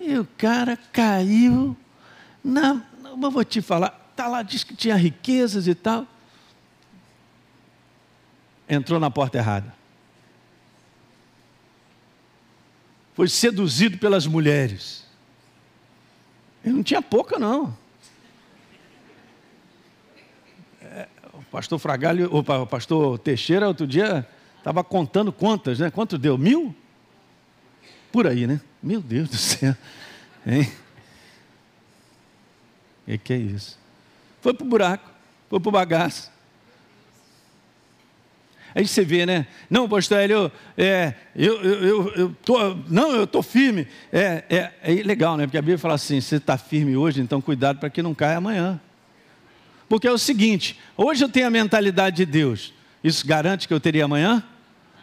e 0.00 0.18
o 0.18 0.26
cara 0.38 0.76
caiu 0.90 1.76
na, 2.42 2.82
mas 3.16 3.32
vou 3.32 3.44
te 3.44 3.60
falar, 3.60 3.90
tá 4.16 4.26
lá, 4.28 4.42
diz 4.42 4.64
que 4.64 4.74
tinha 4.74 4.96
riquezas 4.96 5.66
e 5.66 5.74
tal. 5.74 6.06
Entrou 8.68 8.98
na 8.98 9.10
porta 9.10 9.38
errada. 9.38 9.74
Foi 13.14 13.28
seduzido 13.28 13.98
pelas 13.98 14.26
mulheres. 14.26 15.04
Ele 16.64 16.74
não 16.76 16.82
tinha 16.82 17.02
pouca, 17.02 17.38
não. 17.38 17.76
É, 20.80 21.08
o 21.32 21.42
pastor 21.54 21.78
Fragalho, 21.78 22.28
o 22.34 22.66
pastor 22.66 23.16
Teixeira, 23.16 23.68
outro 23.68 23.86
dia, 23.86 24.26
estava 24.58 24.82
contando 24.82 25.32
quantas, 25.32 25.78
né? 25.78 25.88
Quanto 25.88 26.18
deu? 26.18 26.36
Mil? 26.36 26.74
Por 28.10 28.26
aí, 28.26 28.44
né? 28.44 28.60
Meu 28.82 29.00
Deus 29.00 29.28
do 29.28 29.36
céu. 29.36 29.76
Hein? 30.44 30.68
E 33.06 33.16
que 33.16 33.34
é 33.34 33.36
isso? 33.36 33.78
Foi 34.40 34.52
para 34.52 34.66
o 34.66 34.68
buraco, 34.68 35.08
foi 35.48 35.60
para 35.60 35.68
o 35.68 35.72
bagaço. 35.72 36.28
Aí 38.74 38.84
você 38.84 39.04
vê, 39.04 39.24
né? 39.24 39.46
Não, 39.70 39.88
pastor 39.88 40.18
Hélio, 40.18 40.50
é, 40.76 41.14
eu, 41.36 41.62
eu, 41.62 41.84
eu, 41.84 42.14
eu 42.14 42.36
tô, 42.44 42.74
não, 42.88 43.12
eu 43.12 43.22
estou 43.22 43.44
firme. 43.44 43.86
É, 44.12 44.42
é, 44.50 44.72
é 44.82 45.02
legal, 45.04 45.36
né? 45.36 45.46
Porque 45.46 45.58
a 45.58 45.62
Bíblia 45.62 45.78
fala 45.78 45.94
assim: 45.94 46.20
você 46.20 46.34
está 46.34 46.58
firme 46.58 46.96
hoje, 46.96 47.20
então 47.20 47.40
cuidado 47.40 47.78
para 47.78 47.90
que 47.90 48.02
não 48.02 48.12
caia 48.12 48.38
amanhã. 48.38 48.80
Porque 49.88 50.06
é 50.06 50.12
o 50.12 50.18
seguinte: 50.18 50.78
hoje 50.96 51.24
eu 51.24 51.28
tenho 51.28 51.46
a 51.46 51.50
mentalidade 51.50 52.16
de 52.16 52.26
Deus. 52.26 52.72
Isso 53.02 53.26
garante 53.26 53.68
que 53.68 53.74
eu 53.74 53.80
teria 53.80 54.04
amanhã? 54.04 54.42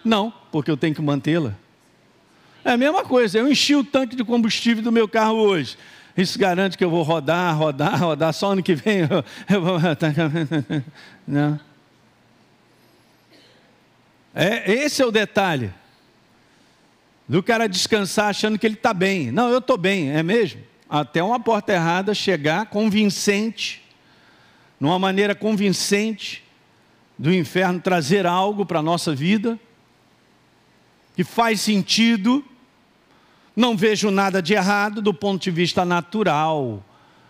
Não, 0.03 0.33
porque 0.51 0.71
eu 0.71 0.77
tenho 0.77 0.95
que 0.95 1.01
mantê-la. 1.01 1.55
É 2.63 2.71
a 2.71 2.77
mesma 2.77 3.03
coisa, 3.03 3.37
eu 3.37 3.47
enchi 3.49 3.75
o 3.75 3.83
tanque 3.83 4.15
de 4.15 4.23
combustível 4.23 4.83
do 4.83 4.91
meu 4.91 5.07
carro 5.07 5.37
hoje. 5.37 5.77
Isso 6.15 6.37
garante 6.37 6.77
que 6.77 6.83
eu 6.83 6.89
vou 6.89 7.03
rodar, 7.03 7.57
rodar, 7.57 7.99
rodar, 7.99 8.33
só 8.33 8.51
ano 8.51 8.61
que 8.61 8.75
vem 8.75 8.99
eu, 8.99 9.23
eu 9.49 9.61
vou. 9.61 9.79
Não. 11.25 11.59
É, 14.33 14.71
esse 14.71 15.01
é 15.01 15.05
o 15.05 15.11
detalhe. 15.11 15.71
Do 17.27 17.41
cara 17.41 17.67
descansar 17.67 18.29
achando 18.29 18.59
que 18.59 18.65
ele 18.65 18.75
está 18.75 18.93
bem. 18.93 19.31
Não, 19.31 19.49
eu 19.49 19.59
estou 19.59 19.77
bem, 19.77 20.11
é 20.11 20.21
mesmo? 20.21 20.61
Até 20.89 21.23
uma 21.23 21.39
porta 21.39 21.71
errada 21.71 22.13
chegar 22.13 22.65
convincente, 22.65 23.81
numa 24.81 24.97
maneira 24.97 25.35
convincente 25.35 26.43
do 27.15 27.31
inferno 27.31 27.79
trazer 27.79 28.25
algo 28.25 28.65
para 28.65 28.79
a 28.79 28.81
nossa 28.81 29.13
vida, 29.13 29.59
que 31.15 31.23
faz 31.23 31.61
sentido, 31.61 32.43
não 33.55 33.77
vejo 33.77 34.09
nada 34.09 34.41
de 34.41 34.55
errado 34.55 34.99
do 34.99 35.13
ponto 35.13 35.43
de 35.43 35.51
vista 35.51 35.85
natural, 35.85 36.83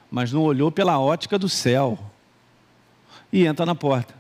mas 0.10 0.32
não 0.32 0.44
olhou 0.44 0.72
pela 0.72 0.98
ótica 0.98 1.38
do 1.38 1.50
céu. 1.50 2.00
E 3.34 3.46
entra 3.46 3.66
na 3.66 3.76
porta. 3.76 4.16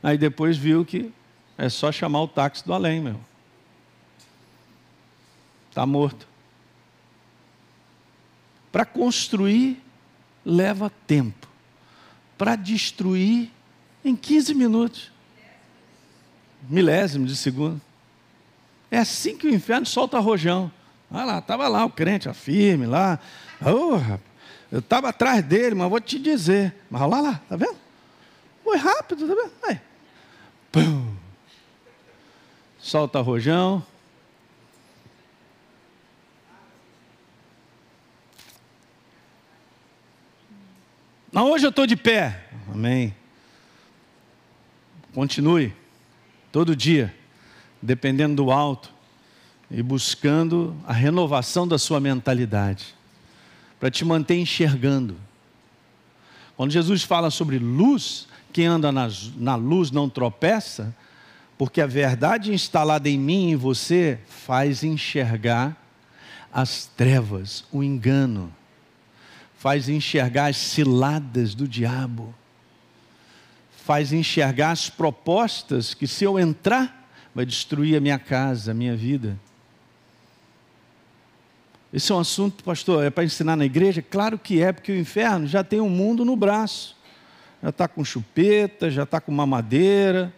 Aí 0.00 0.16
depois 0.16 0.56
viu 0.56 0.84
que 0.84 1.12
é 1.58 1.68
só 1.68 1.90
chamar 1.90 2.22
o 2.22 2.28
táxi 2.28 2.64
do 2.64 2.72
além, 2.72 3.00
meu. 3.00 3.18
Está 5.70 5.84
morto. 5.84 6.28
Para 8.70 8.84
construir, 8.84 9.82
leva 10.44 10.88
tempo. 11.04 11.53
Para 12.36 12.56
destruir, 12.56 13.50
em 14.04 14.14
15 14.14 14.54
minutos. 14.54 15.12
Milésimo 16.68 17.26
de 17.26 17.36
segundo. 17.36 17.80
É 18.90 18.98
assim 18.98 19.36
que 19.36 19.46
o 19.46 19.54
inferno 19.54 19.86
solta 19.86 20.18
rojão. 20.18 20.70
Olha 21.10 21.24
lá, 21.24 21.38
estava 21.38 21.68
lá 21.68 21.84
o 21.84 21.90
crente, 21.90 22.28
a 22.28 22.34
firme 22.34 22.86
lá. 22.86 23.18
Oh, 23.60 23.98
eu 24.70 24.80
estava 24.80 25.08
atrás 25.08 25.42
dele, 25.44 25.74
mas 25.74 25.88
vou 25.88 26.00
te 26.00 26.18
dizer. 26.18 26.74
Mas 26.90 27.02
olha 27.02 27.20
lá, 27.20 27.40
tá 27.48 27.56
vendo? 27.56 27.76
Foi 28.62 28.76
rápido, 28.76 29.26
tá 29.28 29.34
vendo? 29.34 29.52
Aí. 29.68 29.80
Pum. 30.72 31.14
Solta 32.78 33.20
rojão. 33.20 33.84
Mas 41.34 41.44
hoje 41.46 41.66
eu 41.66 41.70
estou 41.70 41.84
de 41.84 41.96
pé. 41.96 42.44
Amém. 42.72 43.12
Continue. 45.12 45.74
Todo 46.52 46.76
dia. 46.76 47.12
Dependendo 47.82 48.36
do 48.36 48.52
alto. 48.52 48.92
E 49.68 49.82
buscando 49.82 50.76
a 50.86 50.92
renovação 50.92 51.66
da 51.66 51.76
sua 51.76 51.98
mentalidade. 51.98 52.94
Para 53.80 53.90
te 53.90 54.04
manter 54.04 54.36
enxergando. 54.36 55.16
Quando 56.56 56.70
Jesus 56.70 57.02
fala 57.02 57.32
sobre 57.32 57.58
luz, 57.58 58.28
quem 58.52 58.66
anda 58.66 58.92
na, 58.92 59.08
na 59.36 59.56
luz 59.56 59.90
não 59.90 60.08
tropeça, 60.08 60.94
porque 61.58 61.80
a 61.80 61.86
verdade 61.86 62.54
instalada 62.54 63.08
em 63.08 63.18
mim 63.18 63.48
e 63.48 63.52
em 63.54 63.56
você 63.56 64.20
faz 64.28 64.84
enxergar 64.84 65.76
as 66.52 66.86
trevas, 66.86 67.64
o 67.72 67.82
engano, 67.82 68.52
faz 69.64 69.88
enxergar 69.88 70.48
as 70.50 70.58
ciladas 70.58 71.54
do 71.54 71.66
diabo, 71.66 72.34
faz 73.82 74.12
enxergar 74.12 74.72
as 74.72 74.90
propostas 74.90 75.94
que, 75.94 76.06
se 76.06 76.22
eu 76.22 76.38
entrar, 76.38 77.08
vai 77.34 77.46
destruir 77.46 77.96
a 77.96 78.00
minha 78.00 78.18
casa, 78.18 78.72
a 78.72 78.74
minha 78.74 78.94
vida. 78.94 79.40
Esse 81.90 82.12
é 82.12 82.14
um 82.14 82.18
assunto, 82.18 82.62
pastor, 82.62 83.06
é 83.06 83.08
para 83.08 83.24
ensinar 83.24 83.56
na 83.56 83.64
igreja? 83.64 84.02
Claro 84.02 84.38
que 84.38 84.62
é, 84.62 84.70
porque 84.70 84.92
o 84.92 84.98
inferno 84.98 85.46
já 85.46 85.64
tem 85.64 85.80
um 85.80 85.88
mundo 85.88 86.26
no 86.26 86.36
braço 86.36 86.94
já 87.62 87.70
está 87.70 87.88
com 87.88 88.04
chupeta, 88.04 88.90
já 88.90 89.04
está 89.04 89.22
com 89.22 89.32
mamadeira, 89.32 90.30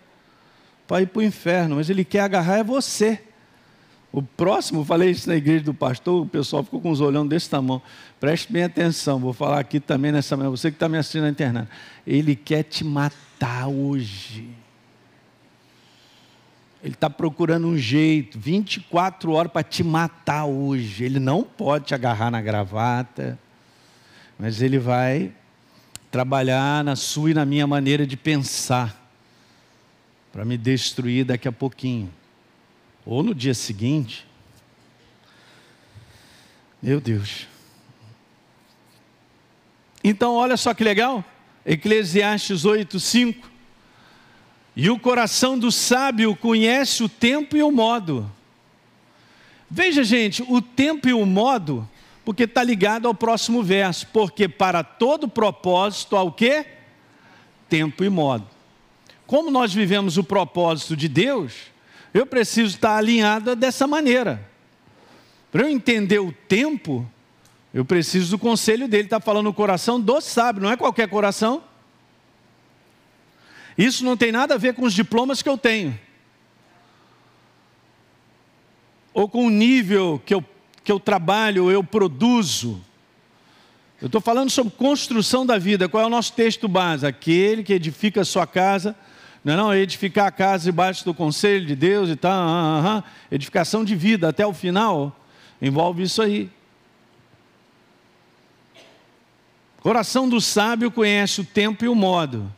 para 0.86 1.02
ir 1.02 1.08
para 1.08 1.18
o 1.18 1.22
inferno, 1.24 1.74
mas 1.74 1.90
ele 1.90 2.04
quer 2.04 2.20
agarrar 2.20 2.58
é 2.58 2.62
você. 2.62 3.20
O 4.16 4.22
próximo, 4.22 4.82
falei 4.82 5.10
isso 5.10 5.28
na 5.28 5.36
igreja 5.36 5.62
do 5.62 5.74
pastor, 5.74 6.22
o 6.22 6.26
pessoal 6.26 6.64
ficou 6.64 6.80
com 6.80 6.90
os 6.90 7.02
olhão 7.02 7.26
desse 7.26 7.50
tamanho. 7.50 7.82
Preste 8.18 8.50
bem 8.50 8.64
atenção, 8.64 9.18
vou 9.18 9.34
falar 9.34 9.60
aqui 9.60 9.78
também 9.78 10.10
nessa 10.10 10.34
manhã, 10.38 10.48
você 10.48 10.70
que 10.70 10.76
está 10.76 10.88
me 10.88 10.96
assistindo 10.96 11.24
na 11.24 11.28
internet. 11.28 11.68
Ele 12.06 12.34
quer 12.34 12.62
te 12.62 12.82
matar 12.82 13.68
hoje. 13.68 14.48
Ele 16.82 16.94
está 16.94 17.10
procurando 17.10 17.66
um 17.66 17.76
jeito, 17.76 18.38
24 18.38 19.32
horas 19.32 19.52
para 19.52 19.62
te 19.62 19.84
matar 19.84 20.46
hoje. 20.46 21.04
Ele 21.04 21.20
não 21.20 21.42
pode 21.42 21.84
te 21.84 21.94
agarrar 21.94 22.30
na 22.30 22.40
gravata, 22.40 23.38
mas 24.38 24.62
ele 24.62 24.78
vai 24.78 25.30
trabalhar 26.10 26.82
na 26.82 26.96
sua 26.96 27.32
e 27.32 27.34
na 27.34 27.44
minha 27.44 27.66
maneira 27.66 28.06
de 28.06 28.16
pensar, 28.16 28.98
para 30.32 30.42
me 30.42 30.56
destruir 30.56 31.26
daqui 31.26 31.46
a 31.46 31.52
pouquinho, 31.52 32.10
ou 33.06 33.22
no 33.22 33.34
dia 33.34 33.54
seguinte. 33.54 34.26
Meu 36.82 37.00
Deus. 37.00 37.46
Então, 40.04 40.34
olha 40.34 40.56
só 40.56 40.74
que 40.74 40.84
legal, 40.84 41.24
Eclesiastes 41.64 42.64
8, 42.64 43.00
5. 43.00 43.50
E 44.74 44.90
o 44.90 44.98
coração 44.98 45.58
do 45.58 45.72
sábio 45.72 46.36
conhece 46.36 47.02
o 47.02 47.08
tempo 47.08 47.56
e 47.56 47.62
o 47.62 47.72
modo. 47.72 48.30
Veja, 49.70 50.04
gente, 50.04 50.44
o 50.46 50.60
tempo 50.60 51.08
e 51.08 51.14
o 51.14 51.24
modo 51.24 51.88
porque 52.26 52.42
está 52.42 52.64
ligado 52.64 53.06
ao 53.06 53.14
próximo 53.14 53.62
verso. 53.62 54.08
Porque 54.08 54.48
para 54.48 54.82
todo 54.82 55.28
propósito, 55.28 56.16
ao 56.16 56.32
quê? 56.32 56.66
Tempo 57.68 58.02
e 58.02 58.08
modo. 58.08 58.44
Como 59.28 59.48
nós 59.48 59.72
vivemos 59.72 60.18
o 60.18 60.24
propósito 60.24 60.96
de 60.96 61.06
Deus, 61.08 61.52
eu 62.18 62.26
preciso 62.26 62.76
estar 62.76 62.96
alinhada 62.96 63.54
dessa 63.56 63.86
maneira. 63.86 64.44
Para 65.50 65.62
eu 65.62 65.68
entender 65.68 66.18
o 66.18 66.32
tempo, 66.32 67.08
eu 67.72 67.84
preciso 67.84 68.30
do 68.30 68.38
conselho 68.38 68.88
dele. 68.88 69.04
Está 69.04 69.20
falando 69.20 69.46
no 69.46 69.54
coração 69.54 70.00
do 70.00 70.20
sábio, 70.20 70.62
não 70.62 70.70
é 70.70 70.76
qualquer 70.76 71.08
coração. 71.08 71.62
Isso 73.76 74.04
não 74.04 74.16
tem 74.16 74.32
nada 74.32 74.54
a 74.54 74.58
ver 74.58 74.74
com 74.74 74.84
os 74.84 74.94
diplomas 74.94 75.42
que 75.42 75.48
eu 75.48 75.58
tenho. 75.58 75.98
Ou 79.12 79.28
com 79.28 79.46
o 79.46 79.50
nível 79.50 80.20
que 80.24 80.34
eu 80.34 80.44
que 80.86 80.92
eu 80.92 81.00
trabalho, 81.00 81.68
eu 81.68 81.82
produzo. 81.82 82.80
Eu 84.00 84.06
estou 84.06 84.20
falando 84.20 84.50
sobre 84.50 84.72
construção 84.74 85.44
da 85.44 85.58
vida. 85.58 85.88
Qual 85.88 86.00
é 86.00 86.06
o 86.06 86.10
nosso 86.10 86.32
texto 86.32 86.68
base? 86.68 87.04
Aquele 87.04 87.64
que 87.64 87.72
edifica 87.72 88.20
a 88.20 88.24
sua 88.24 88.46
casa. 88.46 88.94
Não 89.46 89.52
é 89.52 89.56
não? 89.56 89.72
Edificar 89.72 90.26
a 90.26 90.32
casa 90.32 90.64
debaixo 90.64 91.04
do 91.04 91.14
conselho 91.14 91.64
de 91.64 91.76
Deus 91.76 92.10
e 92.10 92.16
tal. 92.16 92.32
Ah, 92.32 92.98
ah. 92.98 93.04
Edificação 93.30 93.84
de 93.84 93.94
vida 93.94 94.28
até 94.28 94.44
o 94.44 94.52
final. 94.52 95.16
Envolve 95.62 96.02
isso 96.02 96.20
aí. 96.20 96.50
Coração 99.78 100.28
do 100.28 100.40
sábio 100.40 100.90
conhece 100.90 101.42
o 101.42 101.44
tempo 101.44 101.84
e 101.84 101.88
o 101.88 101.94
modo. 101.94 102.52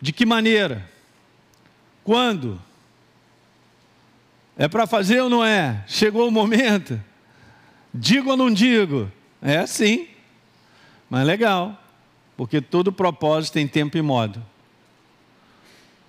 De 0.00 0.12
que 0.12 0.26
maneira? 0.26 0.90
Quando? 2.02 2.60
É 4.58 4.66
para 4.66 4.88
fazer 4.88 5.20
ou 5.20 5.30
não 5.30 5.44
é? 5.44 5.84
Chegou 5.86 6.26
o 6.26 6.32
momento? 6.32 7.00
Digo 7.94 8.30
ou 8.30 8.36
não 8.36 8.52
digo? 8.52 9.08
É 9.40 9.58
assim. 9.58 10.08
Mas 11.08 11.24
legal, 11.24 11.80
porque 12.36 12.60
todo 12.60 12.90
propósito 12.90 13.54
tem 13.54 13.68
tempo 13.68 13.96
e 13.96 14.02
modo. 14.02 14.44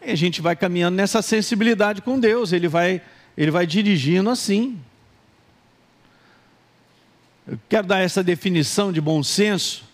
E 0.01 0.11
a 0.11 0.15
gente 0.15 0.41
vai 0.41 0.55
caminhando 0.55 0.95
nessa 0.95 1.21
sensibilidade 1.21 2.01
com 2.01 2.19
Deus, 2.19 2.53
ele 2.53 2.67
vai, 2.67 3.01
ele 3.35 3.51
vai 3.51 3.65
dirigindo 3.65 4.29
assim. 4.29 4.79
Eu 7.47 7.59
quero 7.69 7.87
dar 7.87 7.99
essa 7.99 8.23
definição 8.23 8.91
de 8.91 8.99
bom 8.99 9.23
senso. 9.23 9.85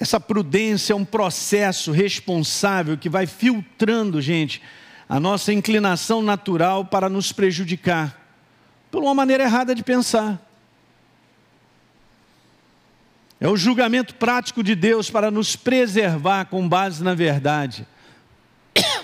Essa 0.00 0.18
prudência 0.18 0.94
é 0.94 0.96
um 0.96 1.04
processo 1.04 1.92
responsável 1.92 2.98
que 2.98 3.08
vai 3.08 3.26
filtrando, 3.26 4.20
gente, 4.20 4.60
a 5.08 5.20
nossa 5.20 5.52
inclinação 5.52 6.22
natural 6.22 6.84
para 6.84 7.08
nos 7.08 7.30
prejudicar, 7.30 8.18
por 8.90 9.02
uma 9.02 9.14
maneira 9.14 9.44
errada 9.44 9.74
de 9.74 9.84
pensar. 9.84 10.40
É 13.42 13.48
o 13.48 13.56
julgamento 13.56 14.14
prático 14.14 14.62
de 14.62 14.72
Deus 14.76 15.10
para 15.10 15.28
nos 15.28 15.56
preservar 15.56 16.44
com 16.44 16.68
base 16.68 17.02
na 17.02 17.12
verdade. 17.12 17.84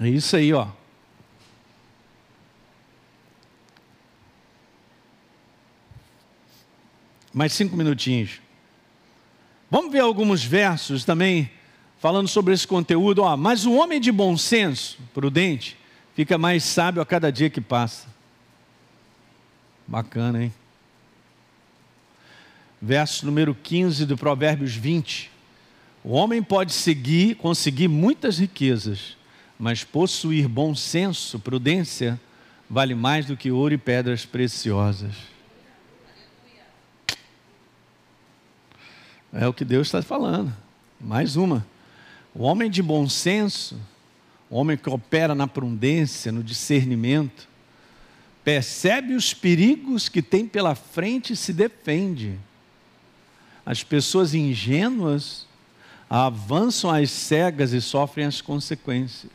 É 0.00 0.08
isso 0.08 0.36
aí, 0.36 0.52
ó. 0.52 0.66
Mais 7.32 7.52
cinco 7.52 7.76
minutinhos. 7.76 8.40
Vamos 9.70 9.92
ver 9.92 10.00
alguns 10.00 10.44
versos 10.44 11.04
também 11.04 11.48
falando 12.00 12.26
sobre 12.26 12.52
esse 12.52 12.66
conteúdo, 12.66 13.22
ó, 13.22 13.36
mas 13.36 13.64
o 13.64 13.72
homem 13.72 14.00
de 14.00 14.10
bom 14.10 14.36
senso, 14.36 14.98
prudente, 15.14 15.78
fica 16.12 16.36
mais 16.36 16.64
sábio 16.64 17.00
a 17.00 17.06
cada 17.06 17.30
dia 17.30 17.48
que 17.48 17.60
passa. 17.60 18.08
Bacana, 19.86 20.42
hein? 20.42 20.52
Verso 22.86 23.24
número 23.24 23.54
15 23.54 24.04
do 24.04 24.14
Provérbios 24.14 24.74
20. 24.74 25.30
O 26.04 26.10
homem 26.10 26.42
pode 26.42 26.74
seguir, 26.74 27.34
conseguir 27.36 27.88
muitas 27.88 28.36
riquezas, 28.36 29.16
mas 29.58 29.82
possuir 29.82 30.46
bom 30.46 30.74
senso, 30.74 31.38
prudência, 31.38 32.20
vale 32.68 32.94
mais 32.94 33.24
do 33.24 33.38
que 33.38 33.50
ouro 33.50 33.72
e 33.72 33.78
pedras 33.78 34.26
preciosas. 34.26 35.14
É 39.32 39.48
o 39.48 39.54
que 39.54 39.64
Deus 39.64 39.88
está 39.88 40.02
falando. 40.02 40.54
Mais 41.00 41.36
uma. 41.36 41.66
O 42.34 42.42
homem 42.42 42.70
de 42.70 42.82
bom 42.82 43.08
senso, 43.08 43.80
o 44.50 44.56
homem 44.56 44.76
que 44.76 44.90
opera 44.90 45.34
na 45.34 45.46
prudência, 45.46 46.30
no 46.30 46.42
discernimento, 46.42 47.48
percebe 48.44 49.14
os 49.14 49.32
perigos 49.32 50.10
que 50.10 50.20
tem 50.20 50.46
pela 50.46 50.74
frente 50.74 51.32
e 51.32 51.36
se 51.36 51.50
defende. 51.50 52.38
As 53.64 53.82
pessoas 53.82 54.34
ingênuas 54.34 55.46
avançam 56.08 56.90
às 56.90 57.10
cegas 57.10 57.72
e 57.72 57.80
sofrem 57.80 58.26
as 58.26 58.40
consequências. 58.40 59.32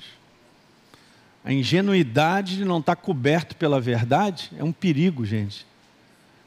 a 1.43 1.51
ingenuidade 1.51 2.57
de 2.57 2.65
não 2.65 2.79
estar 2.79 2.95
coberto 2.95 3.55
pela 3.55 3.81
verdade 3.81 4.51
é 4.57 4.63
um 4.63 4.71
perigo, 4.71 5.25
gente. 5.25 5.65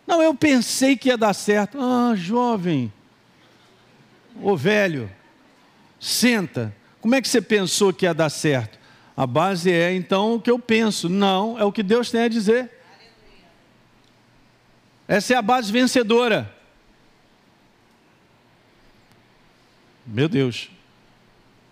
Não, 0.07 0.23
eu 0.23 0.35
pensei 0.35 0.97
que 0.97 1.09
ia 1.09 1.17
dar 1.17 1.35
certo. 1.35 1.79
Ah, 1.81 2.15
jovem, 2.15 2.93
ô 4.41 4.57
velho, 4.57 5.11
senta. 5.99 6.75
Como 7.01 7.15
é 7.15 7.23
que 7.23 7.29
você 7.29 7.41
pensou 7.41 7.93
que 7.93 8.05
ia 8.05 8.15
dar 8.15 8.31
certo? 8.31 8.79
A 9.17 9.27
base 9.27 9.71
é 9.71 9.93
então 9.95 10.35
o 10.35 10.41
que 10.41 10.51
eu 10.51 10.59
penso. 10.59 11.09
Não, 11.09 11.59
é 11.59 11.65
o 11.65 11.73
que 11.73 11.83
Deus 11.83 12.11
tem 12.11 12.23
a 12.23 12.29
dizer. 12.29 12.71
Essa 15.07 15.35
é 15.35 15.37
a 15.37 15.43
base 15.43 15.71
vencedora. 15.73 16.62
Meu 20.07 20.29
Deus. 20.29 20.71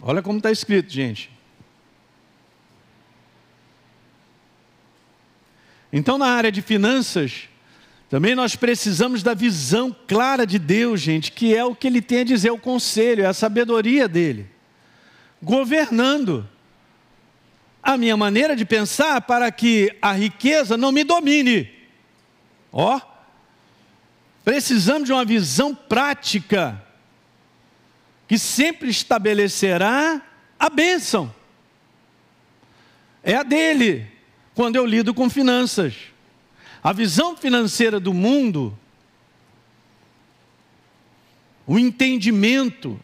Olha 0.00 0.22
como 0.22 0.38
está 0.38 0.50
escrito, 0.50 0.90
gente. 0.90 1.30
Então, 5.92 6.16
na 6.16 6.26
área 6.26 6.52
de 6.52 6.62
finanças, 6.62 7.48
também 8.08 8.34
nós 8.34 8.54
precisamos 8.54 9.22
da 9.22 9.34
visão 9.34 9.94
clara 10.06 10.46
de 10.46 10.58
Deus, 10.58 11.00
gente, 11.00 11.32
que 11.32 11.54
é 11.54 11.64
o 11.64 11.74
que 11.74 11.86
Ele 11.86 12.00
tem 12.00 12.20
a 12.20 12.24
dizer, 12.24 12.50
o 12.50 12.58
conselho, 12.58 13.24
é 13.24 13.26
a 13.26 13.34
sabedoria 13.34 14.08
dele. 14.08 14.48
Governando 15.42 16.48
a 17.82 17.96
minha 17.96 18.16
maneira 18.16 18.54
de 18.54 18.64
pensar 18.64 19.20
para 19.22 19.50
que 19.50 19.96
a 20.00 20.12
riqueza 20.12 20.76
não 20.76 20.92
me 20.92 21.02
domine. 21.02 21.70
Ó, 22.72 23.00
precisamos 24.44 25.06
de 25.06 25.12
uma 25.12 25.24
visão 25.24 25.74
prática 25.74 26.80
que 28.30 28.38
sempre 28.38 28.88
estabelecerá 28.88 30.22
a 30.56 30.70
bênção. 30.70 31.34
É 33.24 33.34
a 33.34 33.42
dele, 33.42 34.06
quando 34.54 34.76
eu 34.76 34.86
lido 34.86 35.12
com 35.12 35.28
finanças. 35.28 35.96
A 36.80 36.92
visão 36.92 37.36
financeira 37.36 37.98
do 37.98 38.14
mundo, 38.14 38.78
o 41.66 41.76
entendimento, 41.76 43.00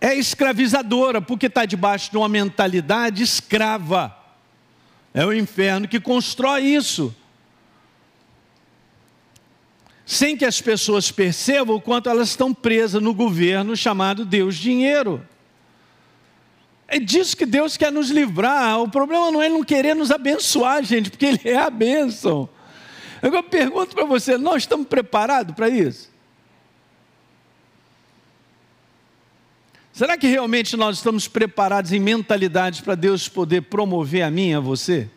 é 0.00 0.16
escravizadora, 0.16 1.22
porque 1.22 1.46
está 1.46 1.64
debaixo 1.64 2.10
de 2.10 2.16
uma 2.16 2.28
mentalidade 2.28 3.22
escrava. 3.22 4.12
É 5.14 5.24
o 5.24 5.32
inferno 5.32 5.86
que 5.86 6.00
constrói 6.00 6.64
isso 6.64 7.14
sem 10.06 10.36
que 10.36 10.44
as 10.44 10.60
pessoas 10.60 11.10
percebam 11.10 11.74
o 11.74 11.80
quanto 11.80 12.08
elas 12.08 12.28
estão 12.28 12.54
presas 12.54 13.02
no 13.02 13.12
governo 13.12 13.76
chamado 13.76 14.24
Deus 14.24 14.54
Dinheiro. 14.54 15.20
É 16.86 17.00
disso 17.00 17.36
que 17.36 17.44
Deus 17.44 17.76
quer 17.76 17.90
nos 17.90 18.08
livrar. 18.08 18.80
O 18.80 18.88
problema 18.88 19.32
não 19.32 19.42
é 19.42 19.48
não 19.48 19.64
querer 19.64 19.96
nos 19.96 20.12
abençoar, 20.12 20.84
gente, 20.84 21.10
porque 21.10 21.26
Ele 21.26 21.40
é 21.44 21.56
a 21.56 21.68
bênção. 21.68 22.48
Eu 23.20 23.42
pergunto 23.42 23.96
para 23.96 24.04
você: 24.04 24.38
nós 24.38 24.62
estamos 24.62 24.86
preparados 24.86 25.52
para 25.56 25.68
isso? 25.68 26.08
Será 29.92 30.16
que 30.16 30.28
realmente 30.28 30.76
nós 30.76 30.98
estamos 30.98 31.26
preparados 31.26 31.90
em 31.90 31.98
mentalidades 31.98 32.80
para 32.80 32.94
Deus 32.94 33.28
poder 33.28 33.62
promover 33.62 34.22
a 34.22 34.30
mim 34.30 34.50
e 34.50 34.54
a 34.54 34.60
você? 34.60 35.10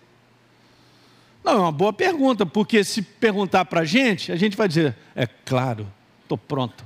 Não, 1.49 1.55
é 1.55 1.61
uma 1.61 1.71
boa 1.71 1.91
pergunta, 1.91 2.45
porque 2.45 2.83
se 2.83 3.01
perguntar 3.01 3.65
para 3.65 3.81
a 3.81 3.85
gente, 3.85 4.31
a 4.31 4.35
gente 4.35 4.55
vai 4.55 4.67
dizer: 4.67 4.95
é 5.15 5.25
claro, 5.25 5.91
estou 6.21 6.37
pronto. 6.37 6.85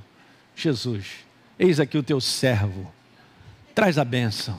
Jesus, 0.56 1.16
eis 1.58 1.78
aqui 1.78 1.98
o 1.98 2.02
teu 2.02 2.18
servo, 2.18 2.90
traz 3.74 3.98
a 3.98 4.04
bênção. 4.06 4.58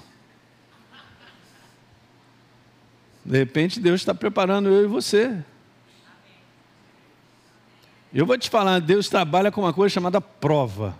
De 3.25 3.39
repente, 3.39 3.79
Deus 3.79 4.01
está 4.01 4.13
preparando 4.13 4.69
eu 4.69 4.83
e 4.83 4.87
você. 4.87 5.35
Eu 8.13 8.27
vou 8.27 8.37
te 8.37 8.47
falar, 8.47 8.79
Deus 8.79 9.09
trabalha 9.09 9.51
com 9.51 9.61
uma 9.61 9.73
coisa 9.73 9.91
chamada 9.91 10.21
prova. 10.21 10.95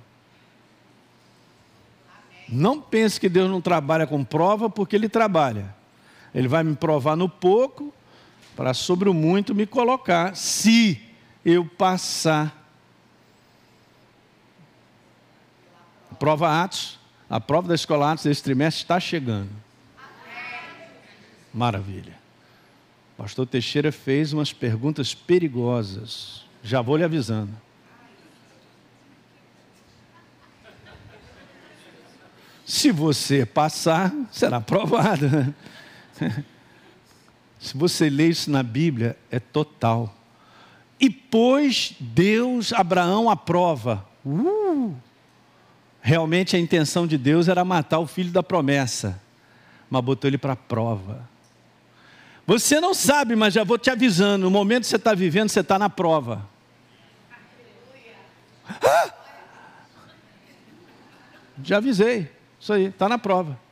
Não 2.50 2.82
pense 2.82 3.20
que 3.20 3.30
Deus 3.30 3.52
não 3.52 3.62
trabalha 3.62 4.08
com 4.08 4.24
prova, 4.24 4.68
porque 4.68 4.96
Ele 4.96 5.08
trabalha. 5.08 5.76
Ele 6.34 6.48
vai 6.48 6.64
me 6.64 6.76
provar 6.76 7.16
no 7.16 7.30
pouco 7.30 7.94
para 8.56 8.74
sobre 8.74 9.10
o 9.10 9.14
muito 9.14 9.54
me 9.54 9.66
colocar, 9.66 10.36
se 10.36 11.02
eu 11.44 11.66
passar. 11.66 12.64
A 16.10 16.16
prova 16.16 16.64
Atos, 16.64 16.98
a 17.30 17.40
prova 17.42 17.68
da 17.68 17.76
escola 17.76 18.14
Atos 18.14 18.24
desse 18.24 18.42
trimestre 18.42 18.84
está 18.84 19.00
chegando. 19.00 19.50
Maravilha. 21.54 22.18
Pastor 23.18 23.46
Teixeira 23.46 23.92
fez 23.92 24.34
umas 24.34 24.52
perguntas 24.54 25.14
perigosas. 25.14 26.46
Já 26.64 26.82
vou 26.82 26.98
lhe 26.98 27.04
avisando. 27.04 27.52
Se 32.66 32.92
você 32.92 33.46
passar, 33.46 34.12
será 34.32 34.58
aprovado. 34.58 35.54
Se 37.66 37.76
você 37.76 38.12
lê 38.12 38.28
isso 38.28 38.52
na 38.52 38.62
Bíblia, 38.62 39.18
é 39.32 39.40
total. 39.40 40.16
E 41.00 41.10
pôs 41.10 41.96
Deus 42.00 42.72
Abraão 42.72 43.28
à 43.28 43.36
prova. 43.36 44.06
Uh! 44.24 44.94
Realmente 46.00 46.56
a 46.56 46.60
intenção 46.60 47.08
de 47.08 47.18
Deus 47.18 47.48
era 47.48 47.66
matar 47.66 47.98
o 47.98 48.06
filho 48.06 48.32
da 48.32 48.44
promessa, 48.44 49.20
mas 49.90 50.04
botou 50.04 50.28
ele 50.28 50.38
para 50.38 50.54
a 50.54 50.56
prova. 50.56 51.28
Você 52.46 52.80
não 52.80 52.94
sabe, 52.94 53.36
mas 53.36 53.56
já 53.56 53.64
vou 53.64 53.80
te 53.80 53.90
avisando: 53.90 54.44
no 54.44 54.52
momento 54.52 54.82
que 54.82 54.90
você 54.90 54.98
está 54.98 55.16
vivendo, 55.16 55.50
você 55.50 55.62
está 55.62 55.80
na 55.80 55.90
prova. 55.90 56.48
Ah! 58.70 59.12
Já 61.64 61.78
avisei, 61.78 62.30
isso 62.60 62.72
aí, 62.72 62.86
está 62.86 63.10
na 63.10 63.18
prova 63.18 63.65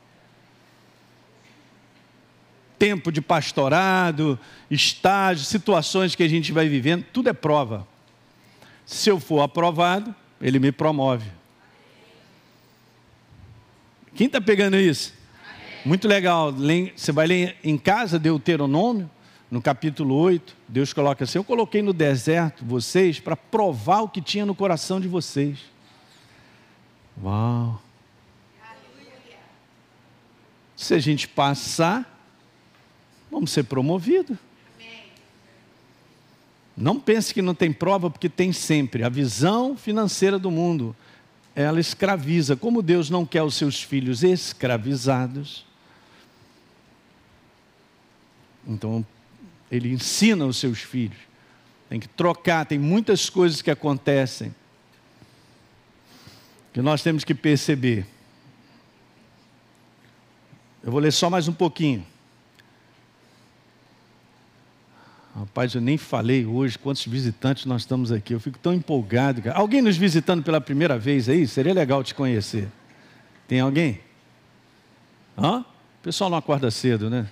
tempo 2.78 3.10
de 3.10 3.20
pastorado, 3.20 4.38
estágio, 4.70 5.44
situações 5.44 6.14
que 6.14 6.22
a 6.22 6.28
gente 6.28 6.52
vai 6.52 6.68
vivendo, 6.68 7.04
tudo 7.12 7.28
é 7.28 7.32
prova. 7.32 7.86
Se 8.84 9.10
eu 9.10 9.18
for 9.18 9.40
aprovado, 9.40 10.14
ele 10.40 10.58
me 10.58 10.70
promove. 10.70 11.30
Quem 14.14 14.26
está 14.26 14.40
pegando 14.40 14.76
isso? 14.76 15.12
Muito 15.84 16.06
legal. 16.06 16.52
Você 16.94 17.12
vai 17.12 17.26
ler 17.26 17.56
em 17.64 17.76
casa 17.76 18.18
Deuteronômio, 18.18 19.10
no 19.50 19.62
capítulo 19.62 20.16
8, 20.16 20.56
Deus 20.66 20.92
coloca 20.92 21.22
assim: 21.24 21.38
Eu 21.38 21.44
coloquei 21.44 21.80
no 21.80 21.92
deserto 21.92 22.64
vocês 22.64 23.20
para 23.20 23.36
provar 23.36 24.00
o 24.00 24.08
que 24.08 24.20
tinha 24.20 24.44
no 24.44 24.54
coração 24.54 25.00
de 25.00 25.06
vocês. 25.06 25.58
Uau! 27.22 27.80
Se 30.74 30.94
a 30.94 30.98
gente 30.98 31.28
passar, 31.28 32.13
vamos 33.34 33.50
ser 33.50 33.64
promovidos. 33.64 34.38
Não 36.76 36.98
pense 36.98 37.34
que 37.34 37.42
não 37.42 37.54
tem 37.54 37.72
prova, 37.72 38.10
porque 38.10 38.28
tem 38.28 38.52
sempre. 38.52 39.04
A 39.04 39.08
visão 39.08 39.76
financeira 39.76 40.38
do 40.38 40.50
mundo, 40.50 40.94
ela 41.54 41.78
escraviza. 41.78 42.56
Como 42.56 42.82
Deus 42.82 43.10
não 43.10 43.26
quer 43.26 43.42
os 43.42 43.54
seus 43.54 43.82
filhos 43.82 44.24
escravizados, 44.24 45.64
então 48.66 49.04
Ele 49.70 49.92
ensina 49.92 50.46
os 50.46 50.56
seus 50.56 50.80
filhos. 50.80 51.18
Tem 51.88 52.00
que 52.00 52.08
trocar, 52.08 52.66
tem 52.66 52.78
muitas 52.78 53.28
coisas 53.28 53.62
que 53.62 53.70
acontecem 53.70 54.54
que 56.72 56.82
nós 56.82 57.02
temos 57.02 57.22
que 57.22 57.34
perceber. 57.34 58.04
Eu 60.82 60.90
vou 60.90 61.00
ler 61.00 61.12
só 61.12 61.30
mais 61.30 61.46
um 61.46 61.52
pouquinho. 61.52 62.04
Rapaz, 65.36 65.74
eu 65.74 65.80
nem 65.80 65.98
falei 65.98 66.46
hoje 66.46 66.78
quantos 66.78 67.04
visitantes 67.04 67.66
nós 67.66 67.82
estamos 67.82 68.12
aqui. 68.12 68.32
Eu 68.32 68.38
fico 68.38 68.56
tão 68.56 68.72
empolgado. 68.72 69.42
Cara. 69.42 69.58
Alguém 69.58 69.82
nos 69.82 69.96
visitando 69.96 70.44
pela 70.44 70.60
primeira 70.60 70.96
vez 70.96 71.28
aí? 71.28 71.46
Seria 71.48 71.74
legal 71.74 72.04
te 72.04 72.14
conhecer. 72.14 72.68
Tem 73.48 73.58
alguém? 73.58 74.00
Hã? 75.36 75.60
O 75.60 76.02
pessoal 76.04 76.30
não 76.30 76.38
acorda 76.38 76.70
cedo, 76.70 77.10
né? 77.10 77.28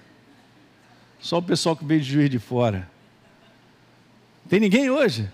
Só 1.20 1.38
o 1.38 1.42
pessoal 1.42 1.76
que 1.76 1.84
veio 1.84 2.00
de 2.00 2.11
juiz 2.11 2.28
de 2.28 2.40
fora. 2.40 2.90
Tem 4.48 4.59
ninguém 4.59 4.90
hoje? 4.90 5.30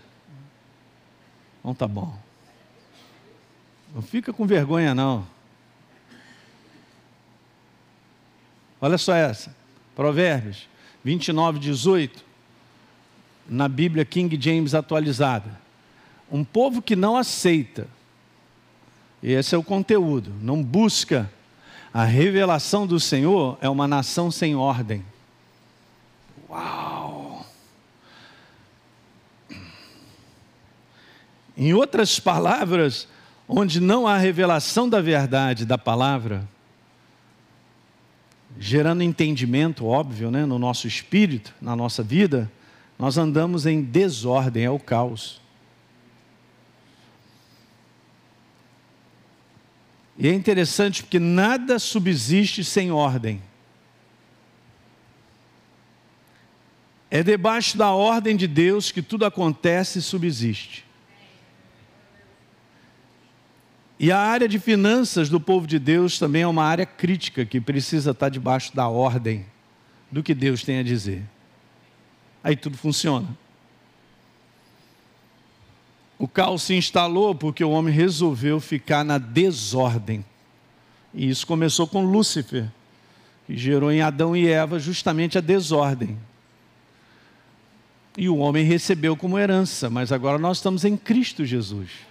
Então 1.61 1.75
tá 1.75 1.89
bom. 1.89 2.15
Não 3.95 4.03
fica 4.03 4.31
com 4.31 4.47
vergonha, 4.47 4.95
não. 4.95 5.27
Olha 8.79 8.99
só 8.99 9.15
essa. 9.15 9.57
Provérbios 9.97 10.69
29, 11.03 11.59
18 11.59 12.28
na 13.49 13.69
Bíblia 13.69 14.05
King 14.05 14.39
James 14.41 14.75
atualizada. 14.75 15.59
Um 16.31 16.45
povo 16.45 16.83
que 16.83 16.95
não 16.95 17.17
aceita, 17.17 17.87
esse 19.23 19.55
é 19.55 19.59
o 19.59 19.63
conteúdo, 19.63 20.33
não 20.41 20.63
busca 20.63 21.31
A 21.93 22.05
revelação 22.05 22.87
do 22.87 23.01
Senhor 23.01 23.57
é 23.61 23.69
uma 23.69 23.89
nação 23.89 24.31
sem 24.31 24.55
ordem. 24.55 25.03
Uau! 26.49 27.47
Em 31.57 31.73
outras 31.73 32.21
palavras, 32.21 33.09
onde 33.49 33.81
não 33.81 34.07
há 34.07 34.17
revelação 34.19 34.89
da 34.89 35.01
verdade 35.01 35.65
da 35.65 35.79
palavra, 35.79 36.47
gerando 38.59 39.03
entendimento, 39.03 39.87
óbvio, 39.87 40.31
né, 40.31 40.45
no 40.45 40.59
nosso 40.59 40.87
espírito, 40.87 41.55
na 41.61 41.75
nossa 41.75 42.03
vida, 42.03 42.51
nós 42.99 43.17
andamos 43.17 43.65
em 43.65 43.81
desordem, 43.81 44.65
é 44.65 44.71
o 44.71 44.79
caos. 44.79 45.41
E 50.19 50.27
é 50.27 50.35
interessante 50.35 51.05
porque 51.05 51.21
nada 51.21 51.79
subsiste 51.79 52.65
sem 52.65 52.91
ordem. 52.91 53.41
É 57.09 57.23
debaixo 57.23 57.79
da 57.79 57.93
ordem 57.93 58.37
de 58.37 58.49
Deus 58.49 58.91
que 58.91 59.01
tudo 59.01 59.25
acontece 59.25 60.01
e 60.01 60.03
subsiste. 60.03 60.85
E 64.01 64.11
a 64.11 64.19
área 64.19 64.49
de 64.49 64.59
finanças 64.59 65.29
do 65.29 65.41
povo 65.41 65.67
de 65.67 65.79
Deus 65.79 66.19
também 66.19 66.43
é 66.43 66.47
uma 66.47 66.65
área 66.65 66.85
crítica 66.85 67.45
que 67.45 67.61
precisa 67.61 68.11
estar 68.11 68.29
debaixo 68.29 68.75
da 68.75 68.89
ordem 68.89 69.47
do 70.11 70.23
que 70.23 70.35
Deus 70.35 70.65
tem 70.65 70.81
a 70.81 70.83
dizer. 70.83 71.23
Aí 72.43 72.57
tudo 72.57 72.77
funciona. 72.77 73.29
O 76.19 76.27
caos 76.27 76.63
se 76.63 76.75
instalou 76.75 77.35
porque 77.35 77.63
o 77.63 77.71
homem 77.71 77.95
resolveu 77.95 78.59
ficar 78.61 79.05
na 79.05 79.19
desordem. 79.19 80.25
E 81.15 81.29
isso 81.29 81.47
começou 81.47 81.87
com 81.87 82.05
Lúcifer, 82.05 82.69
que 83.47 83.57
gerou 83.57 83.91
em 83.91 84.03
Adão 84.03 84.37
e 84.37 84.49
Eva 84.49 84.79
justamente 84.79 85.39
a 85.39 85.41
desordem. 85.41 86.19
E 88.17 88.29
o 88.29 88.39
homem 88.39 88.65
recebeu 88.65 89.17
como 89.17 89.39
herança, 89.39 89.89
mas 89.89 90.11
agora 90.11 90.39
nós 90.39 90.59
estamos 90.59 90.85
em 90.85 90.97
Cristo 90.97 91.45
Jesus 91.45 92.09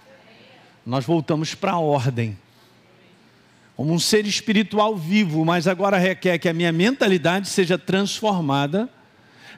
nós 0.88 1.04
voltamos 1.04 1.54
para 1.54 1.72
a 1.72 1.78
ordem. 1.78 2.36
Como 3.76 3.92
um 3.92 3.98
ser 3.98 4.26
espiritual 4.26 4.96
vivo, 4.96 5.44
mas 5.44 5.68
agora 5.68 5.98
requer 5.98 6.38
que 6.38 6.48
a 6.48 6.54
minha 6.54 6.72
mentalidade 6.72 7.46
seja 7.46 7.76
transformada 7.76 8.88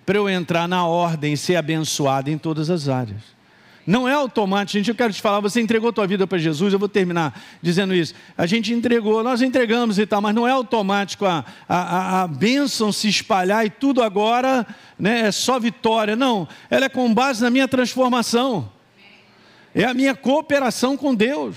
para 0.04 0.18
eu 0.18 0.28
entrar 0.28 0.68
na 0.68 0.84
ordem 0.86 1.32
e 1.32 1.36
ser 1.36 1.56
abençoado 1.56 2.30
em 2.30 2.38
todas 2.38 2.70
as 2.70 2.88
áreas. 2.88 3.22
Não 3.86 4.08
é 4.08 4.12
automático, 4.12 4.78
gente. 4.78 4.88
Eu 4.88 4.94
quero 4.94 5.12
te 5.12 5.20
falar, 5.20 5.40
você 5.40 5.60
entregou 5.60 5.90
a 5.90 5.92
tua 5.92 6.06
vida 6.06 6.26
para 6.26 6.38
Jesus, 6.38 6.72
eu 6.72 6.78
vou 6.78 6.88
terminar 6.88 7.40
dizendo 7.62 7.94
isso. 7.94 8.14
A 8.36 8.46
gente 8.46 8.72
entregou, 8.72 9.22
nós 9.24 9.42
entregamos 9.42 9.98
e 9.98 10.06
tal, 10.06 10.20
mas 10.20 10.34
não 10.34 10.46
é 10.46 10.50
automático 10.50 11.24
a, 11.24 11.44
a, 11.68 12.22
a 12.22 12.26
bênção 12.26 12.92
se 12.92 13.08
espalhar 13.08 13.64
e 13.64 13.70
tudo 13.70 14.02
agora 14.02 14.66
né, 14.98 15.28
é 15.28 15.32
só 15.32 15.58
vitória. 15.58 16.14
Não, 16.14 16.46
ela 16.68 16.86
é 16.86 16.88
com 16.88 17.12
base 17.12 17.42
na 17.42 17.50
minha 17.50 17.66
transformação 17.66 18.70
é 19.74 19.84
a 19.84 19.94
minha 19.94 20.14
cooperação 20.14 20.96
com 20.96 21.14
Deus. 21.14 21.56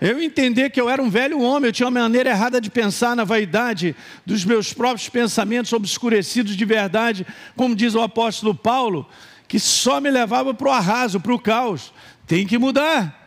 Eu 0.00 0.20
entender 0.20 0.70
que 0.70 0.80
eu 0.80 0.90
era 0.90 1.02
um 1.02 1.08
velho 1.08 1.40
homem, 1.40 1.68
eu 1.68 1.72
tinha 1.72 1.88
uma 1.88 2.00
maneira 2.00 2.30
errada 2.30 2.60
de 2.60 2.70
pensar 2.70 3.16
na 3.16 3.24
vaidade 3.24 3.96
dos 4.26 4.44
meus 4.44 4.72
próprios 4.72 5.08
pensamentos 5.08 5.72
obscurecidos 5.72 6.56
de 6.56 6.64
verdade, 6.64 7.26
como 7.56 7.74
diz 7.74 7.94
o 7.94 8.02
apóstolo 8.02 8.54
Paulo, 8.54 9.08
que 9.48 9.58
só 9.58 10.00
me 10.00 10.10
levava 10.10 10.52
para 10.52 10.68
o 10.68 10.72
arraso, 10.72 11.20
para 11.20 11.34
o 11.34 11.38
caos. 11.38 11.92
Tem 12.26 12.46
que 12.46 12.58
mudar. 12.58 13.26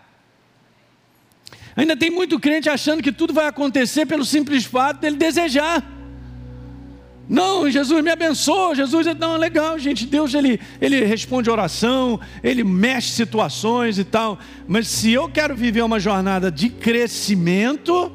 Ainda 1.75 1.95
tem 1.95 2.11
muito 2.11 2.39
crente 2.39 2.69
achando 2.69 3.01
que 3.01 3.11
tudo 3.11 3.33
vai 3.33 3.47
acontecer 3.47 4.05
pelo 4.05 4.25
simples 4.25 4.65
fato 4.65 4.99
dele 4.99 5.15
desejar. 5.15 5.98
Não, 7.29 7.69
Jesus 7.69 8.03
me 8.03 8.09
abençoa, 8.09 8.73
Jesus 8.73 9.05
é 9.05 9.13
não, 9.13 9.37
legal, 9.37 9.77
gente. 9.77 10.07
Deus 10.07 10.33
ele, 10.33 10.59
ele 10.81 11.05
responde 11.05 11.47
oração, 11.47 12.19
ele 12.41 12.63
mexe 12.63 13.11
situações 13.11 13.99
e 13.99 14.03
tal. 14.03 14.39
Mas 14.67 14.87
se 14.87 15.11
eu 15.11 15.29
quero 15.29 15.55
viver 15.55 15.83
uma 15.83 15.99
jornada 15.99 16.51
de 16.51 16.69
crescimento, 16.69 18.11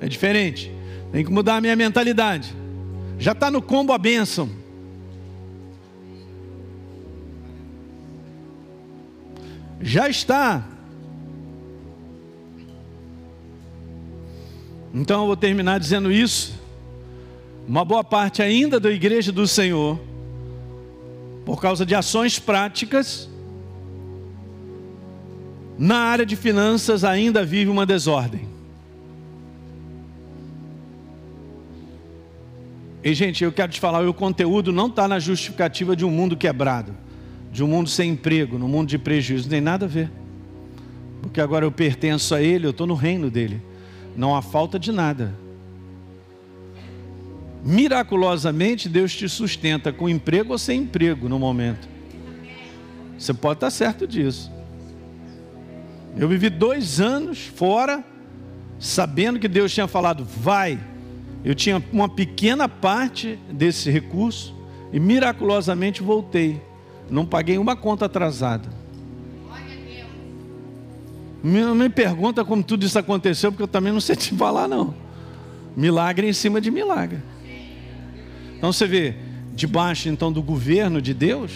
é 0.00 0.08
diferente. 0.08 0.72
Tem 1.12 1.24
que 1.24 1.30
mudar 1.30 1.56
a 1.56 1.60
minha 1.60 1.76
mentalidade. 1.76 2.52
Já 3.16 3.30
está 3.30 3.48
no 3.48 3.62
combo 3.62 3.92
a 3.92 3.98
bênção. 3.98 4.50
Já 9.80 10.08
está. 10.08 10.66
Então 14.92 15.20
eu 15.20 15.26
vou 15.28 15.36
terminar 15.36 15.78
dizendo 15.78 16.10
isso 16.10 16.60
uma 17.66 17.84
boa 17.84 18.02
parte 18.02 18.42
ainda 18.42 18.80
da 18.80 18.90
igreja 18.90 19.30
do 19.30 19.46
Senhor, 19.46 19.98
por 21.44 21.60
causa 21.60 21.86
de 21.86 21.94
ações 21.94 22.38
práticas, 22.38 23.28
na 25.78 25.96
área 25.96 26.26
de 26.26 26.36
finanças 26.36 27.02
ainda 27.04 27.44
vive 27.44 27.70
uma 27.70 27.86
desordem. 27.86 28.48
E, 33.02 33.14
gente, 33.14 33.42
eu 33.42 33.50
quero 33.50 33.72
te 33.72 33.80
falar: 33.80 34.06
o 34.06 34.14
conteúdo 34.14 34.72
não 34.72 34.86
está 34.86 35.08
na 35.08 35.18
justificativa 35.18 35.96
de 35.96 36.04
um 36.04 36.10
mundo 36.10 36.36
quebrado, 36.36 36.94
de 37.50 37.64
um 37.64 37.66
mundo 37.66 37.88
sem 37.88 38.10
emprego, 38.10 38.58
no 38.58 38.68
mundo 38.68 38.88
de 38.88 38.98
prejuízo, 38.98 39.44
não 39.44 39.50
tem 39.50 39.60
nada 39.60 39.86
a 39.86 39.88
ver. 39.88 40.10
Porque 41.20 41.40
agora 41.40 41.64
eu 41.64 41.72
pertenço 41.72 42.34
a 42.34 42.42
Ele, 42.42 42.66
eu 42.66 42.70
estou 42.70 42.86
no 42.86 42.94
reino 42.94 43.30
dele. 43.30 43.60
Não 44.16 44.36
há 44.36 44.42
falta 44.42 44.78
de 44.78 44.92
nada 44.92 45.41
miraculosamente 47.64 48.88
Deus 48.88 49.14
te 49.14 49.28
sustenta 49.28 49.92
com 49.92 50.08
emprego 50.08 50.52
ou 50.52 50.58
sem 50.58 50.82
emprego 50.82 51.28
no 51.28 51.38
momento. 51.38 51.88
Você 53.18 53.32
pode 53.32 53.58
estar 53.58 53.70
certo 53.70 54.06
disso. 54.06 54.50
Eu 56.16 56.28
vivi 56.28 56.50
dois 56.50 57.00
anos 57.00 57.46
fora, 57.46 58.04
sabendo 58.78 59.38
que 59.38 59.48
Deus 59.48 59.72
tinha 59.72 59.86
falado, 59.86 60.24
vai. 60.24 60.78
Eu 61.44 61.54
tinha 61.54 61.82
uma 61.92 62.08
pequena 62.08 62.68
parte 62.68 63.38
desse 63.50 63.90
recurso 63.90 64.54
e 64.92 65.00
miraculosamente 65.00 66.02
voltei. 66.02 66.60
Não 67.10 67.24
paguei 67.24 67.58
uma 67.58 67.76
conta 67.76 68.06
atrasada. 68.06 68.68
Não 71.42 71.74
me 71.74 71.88
pergunta 71.88 72.44
como 72.44 72.62
tudo 72.62 72.86
isso 72.86 72.98
aconteceu, 72.98 73.50
porque 73.50 73.64
eu 73.64 73.68
também 73.68 73.92
não 73.92 74.00
sei 74.00 74.14
te 74.14 74.34
falar, 74.34 74.68
não. 74.68 74.94
Milagre 75.76 76.28
em 76.28 76.32
cima 76.32 76.60
de 76.60 76.70
milagre. 76.70 77.18
Então 78.62 78.72
você 78.72 78.86
vê, 78.86 79.16
debaixo 79.56 80.08
então 80.08 80.30
do 80.30 80.40
governo 80.40 81.02
de 81.02 81.12
Deus, 81.12 81.50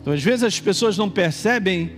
Então, 0.00 0.12
às 0.14 0.22
vezes 0.22 0.44
as 0.44 0.58
pessoas 0.58 0.96
não 0.96 1.10
percebem 1.10 1.90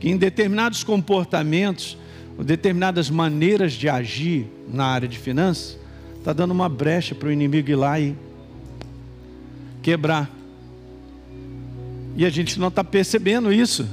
que 0.00 0.08
em 0.08 0.16
determinados 0.16 0.82
comportamentos, 0.82 1.98
ou 2.38 2.44
determinadas 2.44 3.10
maneiras 3.10 3.72
de 3.72 3.88
agir 3.88 4.46
na 4.66 4.86
área 4.86 5.08
de 5.08 5.18
finanças, 5.18 5.76
está 6.18 6.32
dando 6.32 6.52
uma 6.52 6.68
brecha 6.68 7.14
para 7.16 7.28
o 7.28 7.32
inimigo 7.32 7.68
ir 7.68 7.74
lá 7.74 8.00
e 8.00 8.16
quebrar. 9.82 10.30
E 12.16 12.24
a 12.24 12.30
gente 12.30 12.58
não 12.60 12.68
está 12.68 12.82
percebendo 12.82 13.52
isso. 13.52 13.86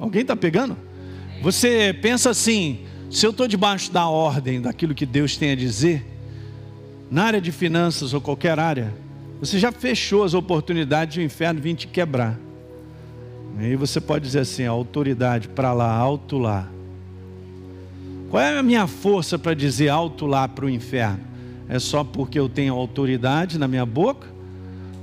Alguém 0.00 0.22
está 0.22 0.34
pegando? 0.34 0.87
Você 1.42 1.96
pensa 2.00 2.30
assim: 2.30 2.80
se 3.10 3.24
eu 3.24 3.30
estou 3.30 3.46
debaixo 3.46 3.92
da 3.92 4.08
ordem 4.08 4.60
daquilo 4.60 4.94
que 4.94 5.06
Deus 5.06 5.36
tem 5.36 5.52
a 5.52 5.56
dizer, 5.56 6.04
na 7.10 7.24
área 7.24 7.40
de 7.40 7.52
finanças 7.52 8.12
ou 8.12 8.20
qualquer 8.20 8.58
área, 8.58 8.92
você 9.40 9.58
já 9.58 9.70
fechou 9.70 10.24
as 10.24 10.34
oportunidades 10.34 11.14
de 11.14 11.20
o 11.20 11.22
inferno 11.22 11.60
vir 11.60 11.74
te 11.74 11.86
quebrar. 11.86 12.38
E 13.58 13.64
aí 13.66 13.76
você 13.76 14.00
pode 14.00 14.24
dizer 14.24 14.40
assim: 14.40 14.66
autoridade 14.66 15.48
para 15.48 15.72
lá, 15.72 15.90
alto 15.90 16.38
lá. 16.38 16.68
Qual 18.30 18.42
é 18.42 18.58
a 18.58 18.62
minha 18.62 18.86
força 18.86 19.38
para 19.38 19.54
dizer 19.54 19.88
alto 19.88 20.26
lá 20.26 20.46
para 20.46 20.66
o 20.66 20.70
inferno? 20.70 21.20
É 21.68 21.78
só 21.78 22.04
porque 22.04 22.38
eu 22.38 22.48
tenho 22.48 22.74
autoridade 22.74 23.58
na 23.58 23.66
minha 23.66 23.86
boca? 23.86 24.26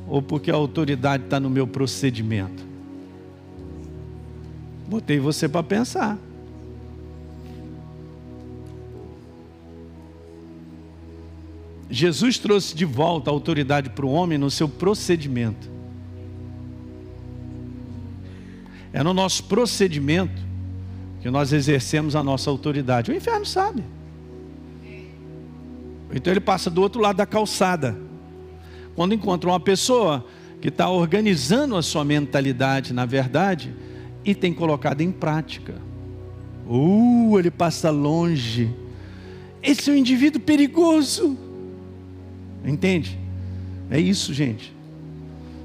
Ou 0.07 0.21
porque 0.21 0.51
a 0.51 0.55
autoridade 0.55 1.23
está 1.23 1.39
no 1.39 1.49
meu 1.49 1.65
procedimento? 1.65 2.63
Botei 4.88 5.19
você 5.19 5.49
para 5.49 5.63
pensar. 5.63 6.17
Jesus 11.89 12.38
trouxe 12.38 12.75
de 12.75 12.83
volta 12.83 13.29
a 13.29 13.33
autoridade 13.33 13.89
para 13.89 14.05
o 14.05 14.11
homem 14.11 14.38
no 14.38 14.51
seu 14.51 14.67
procedimento. 14.67 15.69
É 18.91 19.03
no 19.03 19.13
nosso 19.13 19.43
procedimento 19.45 20.41
que 21.21 21.29
nós 21.29 21.51
exercemos 21.51 22.15
a 22.15 22.23
nossa 22.23 22.49
autoridade. 22.49 23.11
O 23.11 23.15
inferno 23.15 23.45
sabe. 23.45 23.83
Então 26.13 26.31
ele 26.31 26.39
passa 26.39 26.69
do 26.69 26.81
outro 26.81 27.01
lado 27.01 27.17
da 27.17 27.25
calçada. 27.25 27.97
Quando 28.95 29.13
encontra 29.13 29.49
uma 29.49 29.59
pessoa 29.59 30.25
que 30.61 30.69
está 30.69 30.89
organizando 30.89 31.75
a 31.75 31.81
sua 31.81 32.05
mentalidade, 32.05 32.93
na 32.93 33.05
verdade, 33.05 33.73
e 34.26 34.34
tem 34.34 34.53
colocado 34.53 35.01
em 35.01 35.11
prática. 35.11 35.76
Uh, 36.67 37.38
ele 37.38 37.51
passa 37.51 37.91
longe. 37.91 38.69
Esse 39.61 39.89
é 39.89 39.93
um 39.93 39.95
indivíduo 39.95 40.41
perigoso. 40.41 41.38
Entende? 42.65 43.19
É 43.89 43.99
isso, 43.99 44.34
gente. 44.34 44.73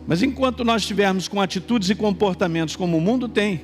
Mas 0.06 0.22
enquanto 0.22 0.64
nós 0.64 0.82
estivermos 0.82 1.26
com 1.26 1.40
atitudes 1.40 1.88
e 1.88 1.94
comportamentos 1.94 2.76
como 2.76 2.98
o 2.98 3.00
mundo 3.00 3.28
tem, 3.28 3.62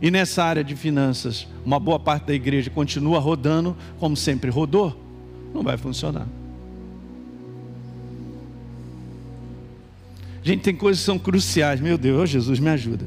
e 0.00 0.10
nessa 0.10 0.44
área 0.44 0.62
de 0.62 0.76
finanças, 0.76 1.48
uma 1.64 1.80
boa 1.80 1.98
parte 1.98 2.26
da 2.26 2.34
igreja 2.34 2.70
continua 2.70 3.18
rodando 3.18 3.76
como 3.98 4.16
sempre 4.16 4.50
rodou, 4.50 4.96
não 5.52 5.62
vai 5.62 5.76
funcionar. 5.76 6.28
Gente, 10.42 10.62
tem 10.62 10.74
coisas 10.74 11.00
que 11.00 11.06
são 11.06 11.18
cruciais. 11.18 11.80
Meu 11.80 11.98
Deus, 11.98 12.22
oh, 12.22 12.26
Jesus, 12.26 12.60
me 12.60 12.70
ajuda. 12.70 13.06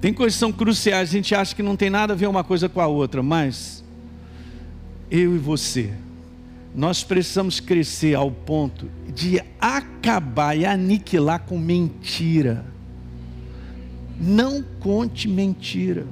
Tem 0.00 0.14
coisas 0.14 0.34
que 0.34 0.40
são 0.40 0.52
cruciais, 0.52 1.10
a 1.10 1.12
gente 1.12 1.34
acha 1.34 1.54
que 1.54 1.62
não 1.62 1.76
tem 1.76 1.90
nada 1.90 2.14
a 2.14 2.16
ver 2.16 2.26
uma 2.26 2.42
coisa 2.42 2.68
com 2.68 2.80
a 2.80 2.86
outra, 2.86 3.22
mas 3.22 3.84
eu 5.10 5.34
e 5.34 5.38
você, 5.38 5.92
nós 6.74 7.02
precisamos 7.02 7.60
crescer 7.60 8.14
ao 8.14 8.30
ponto 8.30 8.88
de 9.14 9.42
acabar 9.60 10.56
e 10.56 10.64
aniquilar 10.64 11.40
com 11.40 11.58
mentira. 11.58 12.64
Não 14.18 14.62
conte 14.78 15.26
mentira. 15.26 16.06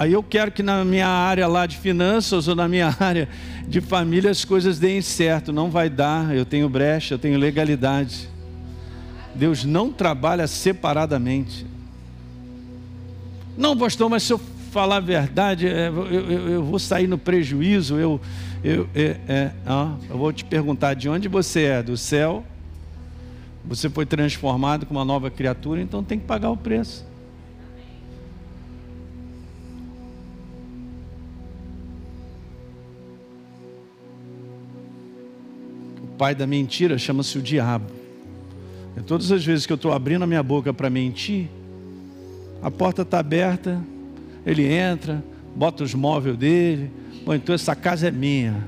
Aí 0.00 0.14
eu 0.14 0.22
quero 0.22 0.50
que 0.50 0.62
na 0.62 0.82
minha 0.82 1.06
área 1.06 1.46
lá 1.46 1.66
de 1.66 1.76
finanças 1.76 2.48
ou 2.48 2.54
na 2.54 2.66
minha 2.66 2.88
área 2.98 3.28
de 3.68 3.82
família 3.82 4.30
as 4.30 4.46
coisas 4.46 4.78
deem 4.78 5.02
certo. 5.02 5.52
Não 5.52 5.70
vai 5.70 5.90
dar, 5.90 6.34
eu 6.34 6.46
tenho 6.46 6.68
brecha, 6.70 7.14
eu 7.14 7.18
tenho 7.18 7.38
legalidade. 7.38 8.29
Deus 9.34 9.64
não 9.64 9.92
trabalha 9.92 10.46
separadamente. 10.46 11.66
Não, 13.56 13.76
pastor, 13.76 14.08
mas 14.08 14.22
se 14.22 14.32
eu 14.32 14.40
falar 14.70 14.96
a 14.96 15.00
verdade, 15.00 15.66
é, 15.66 15.88
eu, 15.88 16.06
eu, 16.06 16.48
eu 16.48 16.64
vou 16.64 16.78
sair 16.78 17.06
no 17.06 17.18
prejuízo. 17.18 17.98
Eu, 17.98 18.20
eu, 18.62 18.88
é, 18.94 19.16
é, 19.28 19.50
eu 20.08 20.16
vou 20.16 20.32
te 20.32 20.44
perguntar 20.44 20.94
de 20.94 21.08
onde 21.08 21.28
você 21.28 21.62
é? 21.64 21.82
Do 21.82 21.96
céu? 21.96 22.44
Você 23.64 23.90
foi 23.90 24.06
transformado 24.06 24.86
com 24.86 24.94
uma 24.94 25.04
nova 25.04 25.30
criatura, 25.30 25.82
então 25.82 26.02
tem 26.02 26.18
que 26.18 26.24
pagar 26.24 26.50
o 26.50 26.56
preço. 26.56 27.06
O 36.02 36.06
pai 36.16 36.34
da 36.34 36.46
mentira 36.46 36.98
chama-se 36.98 37.36
o 37.36 37.42
diabo. 37.42 37.99
E 38.96 39.02
todas 39.02 39.30
as 39.30 39.44
vezes 39.44 39.66
que 39.66 39.72
eu 39.72 39.76
estou 39.76 39.92
abrindo 39.92 40.22
a 40.22 40.26
minha 40.26 40.42
boca 40.42 40.72
para 40.72 40.90
mentir, 40.90 41.48
a 42.62 42.70
porta 42.70 43.02
está 43.02 43.18
aberta, 43.18 43.80
ele 44.44 44.66
entra, 44.66 45.22
bota 45.54 45.84
os 45.84 45.94
móveis 45.94 46.36
dele, 46.36 46.90
bom, 47.24 47.34
então 47.34 47.54
essa 47.54 47.74
casa 47.74 48.08
é 48.08 48.10
minha. 48.10 48.66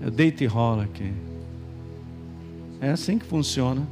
Eu 0.00 0.10
deito 0.10 0.42
e 0.42 0.46
rolo 0.46 0.82
aqui. 0.82 1.12
É 2.80 2.90
assim 2.90 3.18
que 3.18 3.26
funciona. 3.26 3.86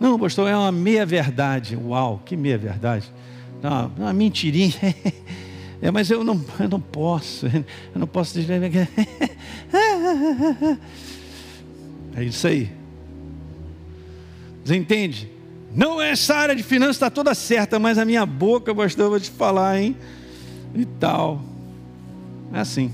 Não, 0.00 0.18
pastor, 0.18 0.48
é 0.48 0.56
uma 0.56 0.72
meia-verdade. 0.72 1.76
Uau, 1.76 2.20
que 2.24 2.36
meia-verdade. 2.36 3.10
Não, 3.62 3.92
uma 3.96 4.12
mentirinha. 4.12 4.74
É, 5.82 5.90
mas 5.90 6.10
eu 6.10 6.24
não, 6.24 6.42
eu 6.58 6.68
não 6.68 6.80
posso. 6.80 7.46
Eu 7.46 7.64
não 7.96 8.06
posso 8.06 8.32
dizer. 8.32 8.58
É 12.16 12.22
isso 12.22 12.46
aí. 12.46 12.70
Você 14.64 14.74
entende? 14.74 15.30
Não, 15.74 16.00
essa 16.00 16.34
área 16.36 16.56
de 16.56 16.62
finanças 16.62 16.96
está 16.96 17.10
toda 17.10 17.34
certa, 17.34 17.78
mas 17.78 17.98
a 17.98 18.04
minha 18.04 18.24
boca, 18.24 18.74
pastor, 18.74 19.06
eu 19.06 19.10
vou 19.10 19.20
te 19.20 19.30
falar, 19.30 19.78
hein? 19.78 19.96
E 20.74 20.86
tal. 20.86 21.42
É 22.52 22.60
assim. 22.60 22.90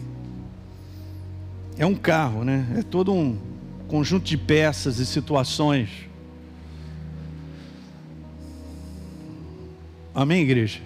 É 1.78 1.86
um 1.86 1.94
carro, 1.94 2.42
né? 2.42 2.66
É 2.78 2.82
todo 2.82 3.12
um 3.12 3.38
conjunto 3.86 4.24
de 4.24 4.36
peças 4.36 4.98
e 4.98 5.06
situações. 5.06 5.88
Amém, 10.14 10.42
igreja? 10.42 10.80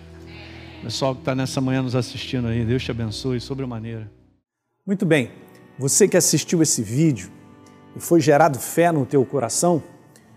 Pessoal 0.83 1.15
que 1.15 1.23
está 1.23 1.35
nessa 1.35 1.61
manhã 1.61 1.81
nos 1.81 1.95
assistindo 1.95 2.47
aí, 2.47 2.63
Deus 2.65 2.85
te 2.85 2.91
abençoe 2.91 3.41
sobremaneira. 3.41 4.11
Muito 4.87 5.07
bem. 5.07 5.31
Você 5.79 6.07
que 6.07 6.17
assistiu 6.17 6.61
esse 6.63 6.83
vídeo 6.83 7.31
e 7.97 8.01
foi 8.01 8.21
gerado 8.21 8.59
fé 8.59 8.93
no 8.93 9.07
teu 9.07 9.25
coração, 9.25 9.83